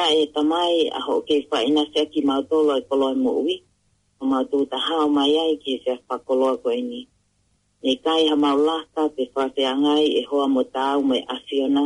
ta 0.00 0.08
e 0.14 0.30
tamai 0.34 0.74
a 0.94 1.00
ho 1.06 1.14
ke 1.26 1.34
fa 1.50 1.58
ina 1.68 1.82
se 1.92 2.00
ki 2.12 2.20
ma 2.28 2.36
to 2.48 2.56
lo 2.68 2.74
ko 2.88 2.94
lo 3.02 3.08
mo 3.24 3.32
wi 3.44 3.54
o 4.22 4.26
ma 4.32 4.38
to 4.50 4.58
ta 4.72 4.78
ha 4.86 4.98
ma 5.16 5.24
ya 5.34 5.42
i 5.54 5.56
ke 5.64 5.72
se 5.84 5.92
fa 6.06 6.14
ko 6.26 6.32
lo 6.42 6.50
ko 6.62 6.68
ini 6.80 7.00
e 7.82 7.92
kai 8.04 8.22
ha 8.30 8.36
ma 8.44 8.50
la 8.66 8.76
ta 8.94 9.02
te 9.16 9.22
fa 9.34 9.42
se 9.54 9.62
angai 9.72 10.06
e 10.22 10.22
ho 10.28 10.38
mo 10.54 10.62
ta 10.76 10.86
u 11.00 11.02
me 11.10 11.18
asiona 11.34 11.84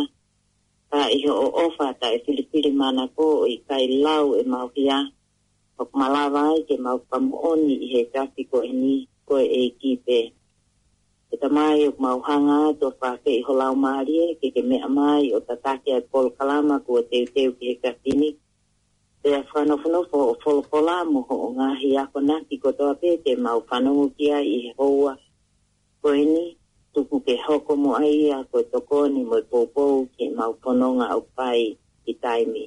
ta 0.90 1.00
i 1.16 1.24
ho 1.24 1.32
o 1.44 1.46
ofa 1.64 1.86
ta 2.00 2.08
e 2.16 2.18
filipili 2.24 2.70
mana 2.80 3.04
ko 3.16 3.26
i 3.54 3.56
kai 3.68 3.84
lau 4.04 4.26
e 4.40 4.42
ma 4.52 4.60
ria 4.76 4.98
o 5.80 5.82
ma 5.98 6.06
la 6.14 6.24
vai 6.34 6.56
ke 6.68 6.74
ma 6.84 6.92
pa 7.08 7.16
mo 7.26 7.32
oni 7.50 7.74
he 7.92 8.00
ta 8.12 8.22
ko 8.50 8.58
ini 8.72 8.94
e 9.02 9.06
ko 9.28 9.34
e 9.40 9.62
ki 9.78 9.92
te 10.06 10.20
e 11.32 11.36
ta 11.42 11.48
mai 11.56 11.78
o 11.88 11.92
mauhanga 12.06 12.58
to 12.80 12.88
fa 13.00 13.10
ke 13.24 13.32
ho 13.46 13.52
lau 13.60 13.74
mari 13.86 14.20
ke 14.40 14.46
ke 14.54 14.60
me 14.68 14.76
mai 14.98 15.24
o 15.32 15.38
ta 15.46 15.74
ke 15.82 15.90
a 15.96 16.00
kol 16.12 16.26
kalama 16.38 16.76
ko 16.86 16.92
te 17.10 17.18
te 17.34 17.42
ki 17.56 17.68
ka 17.82 17.90
tini 18.04 18.30
te 19.22 19.28
a 19.40 19.42
fano 19.50 19.74
fano 19.82 20.00
fo 20.10 20.18
o 20.32 20.34
fol 20.42 20.58
kola 20.70 20.96
mo 21.12 21.18
ho 21.28 21.34
o 21.46 21.48
nga 21.56 21.68
hi 21.80 21.88
a 22.02 22.04
kona 22.12 22.36
ki 22.48 22.54
ko 22.62 22.68
to 22.78 22.84
ape 22.92 23.10
te 23.24 23.32
mau 23.44 23.58
fano 23.68 23.88
mo 23.98 24.06
ki 24.16 24.26
a 24.38 24.40
i 24.56 24.58
ho 24.76 24.86
wa 25.04 25.12
ni 26.02 26.12
ini 26.22 26.44
tuku 26.92 27.16
ke 27.26 27.34
hoko 27.46 27.72
mo 27.82 27.90
ai 28.04 28.14
a 28.38 28.40
ko 28.52 28.56
to 28.72 28.78
ko 28.88 28.98
ni 29.14 29.22
mo 29.30 29.36
popo 29.50 29.82
ke 30.16 30.24
mau 30.38 30.52
pono 30.62 30.88
nga 30.98 31.06
o 31.18 31.20
pai 31.36 31.60
ki 32.04 32.12
taimi 32.24 32.62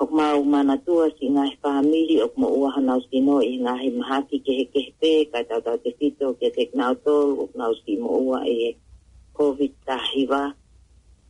ok 0.00 0.10
ma 0.18 0.26
o 0.34 0.42
mana 0.52 0.74
tua 0.86 1.06
si 1.18 1.28
ngā 1.34 1.42
he 1.48 1.56
whāmiri, 1.64 2.14
ok 2.24 2.34
ma 2.42 2.48
ua 2.60 2.68
hanau 2.76 3.00
si 3.08 3.20
no 3.26 3.40
i 3.48 3.58
ngā 3.64 3.72
he 3.80 3.88
mahaki 3.96 4.38
ke 4.46 4.52
he 4.58 4.64
ke 4.72 4.80
he 4.86 4.92
pē, 5.00 5.10
kai 5.32 5.42
tau 5.50 5.60
tau 5.66 5.76
te 5.84 5.90
fito 5.98 6.30
ke 6.40 6.50
te 6.56 6.64
knau 6.72 6.92
tol, 7.04 7.28
ok 7.44 7.50
nau 7.60 7.72
si 7.82 7.96
mo 8.00 8.12
ua 8.28 8.38
e 8.58 8.70
COVID 9.38 9.72
tahiwa. 9.86 10.42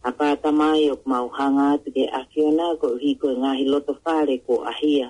A 0.02 0.10
pāta 0.18 0.48
mai 0.60 0.80
ok 0.94 1.02
ma 1.10 1.18
uhanga 1.28 1.64
atu 1.74 1.88
ke 1.96 2.05
afiona 2.20 2.66
ko 2.80 2.86
hiko 3.02 3.27
i 3.34 3.40
ngā 3.42 3.52
he 3.58 3.64
loto 3.72 3.92
whare 4.05 4.36
ko 4.46 4.55
ahia. 4.72 5.08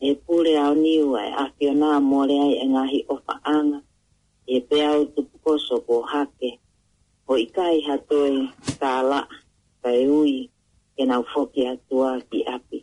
E 0.00 0.08
pūre 0.24 0.52
au 0.64 0.74
niu 0.84 1.08
ai 1.20 1.30
afiona 1.44 1.90
mōre 2.12 2.36
ai 2.46 2.54
e 2.62 2.66
ngā 2.72 2.84
he 2.92 3.00
ofa 3.14 3.34
anga. 3.56 3.80
E 4.46 4.56
pe 4.68 4.78
au 4.90 5.02
tupu 5.14 5.36
koso 5.44 5.76
ko 5.86 5.96
hake. 6.12 6.50
O 7.26 7.32
ikai 7.44 7.76
hatoi 7.88 8.32
tāla, 8.80 9.20
kai 9.82 10.00
ui, 10.18 10.34
e 10.96 11.02
nau 11.10 11.22
foki 11.32 11.62
atua 11.74 12.10
ki 12.30 12.40
api. 12.56 12.78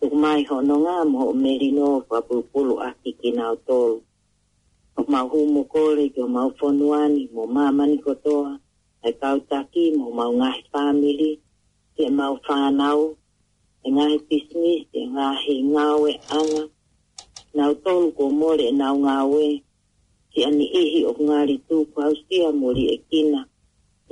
Tuk 0.00 0.12
mai 0.22 0.40
ho 0.48 0.56
no 0.68 0.74
ngā 0.84 0.96
mo 1.12 1.20
o 1.30 1.32
meri 1.44 1.70
no 1.78 1.86
wha 2.10 2.18
pulpulu 2.28 2.74
aki 2.88 3.10
ki 3.20 3.28
nau 3.38 3.54
tolu. 3.66 3.98
O 4.98 5.04
mau 5.12 5.26
humo 5.32 5.62
kore 5.72 6.04
ki 6.12 6.20
o 6.20 6.28
mau 6.36 6.48
fonuani 6.60 7.22
mo 7.34 7.42
mamani 7.54 7.96
kotoa, 8.04 8.52
ai 9.04 9.12
kautaki 9.20 9.84
mo 9.98 10.06
mau 10.18 10.30
ngahi 10.38 10.62
family, 10.72 11.32
ki 11.96 12.00
e 12.04 12.10
mau 12.18 12.34
whanau, 12.44 13.00
e 13.84 13.88
ngahi 13.94 14.18
pismis, 14.28 14.80
e 14.98 15.08
ngahi 15.14 15.54
ngawe 15.74 16.10
anga. 16.38 16.64
Nau 17.56 17.72
tolu 17.84 18.06
ko 18.16 18.24
more 18.40 18.60
e 18.60 18.72
nau 18.80 18.94
ngawe, 19.04 19.46
ki 20.32 20.40
ani 20.48 20.66
ihi 20.80 21.00
o 21.10 21.16
ngāri 21.24 21.56
tūku 21.66 21.96
hausia 22.04 22.46
mori 22.60 22.84
e 22.94 22.98
kina 23.10 23.42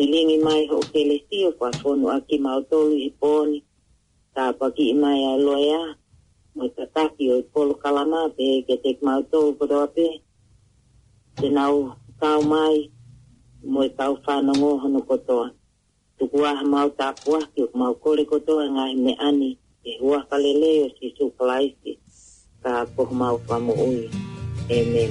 i 0.01 0.07
lingi 0.07 0.39
mai 0.39 0.67
ho 0.71 0.79
tele 0.93 1.19
tio 1.31 1.49
kwa 1.59 1.71
fonu 1.81 2.07
a 2.15 2.21
ki 2.27 2.37
mautolu 2.45 2.95
i 2.97 3.09
poni 3.21 3.59
ta 4.35 4.45
pa 4.59 4.67
ki 4.75 4.85
i 4.91 4.95
mai 5.03 5.21
a 5.27 5.35
loea 5.47 5.83
mo 6.55 6.63
i 6.67 6.69
tataki 6.77 7.25
o 7.33 7.39
i 7.43 7.45
polo 7.53 7.73
kalama 7.83 8.21
pe 8.37 8.45
e 8.59 8.63
ke 8.67 8.75
tek 8.85 8.97
mautolu 9.07 9.51
kodoa 9.59 9.87
pe 9.95 10.07
te 11.39 11.47
nau 11.57 11.77
tau 12.21 12.41
mai 12.53 12.77
mo 13.73 13.81
i 13.89 13.91
tau 13.99 14.13
whana 14.25 14.53
ngohono 14.61 15.01
kotoa 15.09 15.47
tuku 16.19 16.39
aha 16.51 16.65
mau 16.73 16.89
tapua 16.99 17.41
ki 17.53 17.61
o 17.67 17.69
mau 17.81 17.93
kore 18.03 18.23
kotoa 18.31 18.65
ngā 18.75 18.85
i 18.95 18.97
me 19.05 19.13
ani 19.29 19.51
e 19.89 19.99
hua 20.01 20.19
kalele 20.31 20.69
o 20.87 20.89
si 20.97 21.07
su 21.19 21.25
kalaisi 21.39 21.93
ta 22.63 22.73
poh 22.95 23.11
mau 23.21 23.37
kamo 23.49 23.73
ui 23.87 24.03
Amen. 24.71 25.11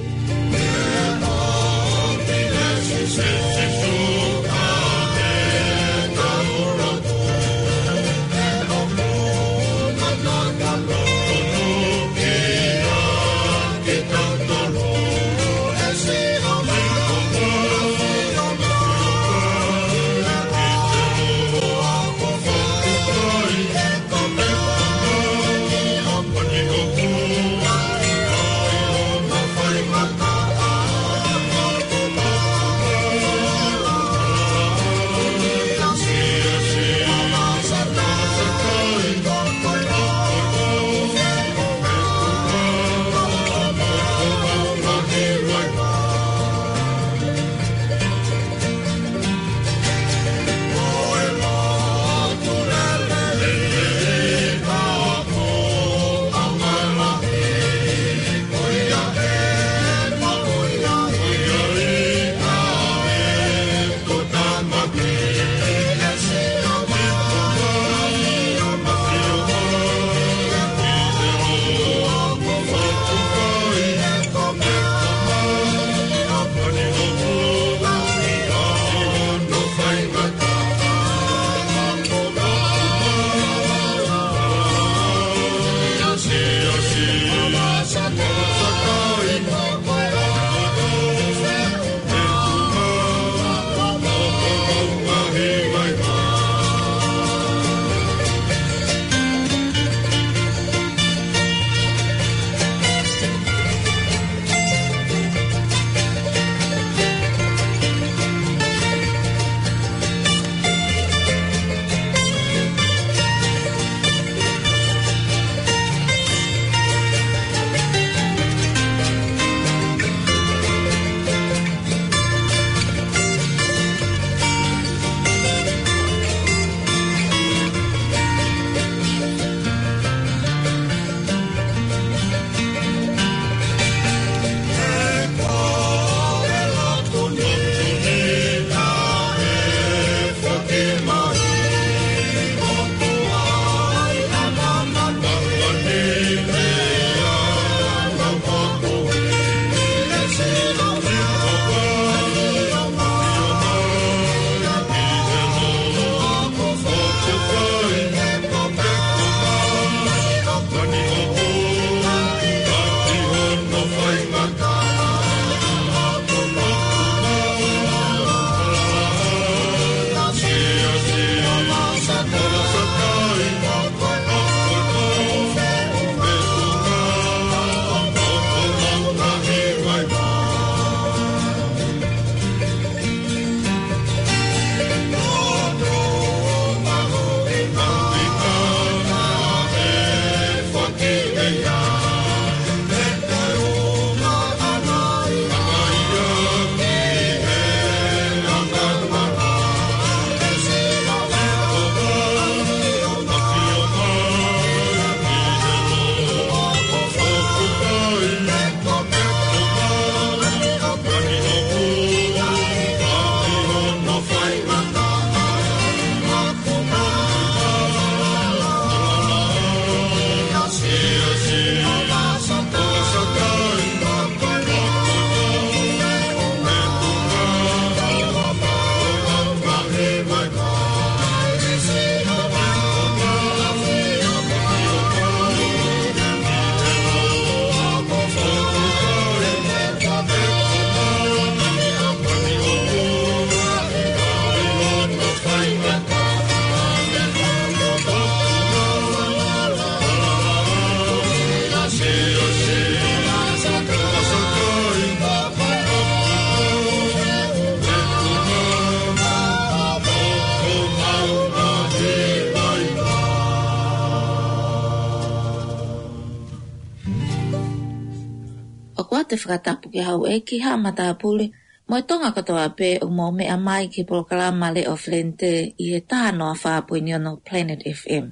te 269.28 269.36
whakatapu 269.42 269.86
ki 269.94 270.00
hau 270.08 270.20
e 270.26 270.36
ki 270.46 270.56
ha 270.64 270.72
mata 270.84 271.04
apuri, 271.12 271.46
mo 271.88 271.94
e 271.98 272.02
tonga 272.08 272.30
katoa 272.36 272.66
pe 272.78 272.88
o 273.06 273.08
mo 273.18 273.26
mea 273.38 273.56
mai 273.66 273.84
ki 273.94 274.02
programa 274.10 274.66
le 274.76 274.82
o 274.92 274.94
flente 275.04 275.50
i 275.84 275.86
he 275.92 275.98
tānoa 276.10 276.52
whāpui 276.62 276.98
ni 277.04 277.10
ono 277.18 277.32
Planet 277.48 277.80
FM. 278.00 278.26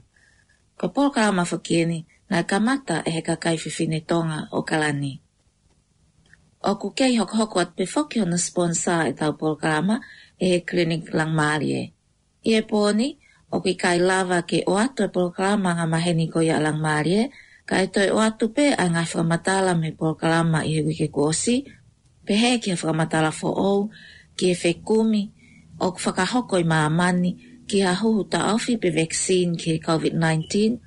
Ko 0.81 0.85
programa 0.97 1.43
whakieni, 1.51 1.99
nā 2.31 2.39
kamata 2.51 2.97
e 3.09 3.17
he 3.17 3.21
kakaififine 3.29 3.99
tonga 4.11 4.39
o 4.57 4.63
kalani. 4.71 5.13
O 6.69 6.73
ku 6.81 6.89
kei 6.99 7.15
hok 7.21 7.33
hoko 7.39 7.57
at 7.65 7.71
pefoki 7.79 8.17
ono 8.25 8.37
sponsor 8.47 9.03
e 9.11 9.13
tau 9.21 9.33
programa 9.43 9.95
e 10.43 10.47
he 10.53 10.59
Clinic 10.69 11.05
Langmarie. 11.19 11.81
I 12.47 12.53
e 12.55 12.61
poni, 12.71 13.09
o 13.53 13.57
ki 13.65 13.73
kai 13.83 13.99
lava 14.09 14.39
ke 14.49 14.59
o 14.71 14.77
ato 14.85 15.03
e 15.09 15.13
programa 15.19 15.71
ngā 15.79 15.87
maheni 15.95 16.27
ko 16.33 16.39
ia 16.41 16.59
lang 16.61 16.65
Langmarie, 16.83 17.25
Ka 17.69 17.77
e 17.85 17.89
toi 17.91 18.07
pe 18.57 18.65
a 18.79 18.85
ngā 18.95 19.03
whakamatala 19.11 19.73
me 19.83 19.89
pōkalama 20.01 20.59
i 20.63 20.75
he 20.77 20.83
wike 20.89 21.07
kōsi, 21.17 21.55
pehe 22.27 22.51
ki 22.63 22.71
a 22.71 22.77
whakamatala 22.81 23.31
fō 23.39 23.51
ou, 23.69 23.81
ki 24.39 24.51
e 24.55 24.59
whe 24.61 24.73
kumi, 24.89 25.23
o 25.85 25.91
ku 25.95 25.99
whakahoko 26.05 26.55
i 26.63 26.65
maamani 26.73 27.33
ki 27.69 27.81
a 27.83 27.95
huhu 28.01 28.23
ta 28.33 28.41
awhi 28.55 28.77
pe 28.83 28.89
vaksin 28.99 29.57
ki 29.63 29.73
COVID-19, 29.83 30.79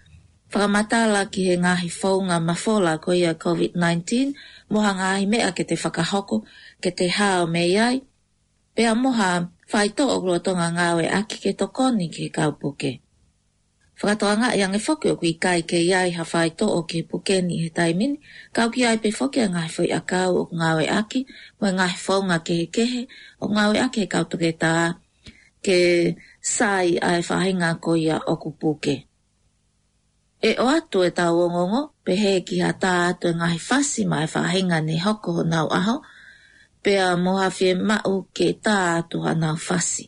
whakamatala 0.56 1.22
ki 1.32 1.42
he 1.50 1.58
ngāhi 1.66 1.92
whaunga 2.00 2.38
mafola 2.50 2.94
ko 3.04 3.10
i 3.12 3.28
a 3.28 3.36
COVID-19, 3.36 4.32
moha 4.72 4.92
ngāhi 5.02 5.28
mea 5.32 5.52
ke 5.58 5.68
te 5.72 5.76
whakahoko, 5.84 6.40
ke 6.84 6.96
te 7.00 7.10
hao 7.18 7.44
me 7.56 7.66
iai, 7.76 8.00
pe 8.76 8.88
a 8.88 8.96
moha 9.04 9.30
whaito 9.74 10.08
o 10.08 10.18
glotonga 10.24 10.70
ngāwe 10.80 11.12
aki 11.20 11.44
ke 11.44 11.52
tokoni 11.60 12.08
ki 12.16 12.32
kaupuke. 12.38 12.92
Whakatoanga 14.00 14.48
i 14.58 14.62
ange 14.66 14.80
whoki 14.86 15.08
o 15.12 15.16
kui 15.22 15.34
kai 15.44 15.62
ke 15.70 15.78
iai 15.92 16.10
hawhai 16.18 16.50
to 16.60 16.66
o 16.80 16.82
ke 16.90 16.98
pukeni 17.10 17.54
he 17.64 17.70
taimini, 17.78 18.16
kau 18.56 18.68
ki 18.74 18.82
ai 18.90 18.98
pe 19.04 19.10
whoki 19.18 19.40
a 19.46 19.48
ngai 19.54 19.70
whoi 19.76 19.90
a 20.00 20.02
kau 20.12 20.32
o 20.42 20.44
ngāwe 20.60 20.86
aki, 21.00 21.20
mo 21.60 21.66
e 21.72 21.74
ngai 21.78 21.94
whaunga 22.06 22.38
ke 22.48 22.54
he 22.60 22.66
kehe 22.76 23.02
o 23.44 23.46
ngāwe 23.56 23.78
aki 23.86 24.00
he 24.02 24.08
kau 24.14 24.24
toke 24.32 24.52
tā 24.64 24.74
ke 25.66 25.80
sai 26.56 26.88
ai 27.10 27.20
e 27.22 27.26
whahinga 27.30 27.70
ko 27.84 27.92
ia 28.06 28.18
o 28.32 28.36
kupuke. 28.44 28.96
E 30.50 30.52
o 30.64 30.66
atu 30.78 31.00
e 31.04 31.10
tau 31.20 31.36
ongongo, 31.46 31.82
pe 32.06 32.14
he 32.24 32.32
ki 32.48 32.56
ha 32.64 32.72
tā 32.84 32.94
atu 33.12 33.26
e 33.32 33.36
ngai 33.40 33.58
whasi 33.68 34.02
mai 34.12 34.26
whahinga 34.34 34.78
ne 34.88 34.96
hoko 35.06 35.30
ho 35.38 35.44
nau 35.54 35.68
aho, 35.80 35.96
pe 36.84 36.92
a 37.06 37.12
mohawhi 37.24 37.70
mau 37.90 38.16
ke 38.36 38.48
tā 38.66 38.76
atu 39.00 39.18
ha 39.26 39.32
nau 39.44 39.58
whasi 39.68 40.06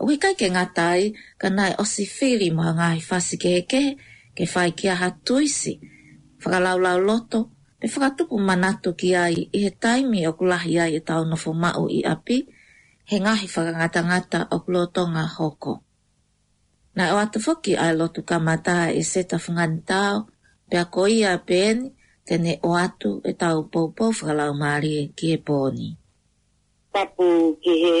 o 0.00 0.08
ke 0.08 0.16
kai 0.16 0.34
ke 0.40 0.48
ngatai 0.48 1.00
ka 1.36 1.48
nai 1.52 1.72
osi 1.82 2.04
whiri 2.16 2.48
mo 2.56 2.64
ha 2.66 2.72
ngai 2.72 2.98
whasi 3.08 3.36
ke 3.42 3.48
heke 3.60 3.84
ke 4.36 4.44
whai 4.52 4.72
ki 4.78 4.86
aha 4.94 5.08
tuisi 5.26 5.74
whakalaulau 6.40 6.96
loto 7.08 7.40
pe 7.80 7.84
whakatupu 7.92 8.36
manatu 8.48 8.90
ki 9.00 9.08
ai 9.24 9.36
i 9.56 9.58
he 9.64 9.70
taimi 9.82 10.20
o 10.30 10.32
kulahi 10.38 10.74
ai 10.82 10.92
e 10.98 11.00
tau 11.08 11.20
nofo 11.28 11.52
mau 11.62 11.84
i 11.98 12.00
api 12.14 12.38
he 13.10 13.16
ngahi 13.24 13.46
whakangata 13.54 14.00
ngata 14.08 14.40
o 14.54 14.56
kulotonga 14.64 15.24
hoko. 15.36 15.74
Na 16.96 17.02
o 17.14 17.16
atu 17.22 17.38
whoki 17.46 17.72
ai 17.84 17.92
lotu 17.98 18.20
kamata 18.28 18.88
e 19.00 19.02
seta 19.12 19.36
whangani 19.44 19.80
tau 19.92 20.16
pe 20.68 20.74
a 20.82 20.84
koi 20.94 21.16
a 21.30 21.36
e 21.38 21.40
peni 21.48 21.84
tene 22.26 22.52
o 22.68 22.70
atu 22.86 23.10
e 23.30 23.32
tau 23.42 23.56
poupou 23.72 24.12
whakalau 24.16 24.52
maari 24.60 24.94
ki 25.16 25.26
e 25.36 25.38
pōni. 25.46 25.88
Papu 26.94 27.28
ki 27.62 27.72
he 27.84 27.96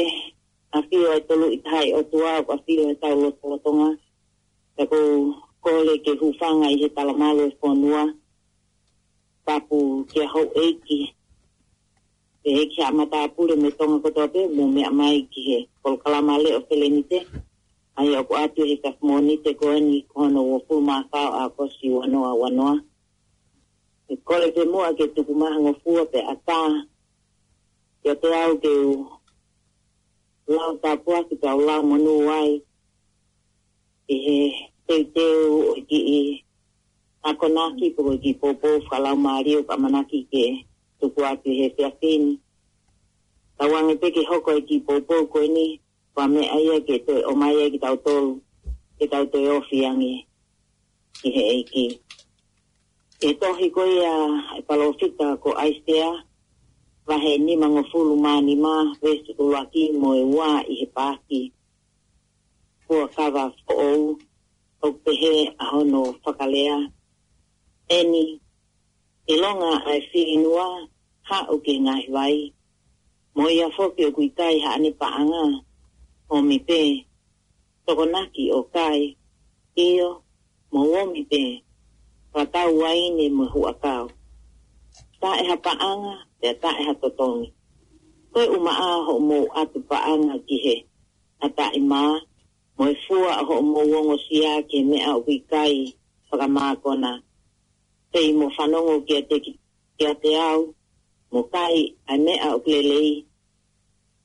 a 0.72 0.78
fio 0.90 1.08
e 1.16 1.20
tolu 1.28 1.46
i 1.50 1.58
tai 1.66 1.86
o 1.92 2.00
tua 2.10 2.32
a 2.38 2.56
fio 2.66 2.84
e 2.90 2.94
tau 3.02 3.14
lo 3.44 3.58
tonga 3.64 3.90
ta 4.76 4.82
ko 4.90 4.96
kole 5.64 5.94
ke 6.04 6.12
hufanga 6.20 6.66
i 6.70 6.76
he 6.80 6.86
tala 6.96 7.12
malo 7.22 7.42
e 7.50 7.56
whanua 7.62 8.02
papu 9.46 9.78
ke 10.10 10.20
hau 10.32 10.44
eiki 10.60 11.00
te 12.42 12.48
he 12.56 12.62
e 12.64 12.70
kia 12.72 12.88
mata 12.98 13.18
me 13.62 13.68
tonga 13.78 13.98
kotoa 13.98 14.54
mo 14.56 14.62
me 14.74 14.82
mai 14.98 15.16
ki 15.30 15.40
he 15.48 15.58
kol 15.82 15.96
kalama 16.02 16.34
o 16.38 16.60
felenite 16.68 17.18
ai 17.98 18.08
o 18.14 18.24
ko 18.28 18.32
atu 18.44 18.60
he 18.68 18.74
kak 18.84 18.96
te 19.44 19.50
koe 19.60 19.78
ni 19.88 19.98
kono 20.12 20.40
o 20.54 20.60
fuma 20.68 20.96
kao 21.12 21.30
a 21.32 21.50
kosi 21.56 21.86
wanoa 21.96 22.30
wanoa 22.42 22.74
e 24.08 24.14
kole 24.28 24.46
ke 24.54 24.62
mua 24.72 24.86
ke 24.98 25.04
tuku 25.14 25.32
mahanga 25.40 25.72
fua 25.82 26.02
pe 26.12 26.18
a 26.22 26.34
ta 26.46 26.58
te 28.02 28.08
au 28.42 28.52
ke 28.62 28.72
lau 30.56 30.70
ta 30.82 30.92
po 31.04 31.12
ki 31.30 31.34
ta 31.42 31.50
la 31.66 31.74
mo 31.88 31.94
no 32.04 32.14
ai 32.38 32.50
e 34.12 34.16
e 34.34 34.38
te 34.86 34.96
te 35.14 35.24
o 35.46 35.72
ki 35.88 35.98
e 36.18 36.20
a 37.22 37.30
kona 37.40 37.64
ki 37.78 37.86
po 37.94 38.00
ki 38.22 38.30
po 38.40 38.48
po 38.60 38.68
fa 38.90 38.96
la 39.04 39.12
mari 39.24 39.50
o 39.58 39.62
ka 39.68 39.74
ke 40.32 40.42
tu 40.98 41.06
ko 41.14 41.20
a 41.22 41.32
ki 41.42 41.50
he 41.58 41.66
te 41.76 41.82
afin 41.90 42.22
ta 43.56 43.64
wan 43.70 43.86
e 43.92 44.10
ki 44.14 44.22
hoko 44.30 44.50
e 44.58 44.62
ki 44.68 44.76
po 44.86 44.92
po 45.08 45.14
ko 45.32 45.38
ni 45.56 45.66
pa 46.14 46.22
me 46.32 46.42
ai 46.54 46.66
e 46.76 46.80
ke 46.86 46.94
te 47.06 47.14
o 47.30 47.32
mai 47.40 47.52
e 47.54 47.64
ki 47.72 47.78
ta 47.82 47.88
o 47.94 47.96
tol 48.06 48.26
ki 48.98 49.04
ta 49.10 49.16
o 49.22 49.30
te 49.32 49.38
o 49.46 49.56
fi 49.70 49.78
ang 49.88 50.02
e 50.02 50.26
ki 51.22 51.28
he 51.36 51.42
e 51.60 51.62
ki 51.70 51.84
e 53.22 53.30
tohi 53.40 53.66
ko 53.74 53.82
ia 53.96 54.14
e 54.58 54.62
palo 54.68 54.86
fita 54.98 55.26
ko 55.42 55.48
aistea 55.62 56.08
ki 56.10 56.29
rahe 57.08 57.38
ni 57.38 57.56
mga 57.56 57.84
fulu 57.92 58.16
mani 58.16 58.56
ma 58.56 58.92
vesi 59.00 59.32
kuluaki 59.36 59.82
mo 60.00 60.08
e 60.14 60.24
wā 60.36 60.50
i 60.68 60.74
he 60.80 60.86
pāki 60.96 61.40
kua 62.86 63.06
kawa 63.14 63.44
fōu 63.64 64.04
au 64.82 64.90
pehe 65.04 65.32
a 65.58 65.64
hono 65.72 66.02
whakalea 66.24 66.76
eni 67.96 68.24
i 69.26 69.34
longa 69.42 69.72
ai 69.90 70.00
whiri 70.12 70.36
nua 70.44 70.68
ha 71.28 71.36
uke 71.54 71.72
ngai 71.84 72.04
wai 72.14 72.38
mo 73.38 73.46
i 73.48 73.58
a 73.62 73.68
fōki 73.76 74.02
o 74.08 74.12
kuitai 74.16 74.56
ha 74.64 74.70
ane 74.76 74.90
paanga 75.00 75.44
o 76.28 76.36
mi 76.48 76.58
pē 76.68 76.82
tokonaki 77.86 78.44
o 78.52 78.60
kai 78.74 79.00
io 79.86 80.08
mo 80.72 80.80
o 81.00 81.06
mi 81.12 81.22
pē 81.30 81.44
ratau 82.36 82.70
waine 82.82 83.24
mo 83.36 83.44
huakau 83.54 84.04
ta 85.20 85.30
e 85.40 85.44
ha 85.50 85.56
paanga 85.66 86.14
te 86.40 86.48
ta 86.62 86.70
e 86.80 86.84
ha 86.90 86.94
totongi. 87.04 87.48
Koe 88.32 88.46
uma 88.56 88.70
a 88.70 88.86
ho 89.06 89.14
mo 89.28 89.38
atu 89.60 89.78
pa 89.88 89.96
ki 90.46 90.56
he. 90.64 90.74
A 91.42 91.46
i 91.72 91.80
ma, 91.90 92.00
mo 92.76 92.84
e 92.88 92.94
fua 93.04 93.30
a 93.40 93.44
ho 93.48 93.54
mo 93.72 93.80
wongo 93.92 94.14
si 94.26 94.36
a 94.52 94.62
ke 94.70 94.78
mea 94.90 95.10
ui 95.22 95.36
kai 95.52 95.74
whakamākona. 96.30 97.10
Te 98.12 98.18
i 98.20 98.30
mo 98.38 98.46
whanongo 98.56 98.94
ki 99.06 99.14
a 99.16 99.22
te 99.28 99.36
ki 99.44 99.52
ki 99.98 100.02
a 100.06 100.14
te 100.22 100.30
au, 100.50 100.60
mo 101.32 101.40
kai 101.54 101.76
a 102.06 102.14
mea 102.24 102.46
o 102.56 102.60
klelei, 102.64 103.10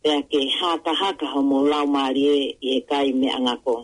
te 0.01 0.07
a 0.15 0.22
ke 0.29 0.39
haka 0.60 0.91
haka 1.01 1.25
ho 1.34 1.39
mo 1.50 1.57
lau 1.72 1.86
maari 1.93 2.24
e 2.38 2.39
i 2.67 2.77
e 2.77 2.81
kai 2.89 3.07
me 3.19 3.27
angako. 3.38 3.75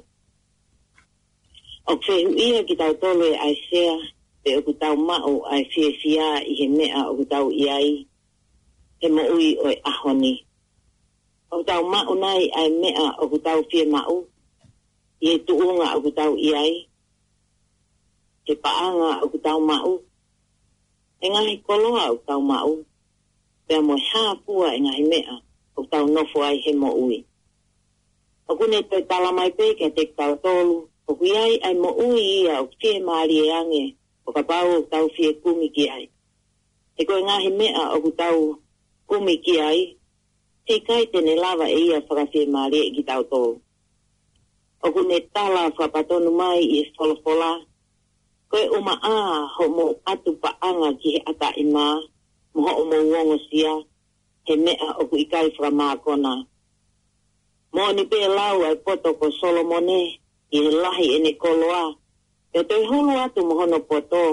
O 1.86 1.94
kwehu 2.04 2.32
ia 2.46 2.60
ki 2.68 2.74
tau 2.80 2.94
tolu 3.02 3.24
e 3.34 3.36
aisea, 3.46 3.94
te 4.46 4.50
o 4.58 4.64
kutau 4.66 4.96
mao 5.08 5.34
ai 5.54 5.64
fie 5.74 5.90
fia 6.02 6.28
i 6.48 6.54
he 6.60 6.86
a 7.00 7.10
o 7.12 7.16
kutau 7.20 7.48
iai, 7.52 7.70
ai, 7.76 8.06
e 9.01 9.08
me 9.10 9.24
ui 9.36 9.48
o 9.63 9.67
e 9.70 9.81
ahoni. 9.91 10.34
O 11.51 11.63
tau 11.67 11.81
mao 11.93 12.13
nai 12.24 12.41
ai 12.62 12.70
mea 12.81 13.05
o 13.17 13.27
ku 13.31 13.38
tau 13.46 13.60
fie 13.72 13.84
mao, 13.93 14.15
i 15.25 15.34
e 15.34 15.38
tuunga 15.46 15.88
o 15.98 16.01
ku 16.05 16.10
tau 16.17 16.31
ai, 16.62 16.74
te 18.46 18.53
paanga 18.63 19.12
o 19.25 19.27
ku 19.31 19.38
tau 19.46 19.60
mao, 19.70 19.93
e 21.20 21.29
ngai 21.34 21.51
koloa 21.67 22.03
o 22.13 22.17
tau 22.27 22.41
mao, 22.51 22.72
pia 23.67 23.79
mo 23.88 23.96
e 23.98 24.03
hapua 24.12 24.67
e 24.75 24.79
ngai 24.86 25.01
mea 25.12 25.34
o 25.75 25.81
tau 25.91 26.05
nofo 26.15 26.38
ai 26.48 26.58
he 26.63 26.72
mo 26.81 26.89
ui. 27.05 27.17
O 28.50 28.55
kune 28.58 28.79
toi 28.89 29.01
mai 29.38 29.50
pe 29.58 29.65
kia 29.77 29.89
te 29.96 30.03
kutau 30.10 30.34
tolu, 30.43 30.75
o 31.05 31.12
ku 31.17 31.24
iai 31.34 31.53
ai 31.67 31.74
mo 31.81 31.89
ui 32.05 32.22
ia 32.46 32.55
o 32.62 32.65
ku 32.70 32.74
fie 32.79 32.93
maari 33.05 33.38
e 33.41 33.50
ange, 33.60 33.84
o 34.27 34.31
ka 34.36 34.41
pau 34.50 34.65
o 34.77 34.81
tau 34.91 35.05
fie 35.17 35.27
kumi 35.41 35.67
ki 35.75 35.84
ai. 35.96 36.03
E 37.00 37.05
koe 37.08 37.17
he 37.46 37.50
mea 37.50 37.89
o 37.98 38.01
ku 38.05 38.12
tau 38.24 38.39
mao, 38.39 38.61
kumi 39.12 39.34
ki 39.44 39.53
ai, 39.70 39.80
te 40.65 40.74
kai 40.88 41.03
tene 41.12 41.34
lava 41.44 41.65
e 41.68 41.75
ia 41.86 41.98
whakawhia 42.00 42.51
maare 42.56 42.80
e 42.80 42.89
ki 42.96 43.01
tau 43.10 43.22
tōu. 43.32 43.50
O 44.88 44.88
kune 44.96 45.18
tala 45.36 45.62
whapatonu 45.77 46.30
mai 46.41 46.60
i 46.63 46.77
e 46.80 46.86
wholawhola, 46.96 47.50
koe 48.51 48.63
uma 48.77 48.94
a 49.12 49.12
ho 49.56 49.63
mo 49.75 49.86
atu 50.12 50.32
pa 50.41 50.50
ki 51.00 51.08
he 51.15 51.20
ata 51.32 51.48
i 51.63 51.65
mā, 51.75 51.86
mo 52.53 52.60
ho 52.65 52.72
o 52.82 52.84
mo 52.89 52.98
uongo 53.12 53.38
sia, 53.50 53.74
he 54.48 54.53
mea 54.65 54.88
o 55.00 55.03
ku 55.10 55.15
i 55.20 55.25
kai 55.34 55.48
whra 55.60 55.72
mā 55.80 55.88
kona. 56.03 56.34
Mo 57.75 57.84
ni 57.96 58.03
pē 58.10 58.18
lau 58.39 58.58
ai 58.68 58.75
poto 58.86 59.10
ko 59.20 59.25
Solomone, 59.39 60.00
i 60.56 60.58
he 60.65 60.72
lahi 60.84 61.06
e 61.18 61.20
ne 61.25 61.32
koloa, 61.41 61.84
e 62.56 62.63
o 62.63 62.63
toi 62.70 62.84
hulu 62.89 63.12
atu 63.25 63.39
mo 63.48 63.53
hono 63.60 63.80
poto, 63.89 64.24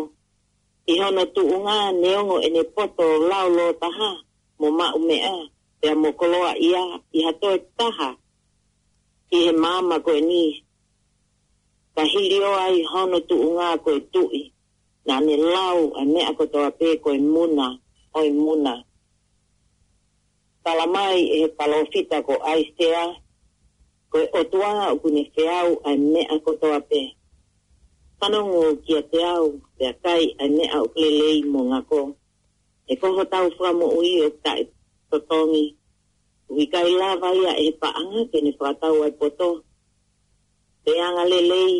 i 0.90 1.02
hono 1.02 1.22
tuunga 1.34 1.56
unga 1.58 1.76
neongo 2.02 2.36
e 2.46 2.50
ne 2.54 2.62
poto 2.74 3.04
lau 3.30 3.48
lo 3.56 3.66
taha, 3.82 4.10
mo 4.60 4.68
ma 4.78 4.86
ume 4.98 5.16
a 5.22 5.32
te 5.80 5.86
a 5.88 5.94
mo 6.02 6.10
ia 6.68 6.82
i 7.14 7.20
hato 7.26 7.48
e 7.54 7.58
taha 7.78 8.08
i 9.30 9.38
he 9.44 9.52
māma 9.62 9.96
koe 10.06 10.18
ni 10.30 10.44
ka 11.94 12.02
hirio 12.12 12.50
ai 12.66 12.76
hono 12.90 13.18
tu 13.28 13.36
unga 13.46 13.68
koe 13.84 13.98
tui 14.12 14.42
na 15.06 15.14
ne 15.26 15.36
lau 15.52 15.78
a 15.94 16.02
me 16.12 16.20
ako 16.30 16.42
toa 16.52 16.70
pē 16.78 16.88
koe 17.04 17.18
muna 17.32 17.66
oi 18.18 18.28
muna 18.42 18.74
palamai 20.62 21.18
e 21.22 21.34
he 21.42 21.48
palofita 21.58 22.16
ko 22.26 22.34
aistea 22.52 23.02
koe 24.10 24.24
otuanga 24.40 24.86
o 24.92 24.98
kune 25.02 25.22
feau 25.34 25.68
a 25.88 25.94
me 26.12 26.20
ako 26.34 26.50
toa 26.60 26.80
pē 26.90 27.00
Panongo 28.18 28.62
kia 28.84 28.98
te 29.10 29.18
au, 29.36 29.46
te 29.78 29.84
akai 29.92 30.24
a 30.42 30.44
ne 30.54 30.64
au 30.76 30.84
klelei 30.94 31.38
mo 31.52 31.60
ngako 31.70 32.00
e 32.88 32.94
koho 33.02 33.22
tau 33.32 33.46
fua 33.56 33.70
mo 33.78 33.86
ui 34.00 34.12
o 34.24 34.28
ka 34.42 34.52
e 34.56 34.64
totongi. 35.12 35.64
Ui 36.52 36.64
ka 36.72 36.80
i 36.88 36.92
lava 37.02 37.28
ia 37.42 37.52
e 37.64 37.70
paanga 37.82 38.22
ke 38.32 38.38
ne 38.44 38.50
whatau 38.62 38.96
ai 39.06 39.12
poto. 39.20 39.48
Pe 40.84 40.90
anga 41.06 41.24
lelei, 41.32 41.76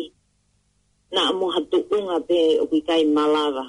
na 1.15 1.23
mo 1.37 1.45
hatu 1.55 1.77
unga 1.97 2.17
pe 2.29 2.39
o 2.61 2.65
ki 2.71 2.79
kai 2.87 3.03
malava. 3.17 3.65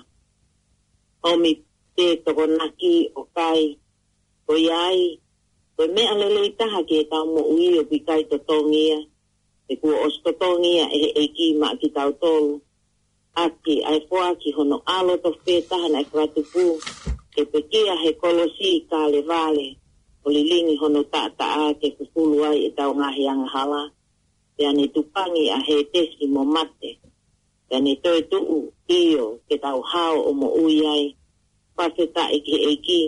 O 1.29 1.37
mi 1.43 1.53
te 1.97 2.07
toko 2.25 2.45
naki 2.59 2.95
o 3.17 3.23
kai, 3.37 3.63
o 4.53 4.55
iai, 4.69 4.99
o 5.81 5.83
me 5.95 6.03
a 6.13 6.15
lelei 6.21 6.51
taha 6.59 6.81
ke 6.89 6.97
e 7.03 7.09
tau 7.13 7.25
mo 7.35 7.43
ui 7.57 7.67
o 7.81 7.85
ki 7.91 7.99
kai 8.09 8.21
totongi 8.31 8.81
ia. 8.93 9.01
E 9.73 9.81
kua 9.81 9.97
os 10.07 10.17
totongi 10.25 10.71
ia 10.77 10.87
e 10.93 11.03
e 11.17 11.25
ki 11.37 11.47
ma 11.61 11.69
ki 11.81 11.89
tau 11.97 12.11
tolu. 12.23 12.55
Aki, 13.45 13.75
ai 13.89 13.99
fua 14.11 14.27
ki 14.43 14.49
hono 14.57 14.77
alo 14.97 15.15
to 15.25 15.31
fe 15.47 15.55
taha 15.71 15.89
na 15.93 16.01
e 16.05 16.07
kratu 16.13 16.43
puu 16.53 16.73
ke 17.35 17.43
pekea 17.51 17.95
he 18.03 18.11
kolosi 18.21 18.67
i 18.79 18.81
kāle 18.91 19.21
vāle, 19.31 19.67
o 20.27 20.31
li 20.37 20.41
lingi 20.51 20.75
hono 20.81 21.03
tā 21.15 21.21
tā 21.41 21.47
a 21.47 21.71
te 21.83 21.91
kukulu 21.99 22.41
ai 22.49 22.65
e 22.67 22.71
tau 22.79 22.91
ngahi 22.99 23.25
anga 23.33 23.47
hala, 23.55 23.83
te 24.59 24.63
ane 24.71 24.85
tupangi 24.95 25.45
a 25.55 25.59
he 25.67 25.77
tesi 25.93 26.25
mo 26.35 26.43
mate, 26.55 26.91
te 27.71 27.79
ane 27.79 27.93
toi 28.05 28.19
tuu 28.31 28.73
iyo 29.01 29.27
ke 29.49 29.55
tau 29.65 29.79
hao 29.93 30.17
o 30.29 30.35
mo 30.41 30.49
ui 30.63 30.77
ai, 30.95 31.05
pase 31.79 32.05
tā 32.17 32.25
i 32.37 32.43
ke 32.47 32.57
eiki, 32.71 33.03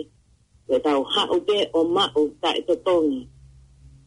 ke 0.71 0.75
tau 0.85 1.01
hao 1.13 1.35
pe 1.47 1.57
o 1.77 1.83
mau 1.97 2.21
tā 2.41 2.49
i 2.59 2.63
to 2.67 2.75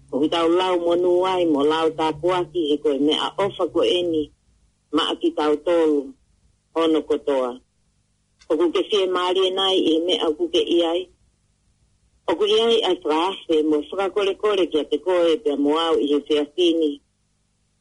o 0.06 0.14
ki 0.23 0.28
tau 0.35 0.46
lau 0.58 0.75
mo 0.85 0.92
nuai 1.04 1.42
mo 1.52 1.61
lau 1.73 1.87
ta 1.99 2.06
puaki 2.20 2.61
he 2.70 2.76
koe 2.82 2.94
mea 3.06 3.26
ofa 3.44 3.64
ko 3.75 3.80
eni, 3.96 4.23
ma 4.96 5.02
ki 5.20 5.28
tau 5.38 5.52
tolu, 5.66 6.00
ono 6.80 6.99
kotoa. 7.08 7.50
toa 7.50 7.50
o 8.49 8.57
guke 8.59 8.81
fie 8.91 9.03
maari 9.15 9.41
e 9.47 9.50
nai 9.59 9.76
e 9.79 10.00
me 10.07 10.15
a 10.23 10.29
guke 10.37 10.61
i 10.62 10.79
ai. 10.93 11.00
O 12.31 12.35
gu 12.38 12.45
i 12.47 12.57
ai 12.69 12.79
ai 12.88 12.97
fra 13.03 13.21
e 13.49 13.57
mo 13.69 13.79
fra 13.91 14.05
kore 14.15 14.35
kore 14.43 14.65
ki 14.71 14.76
a 14.81 14.85
te 14.91 14.97
koe 15.07 15.33
pe 15.43 15.49
a 15.53 15.57
moau 15.65 15.95
i 15.99 16.07
he 16.12 16.19
fia 16.29 16.45
fini. 16.55 16.91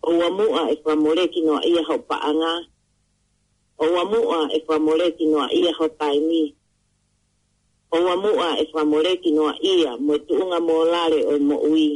O 0.02 0.10
ua 0.20 0.28
mua 0.40 0.62
e 0.74 0.78
fra 0.82 0.94
more 1.04 1.24
ki 1.34 1.40
noa 1.46 1.60
i 1.70 1.78
aho 1.82 1.96
paanga. 2.10 2.54
O 3.78 3.86
ua 3.94 4.04
mua 4.14 4.40
e 4.54 4.62
fra 4.66 4.78
more 4.88 5.08
ki 5.18 5.26
noa 5.32 5.46
i 5.54 5.60
aho 5.72 5.86
taimi. 6.00 6.44
O 7.96 8.02
ua 8.06 8.16
mua 8.24 8.48
e 8.62 8.66
fra 8.72 8.84
more 8.92 9.12
ki 9.24 9.30
noa 9.38 9.54
i 9.72 9.86
a 9.90 9.98
mo 10.06 10.14
e 10.18 10.20
tuunga 10.28 10.60
mo 10.68 10.76
lare 10.94 11.20
o 11.26 11.34
mo 11.50 11.58
ui. 11.72 11.88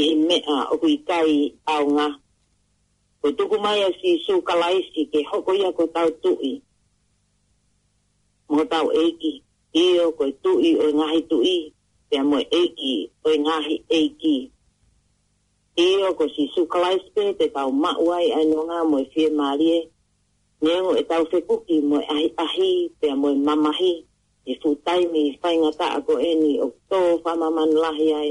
I 0.00 0.06
he 0.08 0.14
mea 0.26 0.62
o 0.72 0.78
gu 0.80 0.86
i 0.94 0.98
kai 1.08 1.32
au 1.72 1.84
ngā. 1.96 2.08
Ko 3.22 3.26
tuku 3.36 3.56
mai 3.64 3.80
a 3.82 3.90
si 4.00 4.10
sū 4.24 4.34
kalaisi 4.48 5.00
ke 5.10 5.18
hoko 5.30 5.52
ia 5.60 5.70
ko 5.78 5.84
tau 5.96 6.10
tui 6.22 6.52
mo 8.54 8.62
tau 8.74 8.88
eiki 9.02 9.32
io 9.84 10.04
ko 10.18 10.24
tu 10.42 10.52
i 10.60 10.70
o 10.76 10.86
ngahi 10.98 11.20
tu 11.30 11.38
i 11.44 11.72
te 12.10 12.16
mo 12.30 12.38
eiki 12.60 12.94
o 13.24 13.30
ngahi 13.44 13.74
eiki 13.96 14.36
io 15.86 16.08
ko 16.18 16.24
si 16.36 16.44
su 16.54 16.62
klaispe 16.72 17.22
te 17.38 17.46
tau 17.56 17.70
ma 17.82 17.90
uai 18.06 18.26
ano 18.40 18.58
nga 18.68 18.78
mo 18.90 18.98
fi 19.12 19.22
marie 19.38 19.78
nengo 20.64 20.90
e 20.96 21.02
tau 21.10 21.22
fe 21.30 21.38
kuki 21.48 21.76
mo 21.88 21.96
ai 22.16 22.26
ahi 22.44 22.70
te 23.00 23.08
mo 23.20 23.28
mamahi 23.46 23.92
e 24.46 24.52
fu 24.60 24.68
tai 24.86 25.02
mi 25.12 25.22
fai 25.42 25.54
ngata 25.62 25.86
ako 26.00 26.12
eni 26.30 26.52
o 26.64 26.72
to 26.90 27.00
fa 27.22 27.32
maman 27.40 27.70
lahi 27.84 28.06
ai 28.22 28.30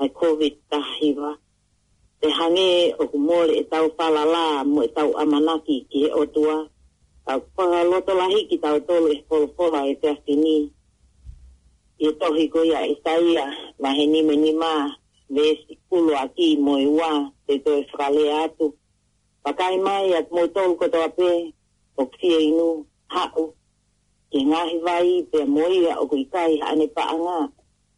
ai 0.00 0.10
covid 0.18 0.54
tahiva 0.70 1.30
te 2.20 2.26
hange 2.38 2.70
o 2.98 3.02
kumole 3.10 3.52
e 3.58 3.62
tau 3.72 3.86
falala 3.98 4.42
mo 4.72 4.80
e 4.82 4.90
tau 4.96 5.10
amanaki 5.22 5.76
ki 5.90 5.98
he 6.04 6.10
otua 6.22 6.56
a 7.26 7.34
whanga 7.58 7.80
loto 7.90 8.12
lahi 8.20 8.40
ki 8.48 8.56
tau 8.64 8.78
tolu 8.86 9.06
e 9.10 9.18
kolokola 9.28 9.80
e 9.90 9.94
te 10.00 10.06
ati 10.14 10.34
ni. 10.44 10.56
E 11.98 12.08
tohi 12.20 12.44
koia 12.52 12.78
e 12.86 12.94
taia, 13.04 13.44
mahe 13.82 14.04
ni 14.12 14.20
me 14.28 14.34
ni 14.44 14.52
maa, 14.62 14.82
me 15.34 15.42
e 15.42 15.74
kulu 15.90 16.12
a 16.14 16.24
ki 16.36 16.46
mo 16.64 16.72
e 16.78 16.86
wā, 16.98 17.10
te 17.46 17.52
to 17.64 17.70
e 17.74 17.80
whakale 17.90 18.22
atu. 18.46 18.66
Pakai 19.42 19.76
mai 19.86 20.04
at 20.18 20.26
mo 20.34 20.42
tolu 20.54 20.72
koto 20.80 20.98
a 21.02 21.08
pē, 21.18 21.30
o 22.00 22.06
kia 22.14 22.38
inu, 22.48 22.68
hau. 23.14 23.42
Ke 24.30 24.38
ngahi 24.50 24.76
vai 24.86 25.08
pe 25.30 25.38
mo 25.54 25.64
ia 25.78 25.92
o 25.98 26.04
kui 26.10 26.22
kai 26.34 26.52
ane 26.68 26.86
pa 26.94 27.02
anga, 27.14 27.38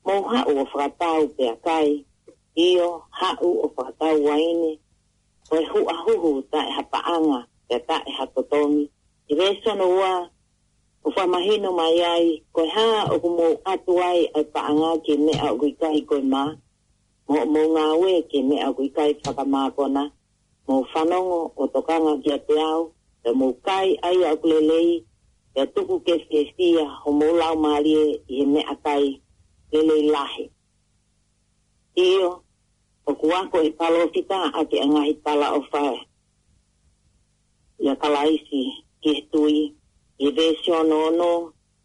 mo 0.06 0.14
hau 0.32 0.48
o 0.50 0.64
whakatau 0.64 1.20
pe 1.36 1.44
a 1.52 1.56
kai. 1.66 1.88
Io, 2.66 2.88
hau 3.20 3.44
o 3.44 3.66
whakatau 3.76 4.16
waine, 4.28 4.70
o 5.52 5.56
e 5.56 5.64
hua 5.72 5.94
huhu 6.04 6.30
ta 6.52 6.60
e 6.64 6.70
hapa 6.76 6.98
anga, 7.14 7.40
te 7.68 7.76
ta 7.88 7.96
e 8.08 8.12
hatotomi. 8.16 8.16
Ta 8.48 8.56
e 8.56 8.60
hatotomi 8.64 8.82
resa 9.28 9.72
no 9.74 9.84
wa 9.96 10.14
o 11.04 11.10
fa 11.16 11.22
mahino 11.26 11.68
mai 11.78 12.00
ai 12.14 12.26
ko 12.54 12.60
ha 12.74 12.88
o 13.12 13.20
ko 13.22 13.28
mo 13.38 13.46
atu 13.72 13.92
ai 14.08 14.18
ai 14.36 14.44
pa 14.54 14.60
ke 15.04 15.12
me 15.24 15.32
a 15.32 15.48
ko 15.60 15.66
kai 15.80 15.98
ko 16.08 16.16
ma 16.32 16.44
mo 17.30 17.40
mo 17.52 17.60
nga 17.76 17.84
we 18.00 18.12
ke 18.30 18.38
me 18.48 18.56
a 18.60 18.68
ko 18.76 18.82
kai 18.96 19.12
pa 19.22 19.30
ka 19.36 19.44
ma 19.52 19.62
ko 19.76 19.84
mo 20.66 20.74
fa 20.92 21.00
o 21.04 21.62
to 21.72 21.80
ka 21.88 21.96
nga 22.04 22.14
ke 22.24 22.34
te 22.46 22.54
ao 22.70 22.82
kai 23.66 23.88
ai 24.08 24.16
a 24.24 24.36
ko 24.40 24.46
le 24.50 24.58
le 24.70 24.80
ke 25.54 25.62
ke 26.30 26.52
sia 26.56 26.86
o 27.06 27.12
mo 27.18 27.26
la 27.40 27.48
ma 27.62 27.72
ri 27.84 27.96
e 28.28 28.42
me 28.52 28.60
a 28.64 28.74
kai 28.86 29.04
le 29.72 29.80
le 29.88 29.96
io 32.08 32.30
o 33.08 33.14
ku 33.20 33.26
a 33.36 33.40
i 33.60 33.70
pa 33.78 33.86
lo 33.94 34.00
a 34.56 34.64
ke 34.70 34.76
anga 34.84 35.02
i 35.04 35.14
o 35.52 35.60
fa 35.70 35.84
ya 37.86 37.94
kala 38.02 38.20
ki 39.02 39.12
tui, 39.32 39.58
ki 40.18 40.26
vesi 40.36 40.68
ono 40.80 40.96
ono, 41.08 41.30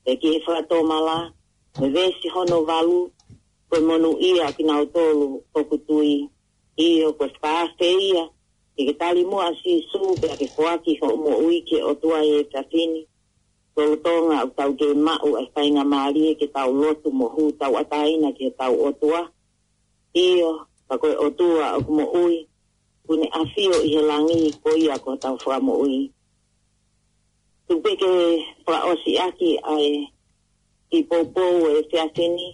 e 0.05 0.11
ki 0.21 0.31
whato 0.47 0.77
mala, 0.91 1.17
e 1.77 1.85
vesi 1.95 2.27
hono 2.35 2.57
walu, 2.69 2.99
koe 3.69 3.79
monu 3.87 4.09
ia 4.27 4.45
ki 4.55 4.63
nau 4.69 4.83
tolu 4.95 5.27
koku 5.53 5.75
tui, 5.87 6.11
i 6.85 7.03
o 7.07 7.13
koe 7.17 7.29
whaafe 7.41 7.89
ia, 8.09 8.23
i 8.79 8.87
ke 8.87 8.93
tali 9.01 9.21
mua 9.31 9.47
si 9.61 9.71
su, 9.91 10.01
pia 10.21 10.33
ke 10.39 10.47
koaki 10.55 10.91
ho 11.01 11.07
umo 11.15 11.33
uike 11.45 11.77
o 11.83 11.91
tua 12.01 12.17
e 12.25 12.37
ka 12.51 12.61
fini, 12.71 13.01
koe 13.75 13.85
utonga 13.95 14.35
au 14.43 14.49
tau 14.57 14.71
ke 14.79 14.87
mau 15.07 15.29
e 15.37 15.43
whainga 15.53 15.83
maalie 15.93 16.33
ke 16.39 16.45
tau 16.55 16.69
lotu 16.81 17.09
mo 17.19 17.25
hu 17.33 17.43
tau 17.61 17.73
ataina 17.81 18.29
ke 18.37 18.45
tau 18.59 18.73
o 18.73 18.89
tua, 19.01 19.19
i 20.23 20.27
o, 20.49 20.65
pa 20.89 20.93
koe 21.01 21.13
o 21.13 21.27
tua 21.39 21.65
o 21.77 21.85
kumo 21.85 22.05
ui, 22.25 22.35
kune 23.05 23.27
afio 23.39 23.75
i 23.83 23.93
he 23.93 24.01
langi 24.09 24.41
koe 24.63 24.73
ia 24.85 24.95
koe 25.03 25.15
tau 25.23 25.35
whamo 25.49 25.73
ui, 25.85 25.95
tu 27.67 27.75
peke 27.83 28.43
pra 28.67 28.77
o 28.79 28.93
si 29.05 29.13
aki 29.19 29.49
ai 29.75 29.89
i 30.89 30.99
popo 31.09 31.43
e 31.69 31.81
te 31.91 31.97
atini 32.05 32.47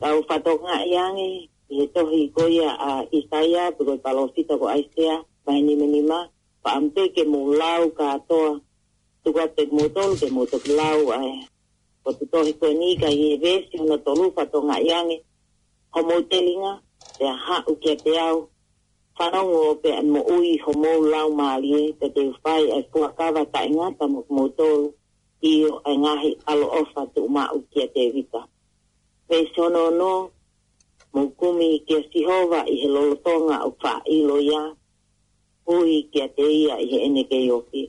ka 0.00 0.06
u 0.18 0.22
fatonga 0.28 0.74
i 0.84 0.94
ange 1.06 1.26
i 1.70 1.72
he 1.76 1.84
tohi 1.94 2.20
koia 2.36 2.70
a 2.88 3.04
isaia 3.18 3.62
pero 3.76 3.92
i 3.92 4.00
palosita 4.06 4.54
ko 4.60 4.66
aistea 4.74 5.14
mai 5.46 5.60
ni 5.66 5.72
minima 5.82 6.18
pa 6.62 6.68
ampe 6.80 7.02
ke 7.14 7.22
mo 7.30 7.38
lau 7.60 7.82
ka 7.98 8.04
atoa 8.16 8.52
tu 9.22 9.28
ka 9.36 9.44
te 9.56 9.62
motol 9.76 10.10
ke 10.20 10.26
motok 10.36 10.64
lau 10.78 11.00
ai 11.20 11.32
ko 12.02 12.08
tu 12.18 12.24
tohi 12.32 12.52
ko 12.60 12.66
ni 12.80 12.88
ka 13.02 13.08
i 13.08 13.24
evesi 13.36 13.74
una 13.84 13.96
tolu 14.04 14.24
fatonga 14.36 14.76
i 14.80 14.88
ange 14.98 15.16
homo 15.94 16.14
telinga 16.30 16.72
te 17.18 17.24
aha 17.34 17.56
u 17.70 17.72
kia 17.82 17.96
te 18.04 18.12
au 18.28 18.36
farongo 19.18 19.64
pe 19.82 19.90
an 20.00 20.06
mo 20.14 20.20
ui 20.36 20.50
ho 20.62 20.70
mo 20.82 20.90
lau 21.12 21.28
mali 21.40 21.76
pe 21.98 22.06
te 22.14 22.22
fai 22.42 22.62
e 22.70 22.82
pua 22.92 23.08
kawa 23.18 23.42
ta 23.52 23.60
inga 23.68 23.86
ta 23.98 24.04
mo 24.12 24.20
mo 24.36 24.44
tolu 24.58 24.86
i 25.50 25.66
o 25.66 25.80
e 25.92 25.94
ngahi 26.02 26.30
alo 26.50 26.66
ofa 26.80 27.00
tu 27.14 27.22
ma 27.34 27.42
u 27.56 27.64
kia 27.70 27.86
te 27.94 28.02
vita. 28.14 28.40
Pe 29.28 29.36
sono 29.56 29.82
no 30.00 30.12
mo 31.12 31.22
kumi 31.38 31.68
kia 31.86 32.00
sihova 32.12 32.60
i 32.72 32.78
he 32.80 32.86
lolotonga 32.94 33.56
u 33.68 33.74
fa 33.82 33.92
ilo 34.16 34.36
ya 34.50 34.62
ui 35.72 35.94
kia 36.12 36.26
te 36.36 36.44
ia 36.60 36.74
i 36.78 36.84
he 36.90 36.96
ene 37.10 37.22
ke 37.30 37.38
yoki. 37.50 37.82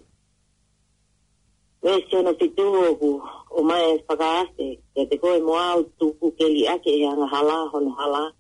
Pe 1.82 1.92
sono 2.10 2.30
fitu 2.40 2.66
o 2.82 2.96
ku 3.02 3.10
o 3.52 3.60
mai 3.70 3.84
e 3.94 3.94
whakaase 4.08 4.68
kia 4.94 5.04
te 5.10 5.16
koe 5.24 5.38
mo 5.48 5.56
au 5.72 5.80
tuku 5.98 6.26
ke 6.40 6.46
li 6.56 6.62
ake 6.74 6.90
e 6.90 7.02
anga 7.12 7.28
hala 7.34 7.56
hono 7.72 7.92
hala 8.02 8.18
hala 8.22 8.34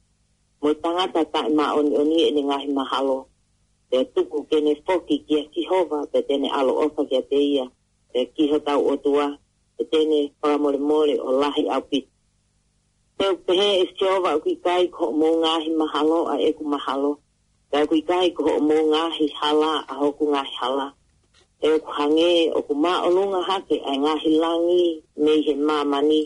mo 0.61 0.69
tangata 0.83 1.21
ta 1.33 1.41
ma 1.57 1.65
on 1.77 1.87
oni 1.99 2.21
ni 2.31 2.37
e 2.39 2.41
nga 2.47 2.57
hi 2.63 2.67
mahalo 2.77 3.17
te 3.91 3.97
tuku 4.13 4.37
ke 4.49 4.57
ne 4.65 4.71
foki 4.85 5.15
ki 5.25 5.33
a 5.39 5.43
ki 5.53 5.61
hova 5.71 5.97
te 6.11 6.19
tene 6.27 6.47
alo 6.59 6.71
ofa 6.83 7.01
ki 7.09 7.15
a 7.15 7.23
te 7.31 7.37
ia 7.53 7.65
te 8.13 8.19
ki 8.35 8.43
hata 8.51 8.73
o 8.75 8.91
tua 9.03 9.25
te 9.79 9.83
tene 9.91 10.17
para 10.41 10.57
more 10.63 10.77
more 10.91 11.15
o 11.23 11.29
lahi 11.41 11.63
au 11.75 11.81
pit 11.89 12.05
te 13.17 13.25
o 13.31 13.37
pehe 13.47 13.69
e 13.83 13.85
si 13.95 14.03
hova 14.09 14.31
u 14.37 14.43
ki 14.45 14.53
kai 14.65 14.83
ko 14.95 15.03
mo 15.19 15.27
nga 15.41 15.53
mahalo 15.79 16.19
a 16.27 16.35
e 16.35 16.49
ku 16.57 16.63
mahalo 16.73 17.11
te 17.71 17.77
ku 17.89 17.95
kai 18.09 18.27
ko 18.37 18.51
mo 18.67 18.75
nga 18.91 19.03
hala 19.41 19.71
a 19.87 19.93
hoku 20.01 20.23
nga 20.33 20.41
hi 20.49 20.53
hala 20.61 20.87
e 21.63 21.67
o 21.71 21.77
ku 21.83 21.89
hange 21.99 22.31
o 22.51 22.59
ku 22.67 22.73
ma 22.83 22.93
o 23.07 23.07
lunga 23.15 23.39
hake 23.49 23.77
a 23.79 23.91
nga 24.01 24.13
hi 24.23 24.29
langi 24.43 24.83
me 25.23 25.31
he 25.45 25.53
ma 25.67 25.77
mani 25.91 26.21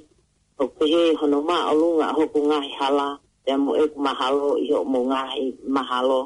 o 0.58 0.64
pehe 0.76 1.02
hono 1.22 1.38
ma 1.50 1.58
o 1.70 1.78
lunga 1.82 2.06
a 2.10 2.14
hoku 2.18 2.40
nga 2.50 2.58
hi 2.68 2.74
hala 2.82 3.10
ya 3.46 3.56
mo 3.60 3.72
e 3.76 3.84
mahalo 4.06 4.56
yo 4.70 4.80
mo 4.92 5.00
ngai 5.12 5.46
mahalo 5.76 6.20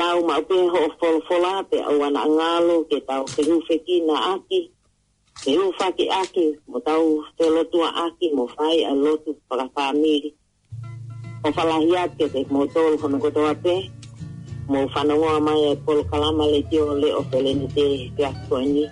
lau 0.00 0.18
ma 0.28 0.36
pe 0.48 0.56
ho 0.72 0.80
fol 0.98 1.16
fola 1.28 1.52
pe 1.70 1.76
o 1.76 1.92
ana 2.06 2.22
ngalo 2.36 2.74
ke 2.88 2.96
tau 3.08 3.22
ke 3.32 3.40
ru 3.48 3.56
feki 3.68 3.96
na 4.08 4.14
aki 4.32 4.60
ke 5.44 5.50
ru 5.58 5.66
fa 5.78 5.86
ke 5.96 6.04
aki 6.22 6.44
mo 6.70 6.78
tau 6.88 7.04
te 7.36 7.44
lo 7.54 7.60
tua 7.72 7.88
aki 8.04 8.26
mo 8.36 8.44
fai 8.54 8.76
a 8.90 8.96
lo 9.02 9.12
tu 9.24 9.30
para 9.48 9.66
famili 9.76 10.30
o 11.46 11.52
fala 11.56 11.76
hia 11.84 12.02
ke 12.16 12.24
te 12.32 12.40
mo 12.52 12.60
to 12.74 12.80
lo 13.00 13.06
no 13.12 13.16
koto 13.24 13.42
ape 13.52 13.74
mo 14.72 14.78
fa 14.92 15.00
no 15.08 15.14
wa 15.24 15.34
mai 15.46 15.60
e 15.76 15.76
pol 15.84 16.00
kalama 16.10 16.44
le 16.52 16.60
tio 16.72 16.84
le 17.02 17.08
o 17.12 17.20
pele 17.30 17.50
ni 17.60 17.66
te 17.76 17.86
te 18.16 18.22
asoni 18.32 18.84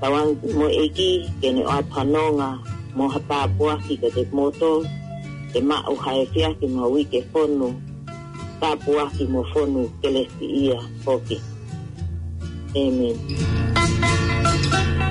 tau 0.00 0.12
mo 0.60 0.66
eki 0.82 1.08
ke 1.40 1.48
ne 1.56 1.62
o 1.64 1.70
atanonga 1.78 2.50
mo 2.96 3.04
hata 3.12 3.38
po 3.56 3.62
aki 3.76 3.94
ke 4.02 4.08
te 4.14 4.22
mo 4.38 4.46
to 4.62 4.72
lo 4.84 4.84
e 5.54 5.60
ma 5.68 5.76
o 5.86 5.94
hae 6.04 6.24
ki 6.32 6.40
ake 6.48 6.66
ma 6.74 6.82
ui 6.92 7.02
ke 7.10 7.18
fonu, 7.32 7.68
ka 8.60 8.70
pu 8.82 8.90
ake 9.06 9.24
mo 9.32 9.40
fonu 9.54 9.82
ke 10.00 10.08
le 10.14 10.22
si 10.34 10.46
ia 10.66 10.78
hoki. 11.04 11.38
Amen. 12.74 13.16
Amen. 13.78 15.03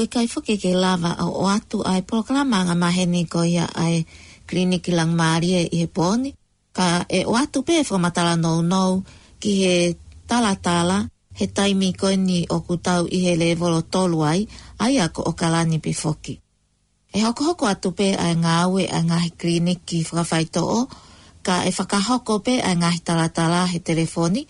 koe 0.00 0.08
kai 0.08 0.26
whuki 0.32 0.56
ke 0.56 0.72
lava 0.72 1.12
au 1.20 1.44
o 1.44 1.44
atu 1.52 1.84
ai 1.84 2.00
proklama 2.08 2.60
ngā 2.64 2.74
maheni 2.78 3.24
ko 3.28 3.42
ia 3.44 3.66
ai 3.76 4.00
kliniki 4.48 4.94
lang 4.96 5.12
maria 5.12 5.60
i 5.60 5.80
he 5.84 5.88
pōni. 5.92 6.32
Ka 6.72 7.04
e 7.18 7.24
o 7.28 7.36
atu 7.36 7.60
pē 7.62 7.74
e 7.84 7.84
whamatala 7.90 8.36
nou 8.40 8.62
nou 8.64 9.02
ki 9.40 9.52
he 9.62 9.74
tala 10.26 10.54
tala 10.56 10.96
he 11.36 11.46
taimi 11.46 11.90
koe 11.92 12.16
ni 12.16 12.46
o 12.48 12.60
kutau 12.64 13.04
i 13.12 13.18
he 13.26 13.34
levolo 13.36 13.82
tolu 13.82 14.24
ai 14.24 14.48
ai 14.80 14.96
ako 15.04 15.20
o 15.30 15.32
kalani 15.36 15.78
pi 15.84 15.92
whuki. 15.92 16.34
E 17.12 17.18
hoko 17.24 17.44
hoko 17.52 17.66
atu 17.68 17.90
pē 17.92 18.16
ai 18.16 18.34
ngā 18.40 18.52
aue 18.64 18.88
ai 18.88 19.02
ngā 19.04 19.18
he 19.24 19.30
kliniki 19.40 19.98
whakawhaito 20.08 20.62
o 20.64 20.80
ka 21.46 21.60
e 21.68 21.72
whakahoko 21.76 22.40
pē 22.46 22.54
ai 22.64 22.72
ngā 22.80 22.88
he 22.96 23.00
tala 23.04 23.28
tala 23.28 23.66
he 23.68 23.78
telefoni 23.84 24.46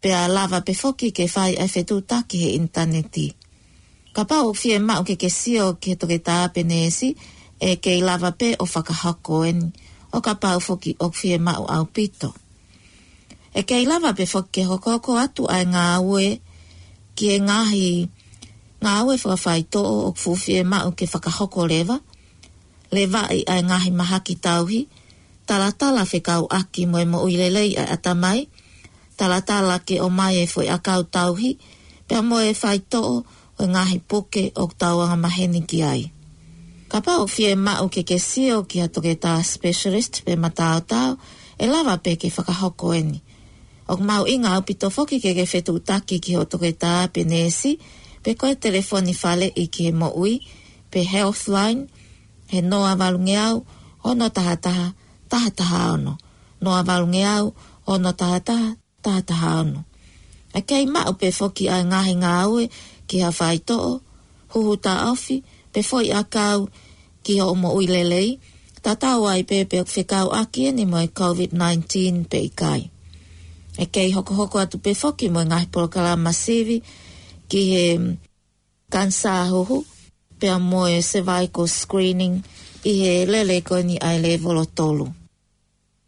pe 0.00 0.14
a 0.16 0.24
lava 0.32 0.60
pe 0.66 0.72
whuki 0.72 1.12
ke 1.12 1.28
fai 1.28 1.52
e 1.64 1.68
whetū 1.68 2.00
taki 2.08 2.36
he 2.44 2.48
interneti. 2.58 3.28
Ka 4.12 4.24
pau 4.24 4.52
fie 4.56 4.78
mau 4.80 5.04
ke 5.04 5.20
ke 5.20 5.28
sio 5.28 5.76
ke 5.80 5.92
toke 5.98 6.18
tā 6.24 6.48
penesi 6.52 7.12
e 7.60 7.76
ke 7.76 7.92
i 7.92 8.00
lava 8.04 8.32
pe 8.32 8.56
o 8.56 8.64
whakahako 8.64 9.36
eni 9.48 9.68
o 10.14 10.18
ka 10.24 10.34
pau 10.40 10.58
foki 10.60 10.96
o 11.02 11.10
fie 11.12 11.36
mau 11.38 11.64
au 11.68 11.84
pito. 11.84 12.32
E 13.52 13.62
ke 13.68 13.76
i 13.82 13.84
lava 13.84 14.14
pe 14.16 14.24
foki 14.24 14.60
ke 14.60 14.62
hokoko 14.68 15.18
atu 15.20 15.42
ai 15.48 15.64
ngā 15.68 16.00
ue 16.00 16.40
ki 17.16 17.24
e 17.36 17.38
ngāhi 17.46 17.88
ngā 18.84 18.94
ue 19.06 19.16
whakawhai 19.18 19.62
o 19.82 20.12
kufu 20.14 20.32
fie 20.36 20.60
mau 20.64 20.90
ke 20.96 21.04
whakahoko 21.12 21.66
lewa 21.68 22.00
le 22.94 23.04
vai 23.12 23.44
ai 23.44 23.60
ngāhi 23.68 23.90
maha 23.92 24.20
ki 24.24 24.34
tauhi 24.40 24.88
tala 25.46 25.70
tala 25.76 26.04
whekau 26.08 26.46
aki 26.60 26.86
moe 26.88 27.04
mo 27.04 27.18
uilelei 27.26 27.76
ai 27.76 27.88
atamai 27.96 28.40
tala 29.18 29.40
tala 29.44 29.76
ke 29.86 30.00
o 30.00 30.08
mai 30.08 30.36
e 30.44 30.46
foi 30.48 30.68
akau 30.72 31.02
tauhi 31.04 31.52
pia 32.08 32.20
moe 32.24 32.48
whai 32.62 32.78
to'o 32.92 33.16
o 33.58 33.66
ngahi 33.66 33.98
poke 34.06 34.54
o 34.54 34.70
tauanga 34.70 35.18
maheni 35.18 35.66
ki 35.66 35.78
ai. 35.82 36.02
Ka 36.88 37.02
pa 37.04 37.18
o 37.20 37.26
fie 37.28 37.52
ma 37.58 37.82
o 37.84 37.90
ke 37.92 38.06
ke 38.06 38.16
sio 38.22 38.64
ki 38.64 38.86
a 38.86 38.88
toke 38.88 39.12
ta 39.20 39.42
specialist 39.42 40.24
pe 40.24 40.38
matao 40.38 40.78
tau 40.86 41.18
e 41.60 41.64
lava 41.66 41.98
pe 41.98 42.16
ke 42.16 42.30
whakahoko 42.32 42.94
eni. 42.96 43.18
O 43.90 43.96
ka 43.98 44.02
mau 44.06 44.24
inga 44.24 44.56
o 44.56 44.62
pito 44.62 44.88
foki 44.90 45.18
ke 45.20 45.34
ke 45.36 45.44
whetu 45.44 45.76
utake 45.76 46.16
ki 46.22 46.38
o 46.40 46.46
toke 46.48 46.70
ta 46.72 47.10
pe 47.12 47.26
nesi 47.28 47.76
pe 48.24 48.34
koe 48.38 48.54
telefoni 48.54 49.12
fale 49.12 49.50
i 49.52 49.64
ke 49.66 49.92
mo 49.92 50.08
ui 50.16 50.40
pe 50.88 51.04
health 51.04 51.50
line, 51.52 51.90
he 52.48 52.62
noa 52.64 52.94
valunge 52.96 53.36
au 53.36 53.56
ono 54.06 54.28
taha 54.32 54.56
taha 54.56 54.88
taha 55.28 55.50
taha 55.58 55.80
ono. 55.92 56.14
Noa 56.64 56.82
valunge 56.88 57.24
au 57.26 57.52
ono 57.86 58.10
taha 58.20 58.40
taha 58.40 58.70
taha 59.04 59.20
taha 59.28 59.50
ono. 59.62 59.80
A 60.56 60.60
kei 60.68 60.86
ma 60.88 61.00
o 61.04 61.12
pe 61.20 61.28
foki 61.38 61.68
a 61.74 61.84
ngahi 61.88 62.14
ngā 62.22 62.32
ue 62.54 62.64
ki 63.08 63.16
ha 63.24 63.30
whai 63.40 63.58
to'o, 63.68 63.92
huhu 64.52 64.72
ta 64.84 64.92
awhi, 65.10 65.36
pe 65.72 65.80
foi 65.88 66.06
a 66.20 66.22
kau 66.36 66.60
ki 67.24 67.32
ha 67.38 67.44
omo 67.54 67.68
ui 67.78 67.86
lelei, 67.94 68.30
ta 68.84 68.92
tau 69.02 69.22
ai 69.32 69.42
pe 69.50 69.56
pe 69.70 69.78
whi 69.90 70.02
kau 70.12 70.26
aki 70.42 70.62
ni 70.76 70.84
mai 70.92 71.08
COVID-19 71.20 71.66
pe 72.30 72.38
i 72.48 72.50
kai. 72.60 72.82
E 73.84 73.86
kei 73.94 74.08
hoko 74.16 74.32
hoko 74.40 74.56
atu 74.64 74.76
pe 74.84 74.92
foki 75.02 75.26
mo 75.34 75.40
ngahi 75.48 75.66
polo 75.72 75.88
masivi 76.26 76.76
ki 77.50 77.60
he 77.72 77.86
mm, 77.98 78.12
kansa 78.92 79.32
huhu 79.52 79.76
pe 80.38 80.46
a 80.48 80.58
vai 81.28 81.44
ko 81.56 81.62
screening 81.78 82.34
i 82.84 82.92
he 83.00 83.14
lele 83.32 83.56
koni 83.68 83.94
ai 84.08 84.16
le 84.24 84.32
volotolu. 84.44 84.74
tolu. 84.78 85.06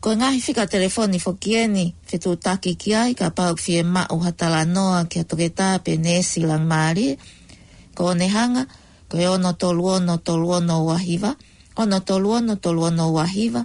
Ko 0.01 0.17
ngahi 0.17 0.41
fika 0.41 0.65
telefoni 0.65 1.21
fo 1.21 1.37
kieni, 1.37 1.93
fitu 2.09 2.33
taki 2.41 2.73
ki 2.81 2.91
ai 2.97 3.13
ka 3.13 3.29
pau 3.37 3.53
fie 3.65 3.85
mao 3.85 4.17
hatala 4.25 4.65
noa 4.75 5.01
ki 5.11 5.17
atoketa 5.23 5.67
pe 5.85 5.93
nesi 6.05 6.41
lang 6.49 6.65
maari. 6.71 7.09
Ko 7.97 8.17
ne 8.17 8.27
hanga, 8.35 8.63
ko 9.13 9.21
e 9.21 9.27
ono 9.35 9.51
toluono 9.61 10.15
toluono 10.27 10.77
wahiva, 10.89 11.31
ono 11.81 11.99
toluono 12.09 12.53
toluono 12.65 13.05
ahiva, 13.25 13.61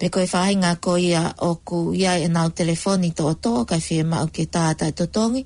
pe 0.00 0.06
ko 0.14 0.18
koe 0.24 0.26
whahinga 0.32 0.72
ko 0.84 0.92
ia 1.08 1.22
ku 1.68 1.78
ia 2.02 2.12
e 2.16 2.26
nao 2.34 2.48
telefoni 2.58 3.08
to 3.18 3.24
e 3.28 3.28
o 3.28 3.34
toa 3.44 3.62
kai 3.70 3.82
fie 3.86 4.00
mao 4.12 4.26
ke 4.34 4.42
tātai 4.54 4.90
tā 4.96 5.04
totongi, 5.04 5.42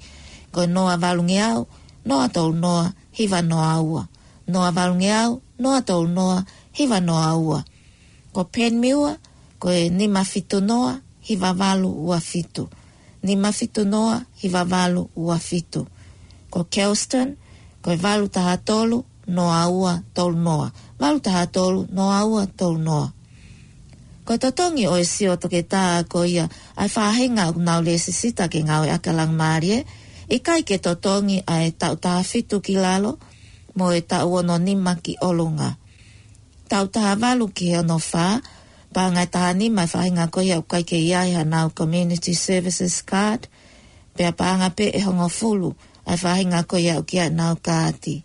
ko 0.55 0.59
e 0.62 0.68
noa 0.74 0.94
valungi 1.03 1.38
au, 1.50 1.62
noa 2.09 2.27
tau 2.35 2.48
noa, 2.64 2.87
hiva 3.18 3.40
noa 3.50 3.66
aua. 3.83 4.03
Noa 4.53 4.70
valungi 4.77 5.11
au, 5.22 5.33
noa 5.62 5.79
tau 5.88 6.03
noa, 6.16 6.38
hiva 6.79 6.98
noa 7.09 7.22
aua. 7.35 7.59
Ko 8.35 8.40
pen 8.55 8.74
miua, 8.85 9.12
koe 9.64 9.88
ni 9.88 10.09
mafito 10.12 10.61
noa 10.61 10.98
hi 11.24 11.37
vavalu 11.40 11.88
ua 12.09 12.20
fitu. 12.20 12.68
Ni 13.22 13.37
mafito 13.37 13.85
noa 13.85 14.16
hi 14.40 14.48
vavalu 14.48 15.03
ua 15.24 15.38
fitu. 15.48 15.83
Ko 16.53 16.61
Kelston, 16.74 17.29
koe 17.83 17.96
valu 18.05 18.27
taha 18.37 18.57
tolu, 18.68 18.98
noa 19.37 19.62
ua 19.81 19.92
tolu 20.16 20.37
noa. 20.46 20.68
Valu 21.00 21.18
taha 21.27 21.44
tolu, 21.57 21.81
noa 21.98 22.20
ua 22.33 22.42
tolu 22.59 22.79
noa. 22.88 23.09
Ko 24.27 24.33
totongi 24.44 24.85
o 24.92 24.96
e 25.00 25.05
sio 25.14 25.33
toke 25.42 25.61
tā 25.72 25.85
ko 26.12 26.18
ia, 26.35 26.44
ai 26.81 26.88
whāhenga 26.94 27.42
o 27.50 27.57
nau 27.68 27.81
le 27.87 27.94
sisita 28.05 28.44
ke 28.53 28.59
ngau 28.68 28.83
e 28.85 28.90
akalang 28.96 29.33
maarie, 29.40 29.79
i 30.29 30.37
kai 30.46 30.61
ke 30.68 30.77
totongi 30.87 31.37
ai 31.55 31.66
tau 31.81 31.94
taha 32.05 32.20
fitu 32.31 32.57
ki 32.64 32.74
lalo, 32.85 33.11
mo 33.81 33.87
e 33.98 34.05
tau 34.11 34.29
ono 34.40 34.55
nima 34.66 34.92
ki 35.05 35.12
olunga. 35.29 35.70
Tau 36.70 36.85
taha 36.94 37.12
valu 37.22 37.46
ki 37.57 37.66
ono 37.83 37.96
whaa, 38.11 38.37
pānga 38.94 39.26
tāni 39.26 39.68
mai 39.74 39.88
whāinga 39.90 40.28
koi 40.37 40.48
au 40.57 40.62
kai 40.62 40.83
ke 40.88 40.98
iai 41.04 41.33
hanau 41.37 41.70
Community 41.80 42.33
Services 42.38 43.02
Card, 43.02 43.48
pia 44.16 44.30
pānga 44.33 44.70
pe 44.76 44.87
e 44.94 45.00
hongo 45.02 45.26
fulu 45.38 45.72
ai 46.07 46.16
whāinga 46.22 46.62
koi 46.72 46.85
au 46.94 47.02
kia 47.02 47.28
nau 47.40 47.54
kāti. 47.68 48.22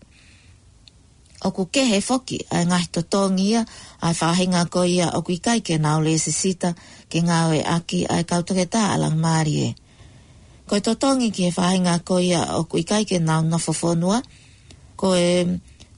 Oku 1.47 1.65
ke 1.73 1.83
he 1.89 1.99
foki 2.09 2.37
ai 2.51 2.63
ngai 2.69 2.85
to 2.95 3.01
tōngi 3.01 3.45
ia 3.55 3.63
ai 4.01 4.13
whāinga 4.21 4.63
koi 4.77 4.87
ia 4.99 5.09
oku 5.19 5.37
kai 5.49 5.59
ke 5.59 5.77
nau 5.87 5.99
lesi 6.07 6.31
sita 6.41 6.73
ke 7.09 7.23
ngāwe 7.29 7.63
aki 7.75 8.05
ai 8.15 8.23
kautake 8.23 8.67
tā 8.73 8.83
alang 8.95 9.17
mārie. 9.25 9.73
Ko 10.69 10.75
e 10.77 10.81
totongi 10.85 11.31
ki 11.33 11.47
e 11.49 11.55
whāinga 11.57 11.95
koi 12.05 12.27
ia 12.29 12.43
oku 12.61 12.83
kai 12.83 13.03
ke 13.05 13.19
nau 13.19 13.41
nofofonua, 13.41 14.21
ko 14.95 15.15
e 15.17 15.25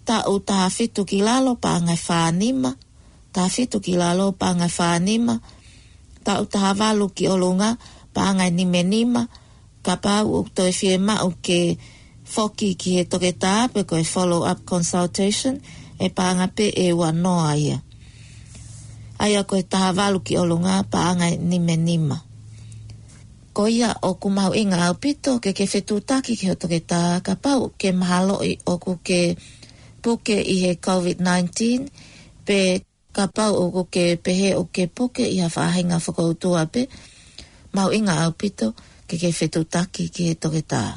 tā 0.08 0.22
utaha 0.32 0.70
fitu 0.78 1.04
ki 1.06 1.22
lalo 1.28 1.56
pā 1.62 1.76
ngai 1.84 1.98
whānima, 2.08 2.76
ta 3.34 3.48
fitu 3.48 3.80
ki 3.80 3.96
lalo 3.96 4.36
panga 4.36 4.68
whanima, 4.68 5.36
ta 6.24 6.34
utahawalu 6.44 7.06
ki 7.16 7.26
olunga 7.34 7.70
panga 8.16 8.46
nime 8.58 8.82
nima, 8.92 9.22
ka 9.86 9.94
pau 10.04 10.26
u 10.44 10.48
toi 10.56 10.70
e 10.70 10.76
fie 10.80 10.96
ma 11.08 11.16
u 11.24 11.30
ke 11.46 11.60
foki 12.34 12.70
ki 12.80 12.90
he 12.96 13.04
toke 13.12 13.32
ta 13.44 13.54
pe 13.74 13.80
koe 13.90 14.04
follow 14.14 14.42
up 14.52 14.60
consultation 14.72 15.56
e 16.00 16.08
pa 16.16 16.26
nga 16.38 16.48
pe 16.56 16.66
e, 16.70 16.86
e 16.92 16.94
wa 17.00 17.10
no 17.24 17.34
ia. 17.66 17.78
Aia 19.24 19.42
koe 19.50 19.64
tahawalu 19.72 20.20
ki 20.28 20.34
olunga 20.44 20.74
panga 20.94 21.28
nime 21.50 21.76
nima. 21.88 22.18
Ko 23.56 23.64
ia 23.78 23.90
o 24.08 24.16
kumau 24.22 24.52
inga 24.62 24.80
au 24.88 24.96
pito 25.04 25.32
ke 25.44 25.50
ke 25.58 25.66
whetutaki 25.72 26.34
ki 26.40 26.46
he 26.52 26.56
toke 26.62 26.80
ta 26.90 27.02
ka 27.26 27.34
pau 27.44 27.64
ke 27.80 27.90
mahalo 28.00 28.36
i 28.44 28.54
oku 28.74 28.94
ke 29.08 29.22
puke 30.02 30.38
i 30.40 30.56
he 30.64 30.72
COVID-19 30.88 31.50
pe 32.48 32.60
ka 33.16 33.26
pau 33.36 33.52
o 33.64 33.66
ko 33.76 33.82
pehe 34.26 34.50
o 34.62 34.64
ke 34.76 34.84
poke 34.98 35.26
i 35.36 35.38
hawhahinga 35.44 35.98
whakautua 36.06 36.64
pe, 36.74 36.82
mau 37.76 37.90
inga 37.98 38.16
au 38.26 38.32
pito 38.40 38.68
ke 39.08 39.16
ke 39.22 39.30
whetutaki 39.38 40.04
ki 40.14 40.22
he 40.28 40.34
toketaa. 40.44 40.92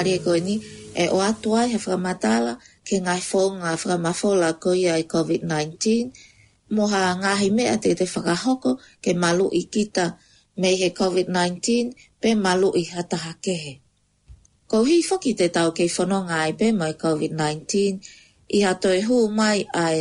mare 0.00 0.16
ko 0.24 0.32
ni 0.32 0.56
e 0.96 1.12
o 1.12 1.20
atua 1.20 1.68
he 1.68 1.76
whakamatala 1.76 2.56
ke 2.88 2.96
ngai 3.04 3.20
whau 3.28 3.48
ngā 3.60 3.70
whakamafola 3.80 4.48
ko 4.62 4.68
ia 4.82 4.94
i 4.96 5.04
COVID-19 5.04 5.68
mo 6.74 6.84
ha 6.92 7.02
ngahi 7.20 7.48
mea 7.56 7.74
te 7.82 7.90
te 7.98 8.06
whakahoko 8.12 8.70
ke 9.04 9.10
malu 9.22 9.46
i 9.52 9.62
kita 9.74 10.06
me 10.60 10.70
he 10.80 10.88
COVID-19 11.00 11.56
pe 12.22 12.30
malu 12.44 12.68
i 12.80 12.88
hataha 12.92 13.32
kehe. 13.44 13.72
Ko 14.70 14.76
hi 14.88 15.04
whaki 15.08 15.32
te 15.38 15.46
tau 15.56 15.68
kei 15.76 15.90
whanonga 15.96 16.36
ai 16.48 16.52
pe 16.60 16.66
mai 16.78 16.92
COVID-19 17.04 17.60
i 18.56 18.58
hato 18.66 18.88
hu 19.06 19.16
mai 19.38 19.58
ai 19.84 20.00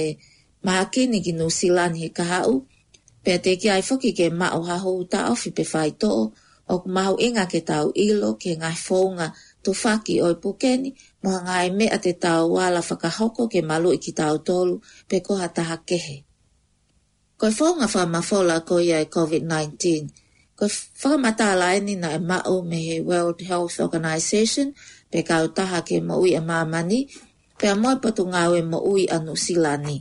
maha 0.66 0.86
kini 0.94 1.18
ki 1.26 1.32
nu 1.38 1.48
silani 1.60 1.98
he 2.08 2.10
kahau 2.20 2.54
pe 3.24 3.34
te 3.44 3.52
ki 3.62 3.68
ai 3.76 3.84
whaki 3.88 4.12
ke 4.18 4.26
mao 4.40 4.60
ha 4.68 4.76
hou 4.84 4.98
ta 5.12 5.20
ofi 5.34 5.50
pe 5.58 5.64
whaitoo 5.74 6.24
o 6.70 6.74
mahu 6.96 7.16
inga 7.28 7.44
ke 7.52 7.60
tau 7.72 7.92
ilo 8.08 8.30
ke 8.42 8.52
ngai 8.62 8.78
whaunga 8.88 9.28
ngai 9.28 9.49
to 9.70 9.74
faki 9.82 10.16
oi 10.26 10.36
pokeni 10.44 10.90
mo 11.24 11.30
ngai 11.46 11.68
me 11.78 11.86
ate 11.96 12.12
tau 12.24 12.44
wala 12.56 12.82
faka 12.90 13.10
hoko 13.18 13.44
ke 13.52 13.60
malu 13.70 13.90
iki 13.98 14.12
tau 14.22 14.36
tolu 14.48 14.76
pe 15.10 15.18
ko 15.26 15.32
hata 15.42 15.64
hakehe 15.70 16.18
ko 17.40 17.46
fo 17.58 17.68
nga 17.78 17.88
fa 17.94 18.02
ma 18.14 18.20
fo 18.30 18.38
la 18.50 18.58
ko 18.68 18.76
ia 18.90 18.98
e 19.06 19.08
covid 19.16 19.44
19 19.52 20.58
ko 20.58 20.64
fa 21.02 21.12
ma 21.24 21.32
ta 21.40 21.50
la 21.62 21.68
ni 21.86 21.94
na 22.02 22.10
e 22.18 22.22
ma 22.30 22.38
o 22.54 22.56
me 22.70 22.80
world 23.10 23.38
health 23.50 23.76
organization 23.86 24.68
pe 25.12 25.20
ka 25.28 25.36
uta 25.46 25.64
hake 25.74 25.98
mo 26.08 26.16
ui 26.24 26.32
e 26.40 26.42
mamani 26.50 27.00
pe 27.60 27.68
mo 27.82 27.90
patu 28.04 28.24
nga 28.32 28.42
we 28.54 28.60
mo 28.72 28.78
ui 28.94 29.04
anu 29.16 29.34
silani 29.46 29.98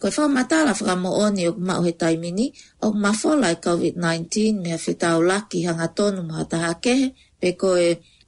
Ko 0.00 0.08
e 0.08 0.14
whao 0.16 0.28
matala 0.36 0.72
whaka 0.78 0.94
mo 1.02 1.10
oni 1.24 1.42
o 1.44 1.52
kumau 1.56 1.80
he 1.86 1.92
taimini, 2.02 2.46
o 2.80 2.86
kuma 2.92 3.10
whao 3.20 3.34
lai 3.42 3.52
e 3.60 3.62
COVID-19 3.68 4.16
mea 4.64 4.78
whetau 4.84 5.18
laki 5.30 5.58
hanga 5.68 5.88
tonu 5.96 6.20
mo 6.28 6.32
hata 6.40 6.58
hakehe, 6.72 7.06
pe 7.40 7.48
ko 7.60 7.66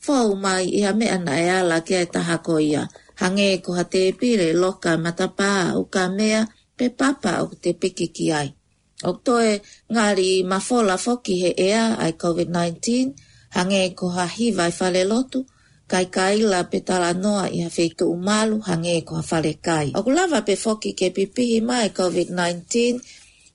fau 0.07 0.35
mai 0.35 0.65
ia 0.79 0.93
me 0.93 1.07
ana 1.17 1.33
e 1.45 1.49
ala 1.61 1.79
ke 1.87 1.95
e 2.03 2.07
taha 2.15 2.37
ko 2.47 2.55
Hange 3.23 3.62
ko 3.62 3.73
ha 3.77 3.85
te 3.85 4.12
pire 4.21 4.51
loka 4.62 4.97
matapā 5.05 5.77
u 5.81 5.85
ka 5.95 6.09
mea 6.09 6.41
pe 6.79 6.87
papa 6.99 7.33
o 7.45 7.47
te 7.62 7.71
piki 7.81 8.07
ki 8.17 8.27
ai. 8.41 8.49
Oktoe 9.11 9.53
ngāri 9.93 10.31
mafola 10.53 10.97
foki 11.05 11.35
he 11.43 11.51
ea 11.69 11.85
ai 12.05 12.12
COVID-19, 12.23 12.73
hange 13.57 13.83
ko 13.95 14.07
ha 14.17 14.27
hivai 14.27 14.73
fale 14.79 15.03
lotu, 15.05 15.41
kai 15.91 16.05
kaila 16.17 16.61
pe 16.71 16.79
tala 16.88 17.12
noa 17.23 17.45
i 17.57 17.59
hawhetu 17.67 18.05
umalu 18.17 18.57
hange 18.69 19.05
ko 19.07 19.12
ha 19.15 19.23
fale 19.31 19.53
kai. 19.67 19.93
Oku 19.95 20.11
lava 20.11 20.41
pe 20.43 20.55
foki 20.57 20.91
ke 20.99 21.12
pipihi 21.17 21.61
mai 21.69 21.88
COVID-19, 22.01 22.65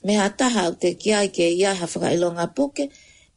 me 0.05 0.13
ha 0.19 0.27
taha 0.39 0.69
o 0.71 0.73
te 0.81 0.89
kiai 1.01 1.27
ke 1.35 1.45
ia 1.51 1.73
ha 1.73 1.85
whakailonga 1.91 2.45
puke, 2.55 2.83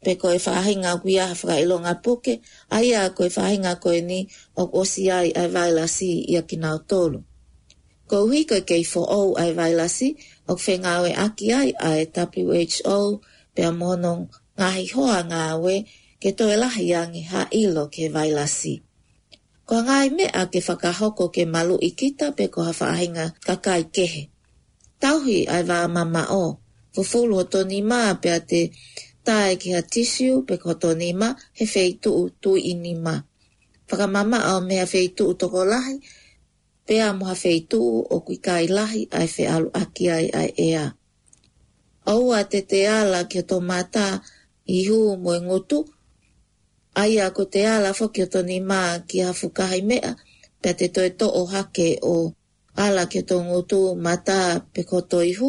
pe 0.05 0.15
koe 0.15 0.37
whahinga 0.45 0.93
kui 1.03 1.21
aha 1.21 1.35
whakailo 1.35 1.77
ngā 1.85 1.93
poke, 2.05 2.35
ai 2.73 2.93
a 3.01 3.09
koe 3.19 3.29
whahinga 3.35 3.73
koe 3.83 3.99
ni 4.07 4.19
o 4.57 4.65
osi 4.81 5.11
ai 5.17 5.29
ai 5.41 5.49
vailasi 5.57 6.09
i 6.33 6.37
a 6.41 6.43
kinau 6.49 6.79
tolu. 6.91 7.19
Ko 8.09 8.17
hui 8.29 8.41
koe 8.49 8.61
kei 8.69 8.85
fo 8.93 9.01
au 9.19 9.37
ai 9.43 9.51
vailasi, 9.59 10.09
o 10.49 10.55
whenga 10.63 10.95
oe 11.03 11.13
aki 11.25 11.47
ai 11.53 11.71
ai 11.91 12.03
WHO, 12.09 13.21
pe 13.55 13.63
a 13.65 13.73
mono 13.81 14.15
ngahi 14.59 14.87
hoa 14.95 15.19
ngā 15.31 15.43
oe, 15.65 15.77
ke 16.23 16.31
toe 16.39 16.57
lahi 16.63 16.87
angi 17.03 17.23
ha 17.31 17.41
ilo 17.63 17.85
ke 17.95 18.09
vailasi. 18.17 18.75
Ko 19.69 19.77
ngai 19.87 20.09
me 20.17 20.25
a 20.27 20.43
ke 20.53 20.59
whakahoko 20.67 21.25
ke 21.35 21.43
malu 21.55 21.77
i 21.81 21.91
kita 22.01 22.27
pe 22.37 22.45
ko 22.55 22.63
ha 22.63 22.73
whahinga 22.81 23.27
kakai 23.47 23.83
kehe. 23.95 24.23
Tauhi 25.01 25.45
ai 25.49 25.63
wā 25.69 25.89
mama 25.97 26.23
o, 26.43 26.47
fufulu 26.95 27.35
o 27.39 27.45
toni 27.53 27.79
maa 27.91 28.13
pe 28.23 28.29
a 28.33 28.41
te 28.51 28.63
ta 29.25 29.49
e 29.53 29.57
ki 29.61 29.69
ha 29.77 29.81
tisiu 29.93 30.35
pe 30.49 30.55
koto 30.65 30.89
nima 31.03 31.29
he 31.59 31.65
feitu 31.75 32.09
u 32.25 32.25
tu 32.43 32.51
inima. 32.73 33.15
Whakamama 33.89 34.39
au 34.51 34.61
mea 34.69 34.87
feitu 34.95 35.23
u 35.31 35.35
toko 35.41 35.61
lahi, 35.73 35.95
pe 36.87 36.95
a 37.03 37.13
moha 37.19 37.35
feitu 37.45 37.79
u 37.81 37.99
o 38.15 38.17
kui 38.27 38.37
kai 38.47 38.65
lahi 38.77 39.01
ai 39.19 39.29
fe 39.35 39.43
alu 39.55 39.69
aki 39.83 40.05
ai 40.17 40.27
ai 40.41 40.51
ea. 40.69 40.85
Au 42.11 42.25
a 42.33 42.41
te 42.51 42.59
te 42.71 42.79
ala 43.01 43.21
ki 43.31 43.39
o 43.43 43.45
tō 43.51 43.59
mātā 43.71 44.07
i 44.67 44.79
hū 44.89 44.99
moe 45.23 45.39
ngutu, 45.47 45.79
ai 47.03 47.13
a 47.25 47.27
ko 47.37 47.43
te 47.53 47.61
ala 47.75 47.91
fo 47.99 48.05
ki 48.15 48.21
o 48.27 48.29
tōni 48.35 48.59
mā 48.71 48.83
ki 49.09 49.19
a 49.29 49.31
fukahai 49.41 49.83
mea, 49.91 50.11
pe 50.63 50.71
te 50.79 50.87
toi 50.95 51.09
tō 51.19 51.27
o 51.41 51.43
hake 51.55 51.89
o 52.03 52.17
ala 52.87 53.03
ki 53.11 53.19
o 53.23 53.27
tō 53.31 53.37
ngutu 53.49 53.81
mātā 54.07 54.41
pe 54.75 54.83
koto 54.91 55.19
i 55.23 55.33
hū, 55.39 55.49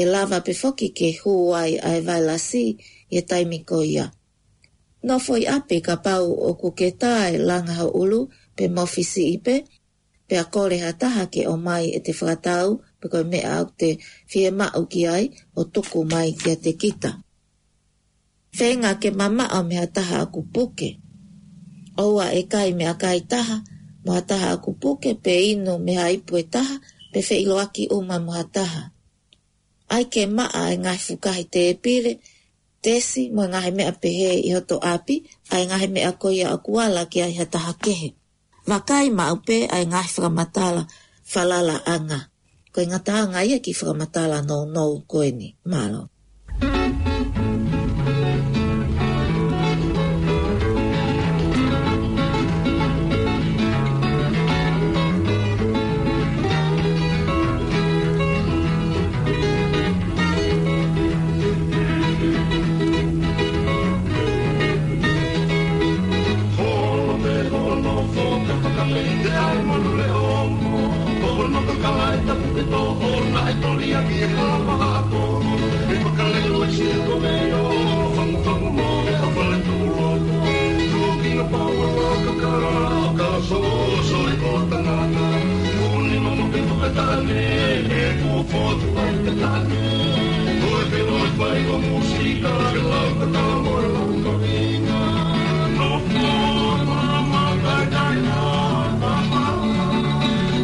e 0.00 0.04
lava 0.12 0.40
pe 0.46 0.52
foki 0.62 0.88
ke 0.98 1.08
hu 1.20 1.32
ai 1.62 1.72
ai 1.88 1.98
vai 2.06 2.20
si, 2.38 2.64
e 3.18 3.22
taimiko 3.22 3.82
ia. 3.82 4.06
No 5.06 5.18
foi 5.26 5.42
ape 5.56 5.78
ka 5.86 5.94
pau 6.04 6.28
o 6.48 6.54
kuketa 6.60 7.14
langa 7.18 7.44
langaha 7.48 7.86
ulu 8.00 8.20
pe 8.56 8.64
mofisi 8.76 9.22
ipe, 9.36 9.54
pe 10.28 10.34
a 10.38 10.44
kore 10.54 10.78
ha 10.84 10.90
taha 11.02 11.24
ke 11.32 11.40
o 11.46 11.54
mai 11.66 11.86
e 11.96 12.00
te 12.04 12.12
whakatau 12.18 12.68
pe 13.00 13.04
koe 13.12 13.24
me 13.30 13.38
au 13.56 13.64
te 13.78 13.88
fie 14.30 14.48
mau 14.60 14.80
ki 14.92 15.02
ai 15.16 15.24
o 15.60 15.62
tuku 15.72 16.00
mai 16.12 16.28
kia 16.40 16.56
te 16.64 16.72
kita. 16.82 17.10
Whenga 18.58 18.92
ke 19.02 19.08
mama 19.20 19.44
a 19.58 19.60
mea 19.68 19.86
taha 19.96 20.16
a 20.24 20.26
kupuke. 20.34 20.88
Oua 22.04 22.26
e 22.40 22.42
kai 22.52 22.70
mea 22.78 22.94
kai 23.02 23.18
taha, 23.32 23.56
mua 24.04 24.18
taha 24.28 24.48
a 24.56 24.62
kupuke 24.64 25.10
pe 25.24 25.32
ino 25.52 25.74
mea 25.86 26.04
ipu 26.16 26.34
e 26.36 26.44
taha 26.54 26.76
pe 27.12 27.18
whiloaki 27.28 27.84
uma 27.96 28.16
mua 28.26 28.42
taha. 28.56 28.82
Ai 29.94 30.04
ke 30.12 30.22
maa 30.36 30.62
e 30.72 30.76
ngai 30.82 30.98
fukahi 31.06 31.44
te 31.52 31.60
e 31.70 31.74
tesi 32.84 33.32
mo 33.34 33.46
ngā 33.48 33.60
he 33.66 33.70
mea 33.76 33.92
he 34.02 34.32
i 34.50 34.50
to 34.72 34.76
api, 34.92 35.16
ai 35.56 35.62
nga 35.68 35.78
he 35.82 35.88
mea 35.96 36.10
koi 36.24 36.38
a 36.44 36.52
kuala 36.66 37.06
ki 37.12 37.22
ai 37.26 37.32
ha 37.40 37.46
taha 37.54 37.72
kehe. 37.84 38.08
Ma 38.68 38.76
kai 38.88 39.06
ma 39.18 39.24
upe 39.36 39.56
ai 39.76 39.84
nga 39.90 40.00
he 40.06 40.10
whakamatala 40.14 40.82
falala 41.32 41.76
anga. 41.94 42.20
ko 42.74 42.78
ngā 42.90 43.00
taha 43.06 43.22
ngā 43.32 43.40
ia 43.50 43.58
ki 43.64 43.72
whakamatala 43.78 44.38
no 44.50 44.56
no 44.74 44.84
koe 45.12 45.28
ni. 45.38 45.48
Mālau. 45.72 46.06
lautetaan. 89.24 89.66
Huipiloit 90.68 91.38
vaiko 91.38 91.78
musiikkaan, 91.78 92.90
lautetaan 92.90 93.64
voi 93.64 93.84
onko 93.84 94.40
viinaan. 94.40 95.76
No, 95.76 95.88
no, 95.88 96.76
maailmaa 96.84 97.56
kai 97.56 97.86
tainaa, 97.86 98.84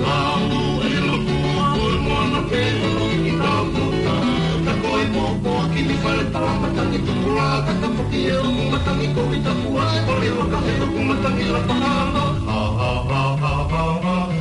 Laulu 0.00 0.80
elokuvaa 0.96 1.76
voi 1.76 1.92
luonna 1.92 2.42
pellonkin 2.50 3.38
taututtaa. 3.38 4.24
Takoi 4.64 5.06
popoa 5.14 5.64
kivi 5.74 5.94
faltaa, 6.02 6.54
matangi 6.58 6.98
tukulaa, 6.98 7.62
takapoki 7.62 8.30
elmu, 8.30 8.70
matangi 8.70 9.08
kovita 9.08 9.50
puas. 9.64 9.98
Paljon 10.06 10.50
kahdella 10.50 10.86
kummatangi 10.86 11.48
lapahaa, 11.48 12.10
ha 12.46 12.70
ha 12.70 13.04
ha 13.04 13.36
ha 13.36 13.64
ha 13.64 14.00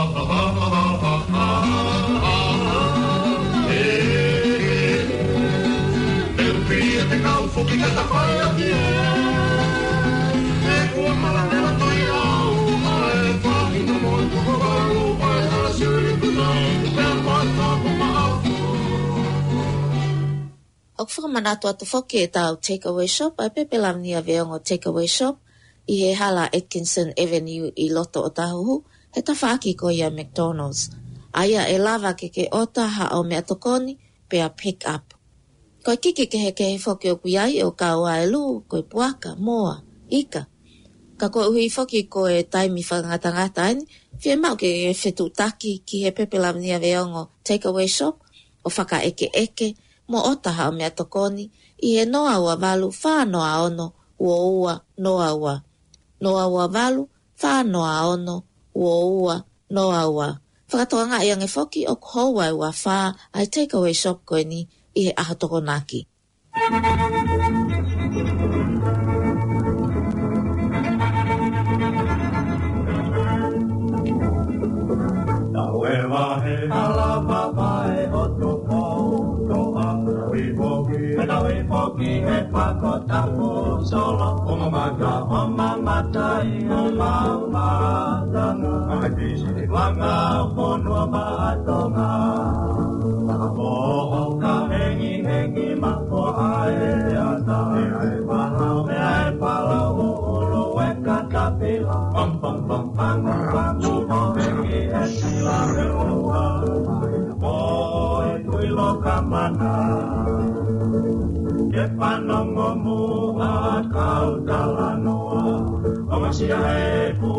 Ok 0.00 0.16
fuka 21.16 21.28
manatu 21.32 21.64
atu 21.68 21.84
foke 21.88 22.16
e 22.24 22.26
tau 22.36 22.52
takeaway 22.64 23.08
shop 23.16 23.34
ai 23.42 23.50
pepe 23.54 23.76
lam 23.84 23.96
veongo 24.26 24.58
takeaway 24.68 25.06
shop 25.16 25.34
i 25.92 25.96
he 26.02 26.10
hala 26.20 26.44
Atkinson 26.58 27.08
Avenue 27.22 27.68
i 27.76 27.86
loto 27.96 28.18
o 28.24 28.30
tahuhu 28.40 28.74
he 29.14 29.20
ta 29.22 29.34
whaki 29.34 29.74
ko 29.74 29.90
ia 29.90 30.10
McDonald's. 30.10 30.90
Aia 31.32 31.62
e 31.70 31.78
lava 31.78 32.14
ke 32.18 32.26
ke 32.34 32.50
ota 32.50 32.88
ha 32.90 33.04
o 33.18 33.22
mea 33.22 33.42
tokoni 33.42 33.94
pe 34.30 34.40
a 34.42 34.50
pick 34.50 34.82
up. 34.86 35.14
Koi 35.86 35.96
kiki 36.02 36.26
ke 36.26 36.38
he 36.42 36.50
ke 36.52 36.64
he 36.70 36.76
whoki 36.82 37.06
o 37.10 37.16
kuiai 37.22 37.62
o 37.64 37.70
ka 37.78 37.94
o 37.96 38.02
ae 38.10 38.26
lu, 38.26 38.62
koi 38.68 38.82
puaka, 38.82 39.30
moa, 39.38 39.82
ika. 40.10 40.42
Ka 41.18 41.26
koi 41.30 41.46
uhi 41.50 41.70
whoki 41.74 42.00
ko 42.10 42.26
e 42.28 42.42
taimi 42.52 42.82
whangata 42.82 43.30
ngata 43.34 43.62
ani, 43.70 43.84
fie 44.20 44.34
mau 44.42 44.56
ke 44.58 44.66
e 44.66 44.92
whetu 44.92 45.24
taki 45.30 45.72
ki 45.86 45.96
he 46.04 46.10
pepe 46.10 46.36
lamnia 46.42 46.78
veongo 46.82 47.22
away 47.70 47.86
shop 47.96 48.16
o 48.66 48.70
whaka 48.74 48.96
eke 49.08 49.26
eke 49.42 49.68
mo 50.10 50.18
ota 50.30 50.50
ha 50.56 50.64
o 50.68 50.72
mea 50.76 50.90
tokoni 50.98 51.44
i 51.86 51.96
he 51.96 52.04
noa 52.12 52.34
ua 52.44 52.54
valu 52.62 52.88
noa 53.32 53.52
ono 53.66 53.86
ua 54.26 54.36
ua 54.58 54.74
noa 55.04 55.30
ua. 55.42 55.54
Noa 56.22 56.44
ua 56.54 56.64
valu 56.74 57.02
noa 57.74 57.96
ono 58.14 58.36
ua 58.80 58.96
ua 59.04 59.34
no 59.70 59.90
aua. 59.92 60.38
Whakatoanga 60.72 61.18
i 61.24 61.30
ange 61.32 61.46
foki 61.54 61.84
o 61.86 61.94
kohowai 61.96 62.48
e 62.50 62.56
wa 62.60 62.70
wha 62.84 63.14
ai 63.36 63.46
away 63.72 63.94
shop 63.94 64.18
koe 64.28 64.44
ni 64.44 64.60
i 64.94 65.00
he 65.06 65.12
aha 65.20 65.34
toko 65.34 65.60
naki. 65.60 66.00
E 76.42 76.68
Hello. 76.72 77.09
pako 82.00 82.12
ihe 82.12 82.38
kwakọtapụ 82.52 83.48
zọrọ 83.88 84.28
ụmụmaga 84.50 85.12
ọmamatai 85.38 86.48
ụmamadanụ 86.78 88.72
maga 89.74 90.14
ọnụọma 90.68 91.22
ma. 91.94 92.29
manongo 112.00 112.68
mu 112.82 113.00
a 113.48 113.84
kau 113.94 114.28
tala 114.48 114.88
noa 115.04 115.52
o 116.14 116.16
masia 116.22 116.60
e 116.84 117.12
ku 117.20 117.32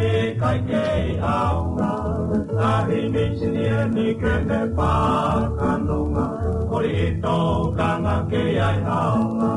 e 0.00 0.02
kai 0.40 0.58
ke 0.68 0.82
aunga 1.38 1.92
a 2.70 2.72
hi 2.88 2.98
mi 3.14 3.24
sini 3.38 3.62
e 3.78 3.86
ni 3.94 4.06
ke 4.24 4.34
me 4.50 4.60
pa 4.80 4.90
kanonga 5.60 6.26
ori 6.78 6.92
i 7.06 7.06
tau 7.24 7.46
kanga 7.78 8.16
ke 8.32 8.42
ai 8.68 8.76
aunga 9.00 9.52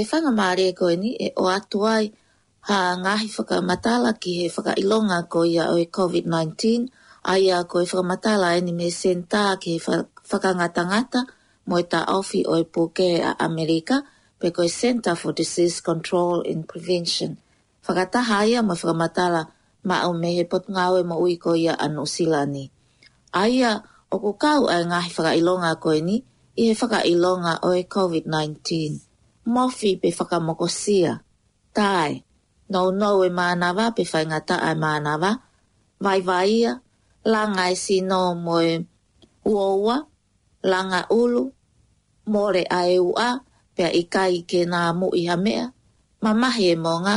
E 0.00 0.02
whanga 0.10 0.30
maare 0.40 0.66
koe 0.78 0.94
ni 1.02 1.10
e 1.26 1.28
o 1.42 1.44
atuai 1.58 2.04
ha 2.68 2.78
ngahi 3.02 3.28
whakamatala 3.36 4.10
ki 4.22 4.30
he 4.38 4.46
ilonga 4.82 5.18
ko 5.32 5.40
ia 5.54 5.64
o 5.74 5.76
COVID-19 5.98 6.48
a 7.32 7.34
ia 7.46 7.58
koe 7.70 7.84
whakamatala 7.90 8.48
e 8.58 8.60
ni 8.66 8.72
me 8.80 8.88
senta 9.00 9.42
ki 9.62 9.72
he 9.84 9.96
ngata 10.58 10.82
mo 11.68 11.74
e 11.82 11.84
ta 11.92 12.00
ofi 12.18 12.40
o 12.52 12.54
e 12.62 12.64
pūke 12.74 13.08
a 13.30 13.32
Amerika 13.48 13.96
pe 14.40 14.46
koe 14.56 14.68
Center 14.80 15.14
for 15.20 15.32
Disease 15.38 15.78
Control 15.88 16.34
and 16.50 16.60
Prevention. 16.72 17.30
Whakataha 17.86 18.38
ia 18.52 18.60
mo 18.66 18.72
whakamatala 18.80 19.42
ma 19.88 19.96
au 20.08 20.12
me 20.20 20.28
he 20.38 20.44
potngawe 20.52 21.00
mo 21.08 21.16
ui 21.24 21.34
ko 21.44 21.50
ia 21.64 21.74
anusilani. 21.84 22.64
A 23.36 23.44
ia 23.58 23.72
o 24.10 24.16
ko 24.20 24.30
kau 24.42 24.62
ai 24.74 24.82
ngahi 24.90 25.10
whakailonga 25.16 25.70
koe 25.82 25.98
ni 26.08 26.16
i 26.60 26.62
he 26.68 26.74
ilonga 27.12 27.52
o 27.66 27.70
e 27.80 27.84
COVID-19. 27.94 28.60
Mofi 29.54 29.90
pe 30.02 30.08
whakamokosia. 30.18 31.12
Tai, 31.76 32.12
nou 32.72 32.88
nou 33.00 33.16
e 33.22 33.28
mānawa 33.38 33.84
pe 33.96 34.02
whaingata 34.10 34.56
ai 34.66 34.76
mānawa. 34.82 35.30
Vai 36.04 36.20
vai 36.28 36.50
ia, 36.60 36.72
langa 37.32 37.64
e 37.70 37.76
sino 37.84 38.18
mo 38.44 38.56
e 38.62 38.74
uoua, 39.52 39.96
langa 40.70 41.00
ulu, 41.20 41.42
more 42.32 42.62
a 42.64 42.82
e 42.88 42.98
ua, 43.10 43.28
pe 43.76 43.84
i 44.00 44.04
kai 44.14 44.34
ke 44.50 44.60
nā 44.72 44.80
mu 44.98 45.08
i 45.12 45.22
hamea, 45.30 45.66
ma 46.22 46.30
mahi 46.40 46.64
e 46.72 46.76
mo 46.84 46.94
ngā. 47.06 47.16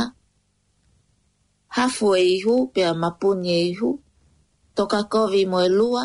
Hafu 1.76 2.08
e 2.20 2.22
ihu, 2.36 2.54
pe 2.72 2.80
a 2.84 2.92
mapuni 3.02 3.48
e 3.48 3.60
ihu, 3.72 3.90
toka 4.76 5.00
kovi 5.12 5.42
mo 5.52 5.60
e 5.64 5.70
lua, 5.80 6.04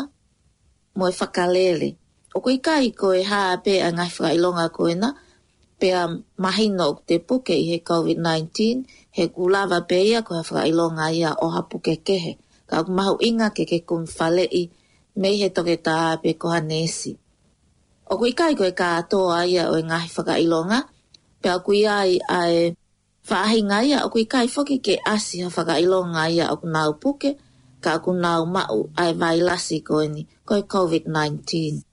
mo 0.96 1.04
e 1.08 1.12
whakalele. 1.18 1.90
O 2.34 2.40
koe 2.44 2.56
kai 2.66 2.86
ko 2.98 3.06
e 3.14 3.22
hā 3.30 3.42
pē 3.64 3.74
a 3.82 3.88
ngai 3.96 4.10
whaka 4.14 4.28
ilonga 4.36 4.66
ko 4.76 4.82
na, 5.02 5.08
pē 5.80 5.88
a 5.94 6.02
mahina 6.42 6.82
o 6.90 6.94
te 7.08 7.14
puke 7.28 7.54
i 7.54 7.64
he 7.70 7.76
COVID-19, 7.90 8.48
he 9.16 9.22
kulawa 9.34 9.78
pē 9.90 9.98
ia 10.10 10.20
ko 10.26 10.32
e 10.38 10.42
whaka 10.46 10.62
ilonga 10.70 11.06
ia 11.18 11.30
o 11.34 11.46
hapuke 11.54 11.94
kehe. 12.06 12.32
Ka 12.68 12.74
o 12.82 12.90
mahu 12.98 13.16
inga 13.28 13.48
ke 13.56 13.64
ke 13.70 13.78
kum 13.88 14.02
whale 14.18 14.44
i 14.46 14.62
mei 15.20 15.34
he 15.42 15.48
toke 15.56 15.74
tā 15.86 15.98
pē 16.22 16.30
ko 16.40 16.46
hanesi. 16.54 17.12
O 18.10 18.18
koe 18.20 18.32
ka 18.38 18.46
ko 18.58 18.64
e 18.70 18.74
kā 18.80 18.90
atoa 19.02 19.46
ia 19.52 19.64
o 19.72 19.78
e 19.78 19.82
ngai 19.88 20.06
whaka 20.16 20.34
ilonga, 20.44 20.80
pē 21.42 21.48
a 21.50 21.58
kui 21.64 21.82
ai 21.98 22.12
a 22.22 22.46
e 22.56 22.60
whaahinga 23.28 23.78
ia 23.90 23.98
o 24.06 24.10
koe 24.14 24.24
kai 24.34 24.46
whoki 24.54 24.78
ke 24.86 24.94
asi 25.14 25.42
ha 25.42 25.48
whaka 25.56 25.74
ilonga 25.84 26.24
ia 26.36 26.44
o 26.50 26.56
kunau 26.62 26.92
puke, 27.02 27.30
ka 27.84 27.96
nau 28.22 28.42
mau 28.44 28.78
ai 29.00 29.12
vai 29.20 29.38
lasi 29.40 29.80
ko 29.82 30.04
ni. 30.14 30.22
COVID-19 30.58 31.84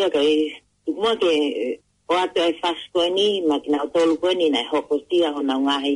ia 0.00 0.08
ka 0.08 0.20
e 0.24 0.36
mua 0.88 1.12
ke 1.20 1.28
eh, 1.28 1.76
o 2.08 2.16
atu 2.24 2.40
ai 2.40 2.52
e 2.56 2.58
fasko 2.60 3.00
ni 3.16 3.26
ma 3.48 3.56
ki 3.62 3.68
nao 3.72 3.84
tolu 3.94 4.14
koe 4.22 4.32
ni 4.40 4.46
nai 4.54 4.64
hoko 4.72 4.94
tia 5.08 5.28
o 5.38 5.44
nao 5.48 5.60
ngahi 5.66 5.94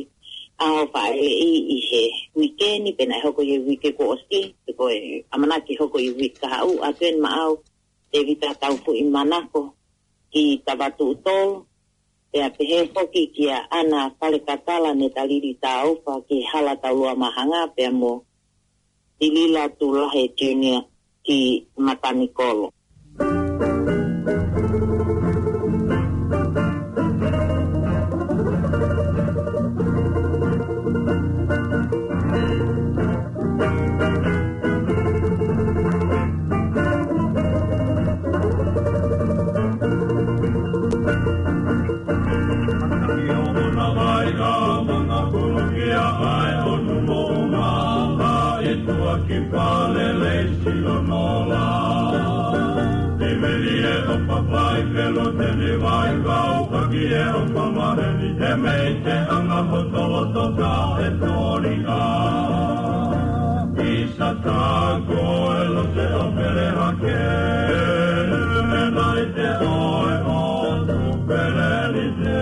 a 0.61 0.65
ho 0.77 0.81
pa 0.93 1.01
e 1.09 1.25
i 1.25 1.51
i 1.75 1.77
he 1.89 2.03
wikeni 2.39 2.89
pe 2.97 3.03
nai 3.09 3.19
hoko 3.25 3.41
ye 3.49 3.55
wike 3.67 3.89
ko 3.97 4.03
osti 4.13 4.39
te 4.65 4.71
ko 4.79 4.85
e 4.89 5.25
amana 5.33 5.55
ki 5.65 5.73
hoko 5.81 5.97
ye 6.05 6.11
wike 6.19 6.37
ka 6.41 6.47
hau 6.53 6.71
atu 6.87 7.03
en 7.09 7.17
ma 7.25 7.29
au 7.45 7.53
te 8.13 8.17
vita 8.27 8.49
tau 8.61 8.75
fu 8.85 8.89
i 8.93 9.03
manako 9.15 9.61
ki 10.31 10.43
tabatu 10.65 11.03
utol 11.17 11.47
e 12.35 12.45
a 12.45 12.49
pehe 12.55 12.79
hoki 12.95 13.23
ki 13.33 13.43
a 13.57 13.65
ana 13.79 13.99
pale 14.19 14.37
katala 14.47 14.89
ne 14.99 15.07
taliri 15.15 15.51
ta 15.61 15.71
aupa 15.83 16.11
ki 16.29 16.37
hala 16.53 16.73
taulua 16.81 17.13
mahanga 17.23 17.61
pe 17.75 17.81
a 17.89 17.91
mo 17.99 18.11
tilila 19.17 19.63
tu 19.77 19.87
lahe 19.99 20.23
junior 20.37 20.83
ki 21.25 21.37
matanikolo. 21.87 22.67
e 57.11 57.29
o 57.29 57.45
kamare 57.53 58.07
ni 58.19 58.29
e 58.49 58.55
mei 58.55 58.93
te 59.03 59.15
anga 59.35 59.59
hoto 59.71 60.03
o 60.19 60.23
toka 60.33 60.73
e 61.07 61.09
tori 61.21 61.75
ka. 61.87 62.03
I 63.77 63.93
sa 64.17 64.29
ta 64.43 64.99
ko 65.07 65.23
e 65.61 65.63
lo 65.73 65.83
te 65.97 66.07
o 66.13 66.25
pere 66.37 66.67
hake, 66.77 67.23
e 68.79 68.83
mai 68.97 69.23
te 69.37 69.49
o 69.67 69.75
e 70.13 70.17
o 70.33 70.85
tu 70.89 71.01
pere 71.29 71.71
ni 71.93 72.05
te. 72.17 72.39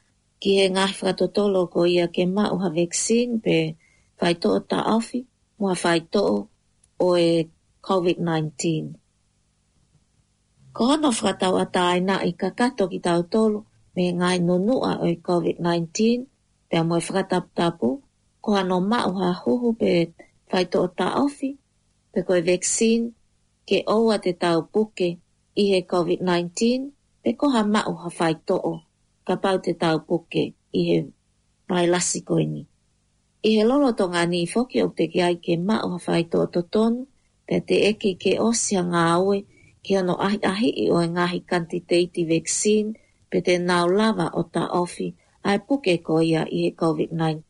ki 0.41 0.49
he 0.57 0.63
ngā 0.75 0.83
whakatotolo 0.89 1.59
ko 1.73 1.83
ia 1.95 2.05
ke 2.13 2.23
mau 2.35 2.55
ha 2.63 2.69
vaccine 2.77 3.33
pe 3.45 3.57
whaitoa 4.21 4.59
ta 4.69 4.77
awhi 4.95 5.19
mua 5.59 5.73
whaitoa 5.83 6.35
o 7.07 7.09
e 7.27 7.45
COVID-19. 7.87 8.51
Ko 10.75 10.81
hana 10.89 11.09
whakatau 11.17 11.53
a 11.63 11.65
tā 11.75 11.83
aina 11.93 12.15
i 12.29 12.33
ka 12.41 12.49
kato 12.59 12.83
ki 12.91 12.99
tau 13.07 13.21
tolo 13.33 13.59
me 13.95 14.03
ngā 14.19 14.29
inonua 14.41 14.91
o 15.03 15.05
e 15.13 15.17
COVID-19 15.29 15.87
pe 16.69 16.75
a 16.81 16.83
mua 16.89 16.99
whakatapu 17.05 17.89
ko 18.43 18.49
hana 18.57 18.75
mau 18.91 19.11
ha 19.21 19.29
huhu 19.43 19.69
pe 19.81 19.91
whaitoa 20.51 20.87
ta 20.97 21.05
awhi 21.23 21.49
pe 22.11 22.19
ko 22.25 22.31
e 22.41 22.41
vaccine 22.49 23.05
ke 23.67 23.77
oua 23.97 24.15
te 24.25 24.31
tau 24.43 24.59
puke 24.73 25.09
i 25.61 25.63
he 25.69 25.77
COVID-19 25.93 26.49
pe 27.21 27.29
ko 27.39 27.45
koha 27.49 27.61
mau 27.75 27.93
ha 28.01 28.09
whaitoa 28.17 28.75
ka 29.27 29.33
pau 29.43 29.57
te 29.65 29.71
tau 29.83 29.97
poke 30.07 30.43
i 30.57 30.81
he 30.89 30.97
pai 31.69 31.85
lasi 31.93 32.19
koe 32.27 32.43
ni. 32.53 32.61
I 33.41 33.49
he 33.57 33.61
lolo 33.69 33.89
to 33.99 34.05
ngā 34.13 34.23
ni 34.33 34.41
foki 34.53 34.77
o 34.85 34.89
te 34.97 35.03
kiai 35.13 35.35
ke 35.43 35.53
ma 35.67 35.75
o 35.85 35.97
hawhai 35.97 36.23
tō 36.31 36.39
to 36.53 36.61
ton, 36.73 36.93
te 37.47 37.55
te 37.67 37.75
eki 37.91 38.11
ke 38.21 38.31
osia 38.47 38.81
ngā 38.91 39.03
oe 39.27 39.39
ki 39.83 39.91
ano 40.01 40.13
ahi 40.25 40.37
ahi 40.51 40.69
i 40.85 40.85
oe 40.95 41.05
ngāhi 41.15 41.39
kanti 41.49 41.79
te 41.89 41.95
iti 42.05 42.21
vaksin 42.31 42.85
pe 43.29 43.37
te 43.45 43.53
nau 43.69 43.85
lava 43.97 44.25
o 44.39 44.45
ta 44.53 44.63
ofi 44.81 45.07
ai 45.49 45.57
poke 45.67 45.93
ko 46.07 46.15
ia 46.31 46.41
i 46.55 46.69
he 46.69 46.71
COVID-19. 46.77 47.41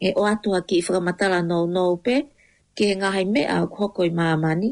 E 0.00 0.08
o 0.20 0.26
atua 0.32 0.58
ki 0.66 0.74
i 0.82 0.84
whakamatala 0.86 1.38
nou 1.50 1.64
nou 1.76 1.92
pe, 2.04 2.16
ki 2.74 2.82
he 2.90 2.94
ngāhi 3.00 3.24
mea 3.34 3.54
o 3.64 3.70
hoko 3.78 4.00
i 4.08 4.10
māmani, 4.20 4.70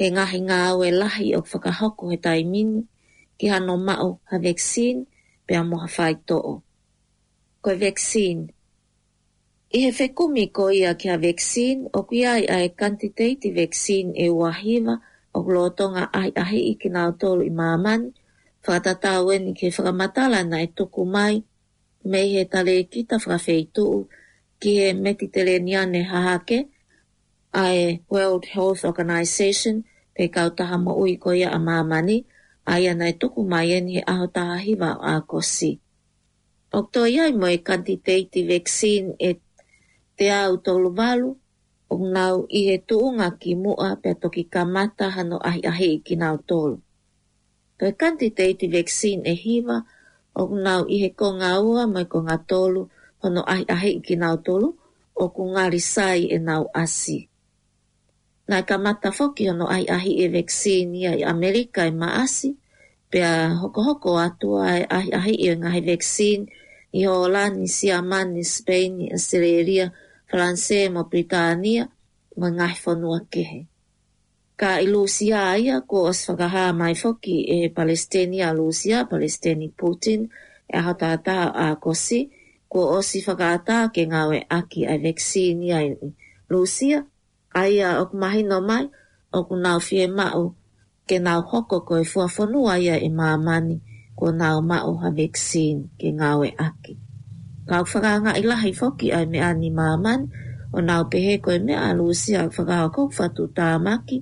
he 0.00 0.06
ngāhi 0.16 0.38
ngā 0.48 0.60
oe 0.78 0.88
lahi 1.00 1.26
o 1.38 1.42
whakahoko 1.50 2.02
he 2.14 2.18
taimini, 2.26 2.80
ki 3.40 3.48
hano 3.48 3.80
mao 3.80 4.20
ha 4.28 4.36
veksin 4.36 5.08
pe 5.48 5.52
a 5.56 5.62
moha 5.70 5.88
whai 5.96 6.14
to'o. 6.28 6.54
Koe 7.64 7.74
veksin. 7.86 8.38
I 9.72 9.78
he 9.84 9.90
whekumi 9.98 10.44
ko 10.56 10.64
ia 10.80 10.90
ki 11.00 11.06
a 11.08 11.16
veksin 11.26 11.78
o 11.96 11.98
kui 12.08 12.22
ai 12.34 12.44
ai 12.56 12.66
kantitei 12.80 13.32
ti 13.40 13.48
veksin 13.58 14.06
e 14.12 14.26
ua 14.38 14.50
hima 14.62 14.94
o 15.36 15.38
glotonga 15.46 16.04
ai 16.20 16.30
ahi 16.42 16.60
i 16.72 16.74
ki 16.80 16.88
nga 16.94 17.02
tolu 17.20 17.42
i 17.48 17.52
māman 17.60 18.00
whakatatawen 18.64 19.44
ki 19.56 19.66
whakamatala 19.74 20.38
na 20.50 20.56
e 20.66 20.68
tuku 20.76 21.02
mai 21.14 21.34
mei 22.10 22.26
he 22.34 22.42
tale 22.52 22.74
kita 22.92 23.16
whakafeitu 23.24 23.84
ki 24.60 24.70
he 24.78 24.86
metitele 25.04 25.54
niane 25.66 26.00
hahake 26.12 26.58
ai 27.62 27.78
World 28.12 28.44
Health 28.54 28.80
Organization 28.90 29.76
pe 30.14 30.22
kautaha 30.34 30.76
mo 30.84 30.92
ui 31.02 31.12
ko 31.22 31.28
ia 31.40 31.48
a 31.56 31.60
māmani 31.68 32.18
aia 32.74 32.92
nei 33.00 33.14
tuku 33.20 33.40
mai 33.52 33.68
e 33.76 33.80
ni 33.88 33.96
aho 34.12 34.26
taha 34.36 34.56
hiwa 34.66 34.90
a 35.02 35.14
kosi. 35.30 35.70
Okto 36.78 37.00
ia 37.14 37.24
i 37.26 37.34
moe 37.40 37.56
kantiteiti 37.68 38.40
veksin 38.50 39.06
e 39.18 39.30
te 40.16 40.26
au 40.42 40.54
tolu 40.66 40.88
walu, 40.98 41.30
o 41.90 41.94
ngau 42.12 42.38
i 42.58 42.70
he 42.70 42.76
tuunga 42.88 43.28
ki 43.40 43.50
mua 43.64 43.88
pia 44.02 44.12
toki 44.22 44.42
kamata 44.54 45.06
hano 45.16 45.36
ahi 45.48 45.60
ahi 45.70 45.88
i 45.98 45.98
ki 46.06 46.14
nau 46.22 46.36
tolu. 46.48 46.76
Toi 47.78 47.92
kantiteiti 48.00 48.66
veksin 48.76 49.20
e 49.26 49.34
hiwa, 49.44 49.76
o 50.38 50.42
ngau 50.64 50.82
i 50.86 50.96
he 51.02 51.08
konga 51.20 51.50
ua 51.70 51.82
moe 51.92 52.04
konga 52.12 52.36
tolu, 52.50 52.82
hano 53.22 53.40
ahi 53.52 53.64
ahi 53.74 53.90
i 53.98 54.00
ki 54.06 54.14
nau 54.22 54.36
tolu, 54.46 54.68
o 55.14 55.24
ku 55.34 55.42
ngari 55.52 55.80
e 56.30 56.36
nau 56.48 56.64
asi. 56.84 57.18
Nā 58.50 58.60
ka 58.68 58.76
matafoki 58.84 59.42
hono 59.48 59.66
ai 59.76 59.84
ahi 59.96 60.12
e 60.24 60.28
veksini 60.36 61.00
ai 61.12 61.22
Amerika 61.34 61.80
e 61.86 61.90
maasi, 62.02 62.48
pia 63.10 63.50
hoko 63.62 63.82
hoko 63.82 64.10
atua 64.22 64.66
ai 64.70 64.84
ahi, 64.88 65.08
ahi 65.18 65.34
i 65.34 65.48
ngahi 65.60 65.80
vaccine 65.90 66.42
i 66.92 67.04
ho 67.06 67.26
ni 67.56 67.68
si 67.68 67.90
amani 67.90 68.42
Spain, 68.44 69.10
Sireria, 69.26 69.86
France 70.30 70.78
mo 70.94 71.02
Britania 71.10 71.84
ma 72.38 72.48
ngahi 72.56 72.78
whanua 72.86 73.20
kehe. 73.32 73.60
Ka 74.56 74.78
ilusia 74.82 75.50
aia 75.54 75.80
ko 75.90 75.96
os 76.10 76.20
mai 76.80 76.94
foki 77.02 77.36
e 77.56 77.68
Palestini 77.76 78.42
a 78.42 78.50
Lusia, 78.52 79.06
Palestini 79.10 79.68
Putin 79.78 80.28
e 80.74 80.78
hatata 80.86 81.50
a 81.54 81.66
kosi 81.82 82.30
ko 82.68 82.80
osi 82.98 83.18
whakata 83.26 83.90
ke 83.94 84.06
ngawe 84.06 84.46
aki 84.58 84.86
ai 84.86 84.98
vaccine 84.98 85.64
i 85.82 85.94
Lusia 86.50 86.98
aia 87.54 87.88
ok 88.02 88.10
mahi 88.22 88.42
no 88.48 88.58
mai 88.68 88.84
ok 89.38 89.48
nau 89.62 89.80
fie 89.80 90.06
mau 90.06 90.54
ke 91.08 91.18
ngā 91.24 91.34
hoko 91.50 91.78
ko 91.88 92.00
e 92.00 92.04
fuafonua 92.12 92.74
ia 92.80 92.96
i 93.00 93.08
māmani 93.20 93.76
ko 94.20 94.32
ngā 94.40 94.50
mao 94.70 94.90
ha 95.04 95.12
vaccine 95.20 95.86
ke 96.00 96.12
ngā 96.20 96.30
we 96.40 96.50
aki. 96.64 96.96
Ngā 97.70 97.80
whakaanga 97.92 98.34
i 98.40 98.44
lahi 98.48 98.72
foki 98.80 99.12
ai 99.20 99.24
me 99.34 99.42
ani 99.46 99.70
māmani 99.72 100.46
o 100.72 100.82
ngā 100.90 100.96
pehe 101.14 101.38
ko 101.46 101.54
me 101.56 101.62
mea 101.72 101.92
lusi 102.00 102.36
a 102.42 102.48
whakao 102.48 102.90
kōwhatu 102.98 103.46
tā 103.60 103.70
maki 103.86 104.18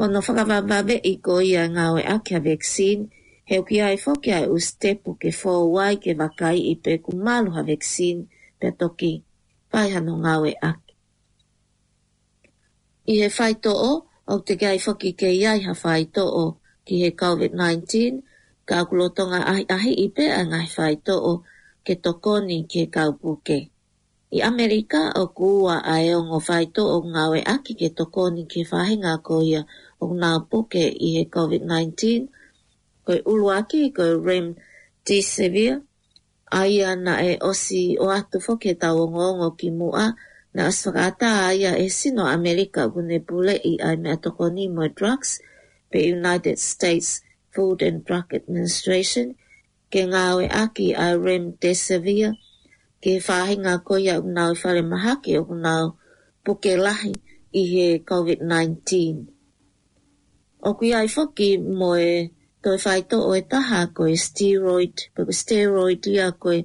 ko 0.00 0.08
ngā 0.14 0.22
whakavavave 0.28 0.96
i 0.96 1.14
ko 1.28 1.40
ia 1.50 1.66
ngā 1.76 1.88
aki 2.16 2.34
ha 2.34 2.40
vaccine 2.46 3.06
he 3.52 3.58
uki 3.64 3.82
ai 3.88 3.96
foki 4.06 4.32
ai 4.38 4.46
u 4.46 4.56
stepu 4.68 5.14
ke 5.24 5.30
fōwai 5.42 5.98
ke 6.06 6.16
wakai 6.22 6.58
i 6.72 6.74
pe 6.86 6.98
kumalu 7.08 7.52
ha 7.58 7.62
vaccine 7.70 8.26
pe 8.60 8.70
toki 8.78 9.12
paihano 9.72 10.16
ngā 10.24 10.38
aki. 10.70 10.80
I 13.06 13.14
he 13.20 13.28
whaito 13.28 13.72
o, 13.90 14.06
o 14.26 14.34
te 14.44 14.52
gai 14.62 14.76
whoki 14.84 15.10
ke 15.18 15.28
iai 15.40 15.58
hawhai 15.66 16.02
to 16.14 16.22
o 16.26 16.44
ki 16.84 16.94
he 17.02 17.08
COVID-19, 17.10 17.84
ka 18.68 18.76
kulotonga 18.88 19.40
ahi, 19.52 19.64
ahi 19.76 19.92
i 20.06 20.08
pe 20.16 20.24
a 20.30 20.42
ngai 20.50 20.66
whai 20.74 20.94
to 21.06 21.14
o 21.18 21.32
ke 21.86 21.94
tokoni 22.04 22.58
ke 22.72 22.82
kaupuke. 22.94 23.58
I 24.32 24.38
Amerika 24.50 25.02
o 25.22 25.28
kuua 25.36 25.74
a 25.84 26.00
e 26.00 26.10
ongo 26.18 26.38
whai 26.46 26.64
to 26.74 26.82
o 26.86 26.98
ngawe 27.12 27.40
aki 27.54 27.72
ke 27.80 27.88
tokoni 27.98 28.42
ke 28.52 28.60
whahinga 28.70 29.12
ko 29.26 29.34
ia 29.52 29.62
o 30.04 30.14
ngā 30.18 30.32
puke 30.50 30.82
i 30.90 31.08
he 31.18 31.22
COVID-19, 31.26 32.28
koe 33.06 33.20
uluaki 33.32 33.78
i 33.90 33.90
koe 33.96 34.12
Rem 34.26 34.46
di 35.06 35.18
Sevier, 35.32 35.76
a 36.58 36.68
ia 36.74 36.90
na 37.04 37.14
e 37.20 37.32
osi 37.50 37.82
o 37.98 38.06
atu 38.18 38.36
fo 38.44 38.52
ke 38.62 38.70
tau 38.82 38.98
ki 39.58 39.68
mua, 39.78 40.04
Na 40.54 40.68
whakata 40.70 41.48
aia 41.48 41.78
e 41.78 41.88
sino 41.90 42.26
Amerika 42.28 42.84
wune 42.86 43.18
bule 43.26 43.52
i 43.72 43.76
ai 43.80 43.96
mea 43.96 44.16
toko 44.20 44.44
ni 44.52 44.68
mo 44.68 44.84
drugs 44.96 45.40
pe 45.90 46.12
United 46.12 46.58
States 46.58 47.22
Food 47.54 47.80
and 47.88 48.04
Drug 48.04 48.28
Administration 48.36 49.32
ke 49.92 50.04
ngā 50.12 50.24
oe 50.36 50.48
aki 50.64 50.92
a 50.94 51.08
Rem 51.16 51.52
Desavia 51.64 52.30
ke 53.00 53.16
whāhinga 53.24 53.74
koia 53.88 54.18
u 54.20 54.28
nāu 54.36 54.52
whare 54.64 54.82
mahake 54.92 55.40
u 55.40 55.96
puke 56.44 56.76
lahi 56.84 57.14
i 57.54 57.64
he 57.72 57.88
COVID-19. 58.04 59.26
O 60.68 60.74
kui 60.74 60.92
ai 60.92 61.08
whoki 61.16 61.50
mo 61.80 61.94
e 61.96 62.12
toi 62.62 62.76
whaito 62.84 63.24
o 63.24 63.32
e 63.32 63.40
taha 63.52 63.80
koe 63.96 64.16
steroid, 64.26 64.96
pe 65.16 65.22
steroid 65.32 66.06
ia 66.12 66.32
koe 66.32 66.64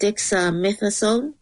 dexamethasone 0.00 1.35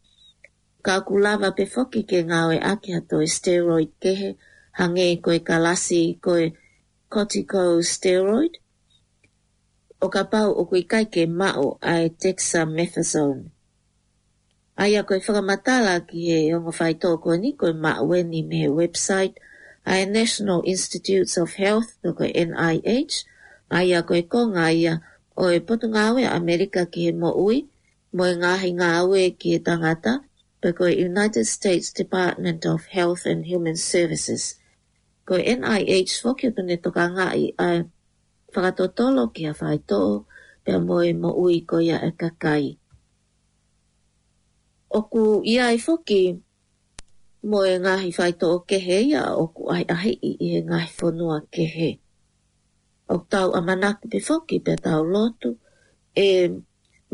ka 0.86 0.96
kulava 1.08 1.48
pe 1.58 1.64
foki 1.74 2.00
ke 2.10 2.18
ngawe 2.30 2.56
ake 2.72 2.88
ato 2.98 3.16
e 3.24 3.26
steroid 3.36 3.90
kehe, 4.04 4.30
hange 4.78 5.04
koe 5.24 5.40
kalasi 5.48 6.02
koe 6.24 6.44
kotiko 7.12 7.62
steroid. 7.92 8.52
O 10.04 10.12
ka 10.14 10.22
pau 10.32 10.50
o 10.52 10.62
kui 10.70 10.82
kai 10.92 11.06
ke 11.14 11.22
mao 11.40 11.68
ai 11.90 12.02
e 12.12 12.14
dexamethasone. 12.22 13.44
Aia 14.82 15.00
koe 15.08 15.20
whakamatala 15.24 15.94
ki 16.08 16.18
he 16.28 16.38
ongo 16.56 16.72
whaito 16.78 17.08
koe 17.24 17.36
ni 17.42 17.50
koe 17.60 17.72
mawe 17.84 18.18
ni 18.30 18.40
me 18.48 18.56
he 18.68 18.68
website 18.80 19.34
ai 19.92 20.02
National 20.16 20.60
Institutes 20.72 21.34
of 21.42 21.50
Health 21.60 21.90
no 22.04 22.10
koe 22.18 22.28
NIH. 22.48 23.12
Aia 23.78 24.00
koe 24.08 24.20
konga 24.32 24.66
ia 24.82 24.94
o 25.32 25.44
e 25.48 25.58
potunga 25.66 26.02
Amerika 26.38 26.82
ki 26.92 27.00
he 27.08 27.12
mo 27.22 27.30
ui 27.46 27.58
mo 28.16 28.24
e 28.30 28.36
ngahi 28.40 28.70
ngā 28.78 28.90
ki 29.40 29.48
he 29.56 29.58
tangata 29.68 30.14
pe 30.64 30.72
koe 30.72 30.88
United 31.04 31.44
States 31.44 31.92
Department 31.92 32.64
of 32.64 32.88
Health 32.88 33.28
and 33.28 33.44
Human 33.44 33.76
Services. 33.76 34.56
Koe 35.28 35.36
NIH 35.60 36.12
fokio 36.24 36.48
tune 36.56 36.72
toka 36.84 37.04
ngai 37.16 37.42
a 37.66 37.84
whakatotolo 38.52 39.22
ki 39.34 39.42
a 39.52 39.52
whaitoo 39.58 40.14
pe 40.64 40.70
a 40.72 40.80
moe 40.88 41.10
mo 41.22 41.30
ui 41.42 41.56
koe 41.70 41.84
a 41.92 41.98
e 42.08 42.12
kakai. 42.20 42.64
Oku 44.98 45.22
ia 45.52 45.64
e 45.68 45.76
fokio 45.86 46.32
moe 47.50 47.68
ngahi 47.82 48.08
whaitoo 48.18 48.58
kehe 48.68 48.96
ia 49.12 49.22
oku 49.42 49.62
ai 49.74 49.84
ahi 49.94 50.12
i 50.24 50.32
e 50.56 50.64
ngahi 50.68 50.90
whonua 50.98 51.36
kehe. 51.54 51.90
O 53.12 53.20
tau 53.32 53.48
a 53.52 53.60
manaku 53.68 54.04
pe 54.12 54.18
fokio 54.28 54.58
pe 54.66 54.72
tau 54.84 55.02
lotu 55.12 55.50
e 56.16 56.28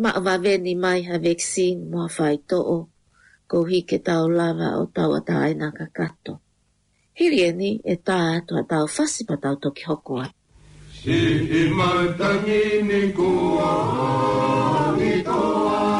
ma 0.03 0.11
vaveni 0.27 0.73
mai 0.85 1.01
ha 1.09 1.17
vaccine 1.27 1.81
mua 1.93 2.07
whaitoo 2.19 2.79
ko 3.51 3.65
hike 3.67 3.99
tau 4.07 4.29
lava 4.39 4.69
o 4.81 4.87
tau 4.97 5.11
atai 5.19 5.51
nā 5.63 5.69
ka 5.79 5.87
kato. 5.97 6.37
Hiri 7.19 7.41
eni 7.51 7.71
e 7.95 7.97
tā 8.09 8.19
atu 8.37 8.57
a 8.63 8.65
tau 8.73 8.87
whasi 8.97 9.27
pa 9.31 9.37
tau 9.45 9.57
toki 9.65 9.83
hoko 9.91 10.21
ai. 10.25 10.31
Si 11.01 11.21
i 11.61 11.63
mautangi 11.79 12.63
ni 12.91 13.01
kua 13.19 13.75
ni 14.99 15.13
toa. 15.31 16.00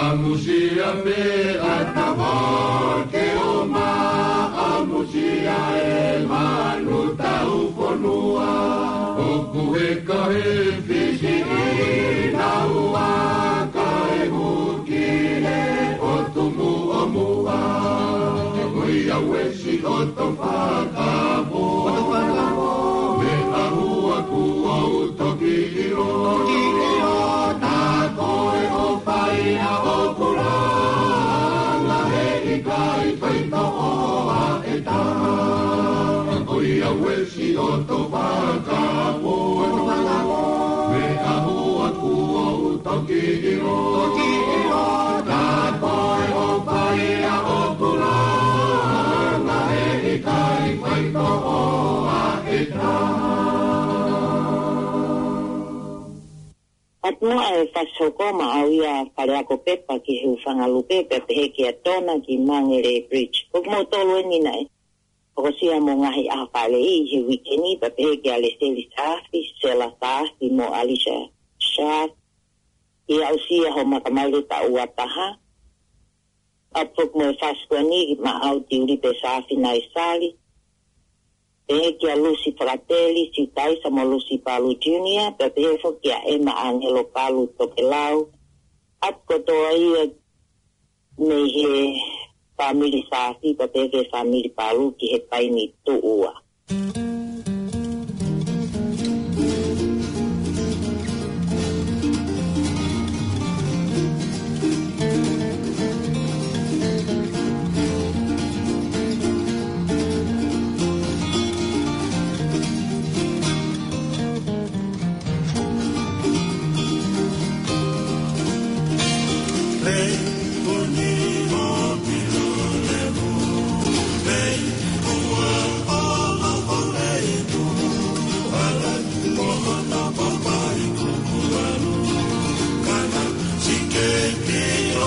A 0.00 0.02
musia 0.20 0.90
me 1.06 1.24
a 1.72 1.76
tawa 1.96 2.34
ke 3.14 3.24
o 3.46 3.64
ma 3.76 3.88
a 4.66 4.70
musia 4.92 5.56
e 5.78 6.26
manu 6.34 7.00
tau 7.24 7.56
fonua. 7.76 8.52
O 9.30 9.32
kuheka 9.54 10.22
he 10.36 10.56
fie 10.82 10.89
atunua 57.10 57.46
e 57.58 57.66
whasokoma 57.74 58.52
au 58.62 58.70
ia 58.72 59.02
pare 59.18 59.34
ako 59.38 59.58
pepa 59.66 59.98
ki 59.98 60.12
heu 60.22 60.38
whangalu 60.46 60.78
pepe 60.88 61.16
pe 61.26 61.32
heke 61.38 61.62
a 61.68 61.72
tona 61.84 62.14
ki 62.24 62.34
mangere 62.48 62.94
bridge. 63.10 63.38
Kuk 63.52 63.66
mo 63.70 63.78
tolu 63.90 64.14
engi 64.22 64.38
nai. 64.46 64.62
Oko 65.36 65.50
sia 65.58 65.76
mo 65.86 65.92
ngahi 66.00 66.24
a 66.36 66.46
whale 66.54 66.78
i 66.78 66.94
he 67.10 67.18
wikini 67.28 67.70
pe 67.80 67.88
pe 67.96 68.02
heke 68.08 68.28
a 68.32 68.38
le 68.42 68.50
seli 68.58 68.84
saafi, 68.94 69.38
sela 69.60 69.88
saafi 70.00 70.46
mo 70.56 70.66
alisha 70.78 71.16
shaaf. 71.72 72.10
I 73.10 73.16
au 73.28 73.36
sia 73.48 73.68
ho 73.74 73.80
makamaru 73.92 74.40
ta 74.50 74.58
ua 74.72 74.86
taha. 74.98 75.28
A 76.78 76.84
puk 76.94 77.10
mo 77.14 77.24
e 77.30 77.34
whasko 77.40 77.76
ni 77.90 78.00
ma 78.24 78.32
au 78.46 78.60
ti 78.60 78.74
uri 78.82 78.96
pe 79.02 79.10
saafi 79.22 79.56
nai 79.56 79.80
saali 79.94 80.30
e 81.70 81.92
ki 81.98 82.10
a 82.10 82.16
Lucy 82.18 82.50
Fratelli, 82.58 83.30
si 83.32 83.46
taisa 83.54 83.88
mo 83.90 84.02
Lucy 84.10 84.38
Palu 84.44 84.74
Junior, 84.82 85.30
pe 85.38 85.46
pefo 85.54 85.88
ki 86.02 86.08
a 86.12 86.18
Emma 86.32 86.50
Angelo 86.66 87.02
Palu 87.14 87.46
Tokelau, 87.58 88.18
at 89.06 89.14
koto 89.28 89.54
a 89.54 89.70
ia 89.74 90.02
me 91.24 91.36
he 91.60 91.68
family 92.58 93.02
sasi, 93.10 93.54
pe 93.58 93.66
pefe 93.74 93.98
family 94.12 94.48
Palu 94.58 94.86
ki 94.98 95.06
he 95.14 95.18
paini 95.30 95.64
tu 95.86 95.94
ua. 96.14 96.32
Mm 96.70 96.90
-hmm. 96.94 97.19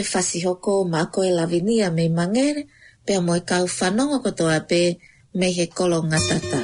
e 0.00 0.04
fasi 0.12 0.38
hoko 0.48 0.72
ma 0.92 1.00
ko 1.12 1.18
e 1.30 1.32
lavinia 1.38 1.86
me 1.96 2.04
mangere 2.18 2.60
pe 3.06 3.14
mo 3.24 3.32
e 3.40 3.42
kau 3.50 3.64
fanonga 3.78 4.16
ko 4.24 4.30
toa 4.38 4.58
pe 4.70 4.80
me 5.38 5.46
he 5.56 5.64
kolonga 5.78 6.18
tata. 6.28 6.59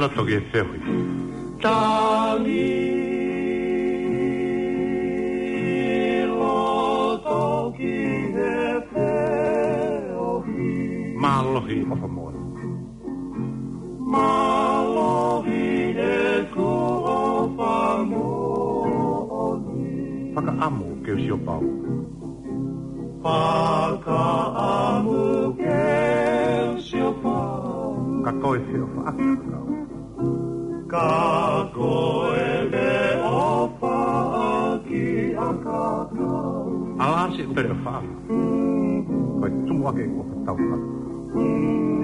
la 0.00 0.08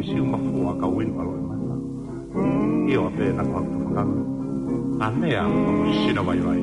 usiuma 0.07 0.39
fuaka 0.39 0.87
win 0.95 1.11
valoimalla. 1.19 1.75
Io 2.93 3.03
teena 3.17 3.45
kontukan. 3.45 4.09
Anne 5.07 5.29
ja 5.33 5.45
sinova 6.07 6.35
joai. 6.35 6.63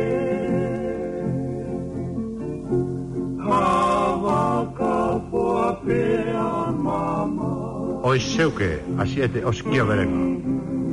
Ha 3.47 3.71
waka 4.27 4.95
foa 5.31 5.67
pe 5.85 6.03
mama. 6.85 7.51
Oi 8.11 8.19
seuke, 8.19 8.71
asiete 8.99 9.45
oskia 9.45 9.85
verenga. 9.85 10.27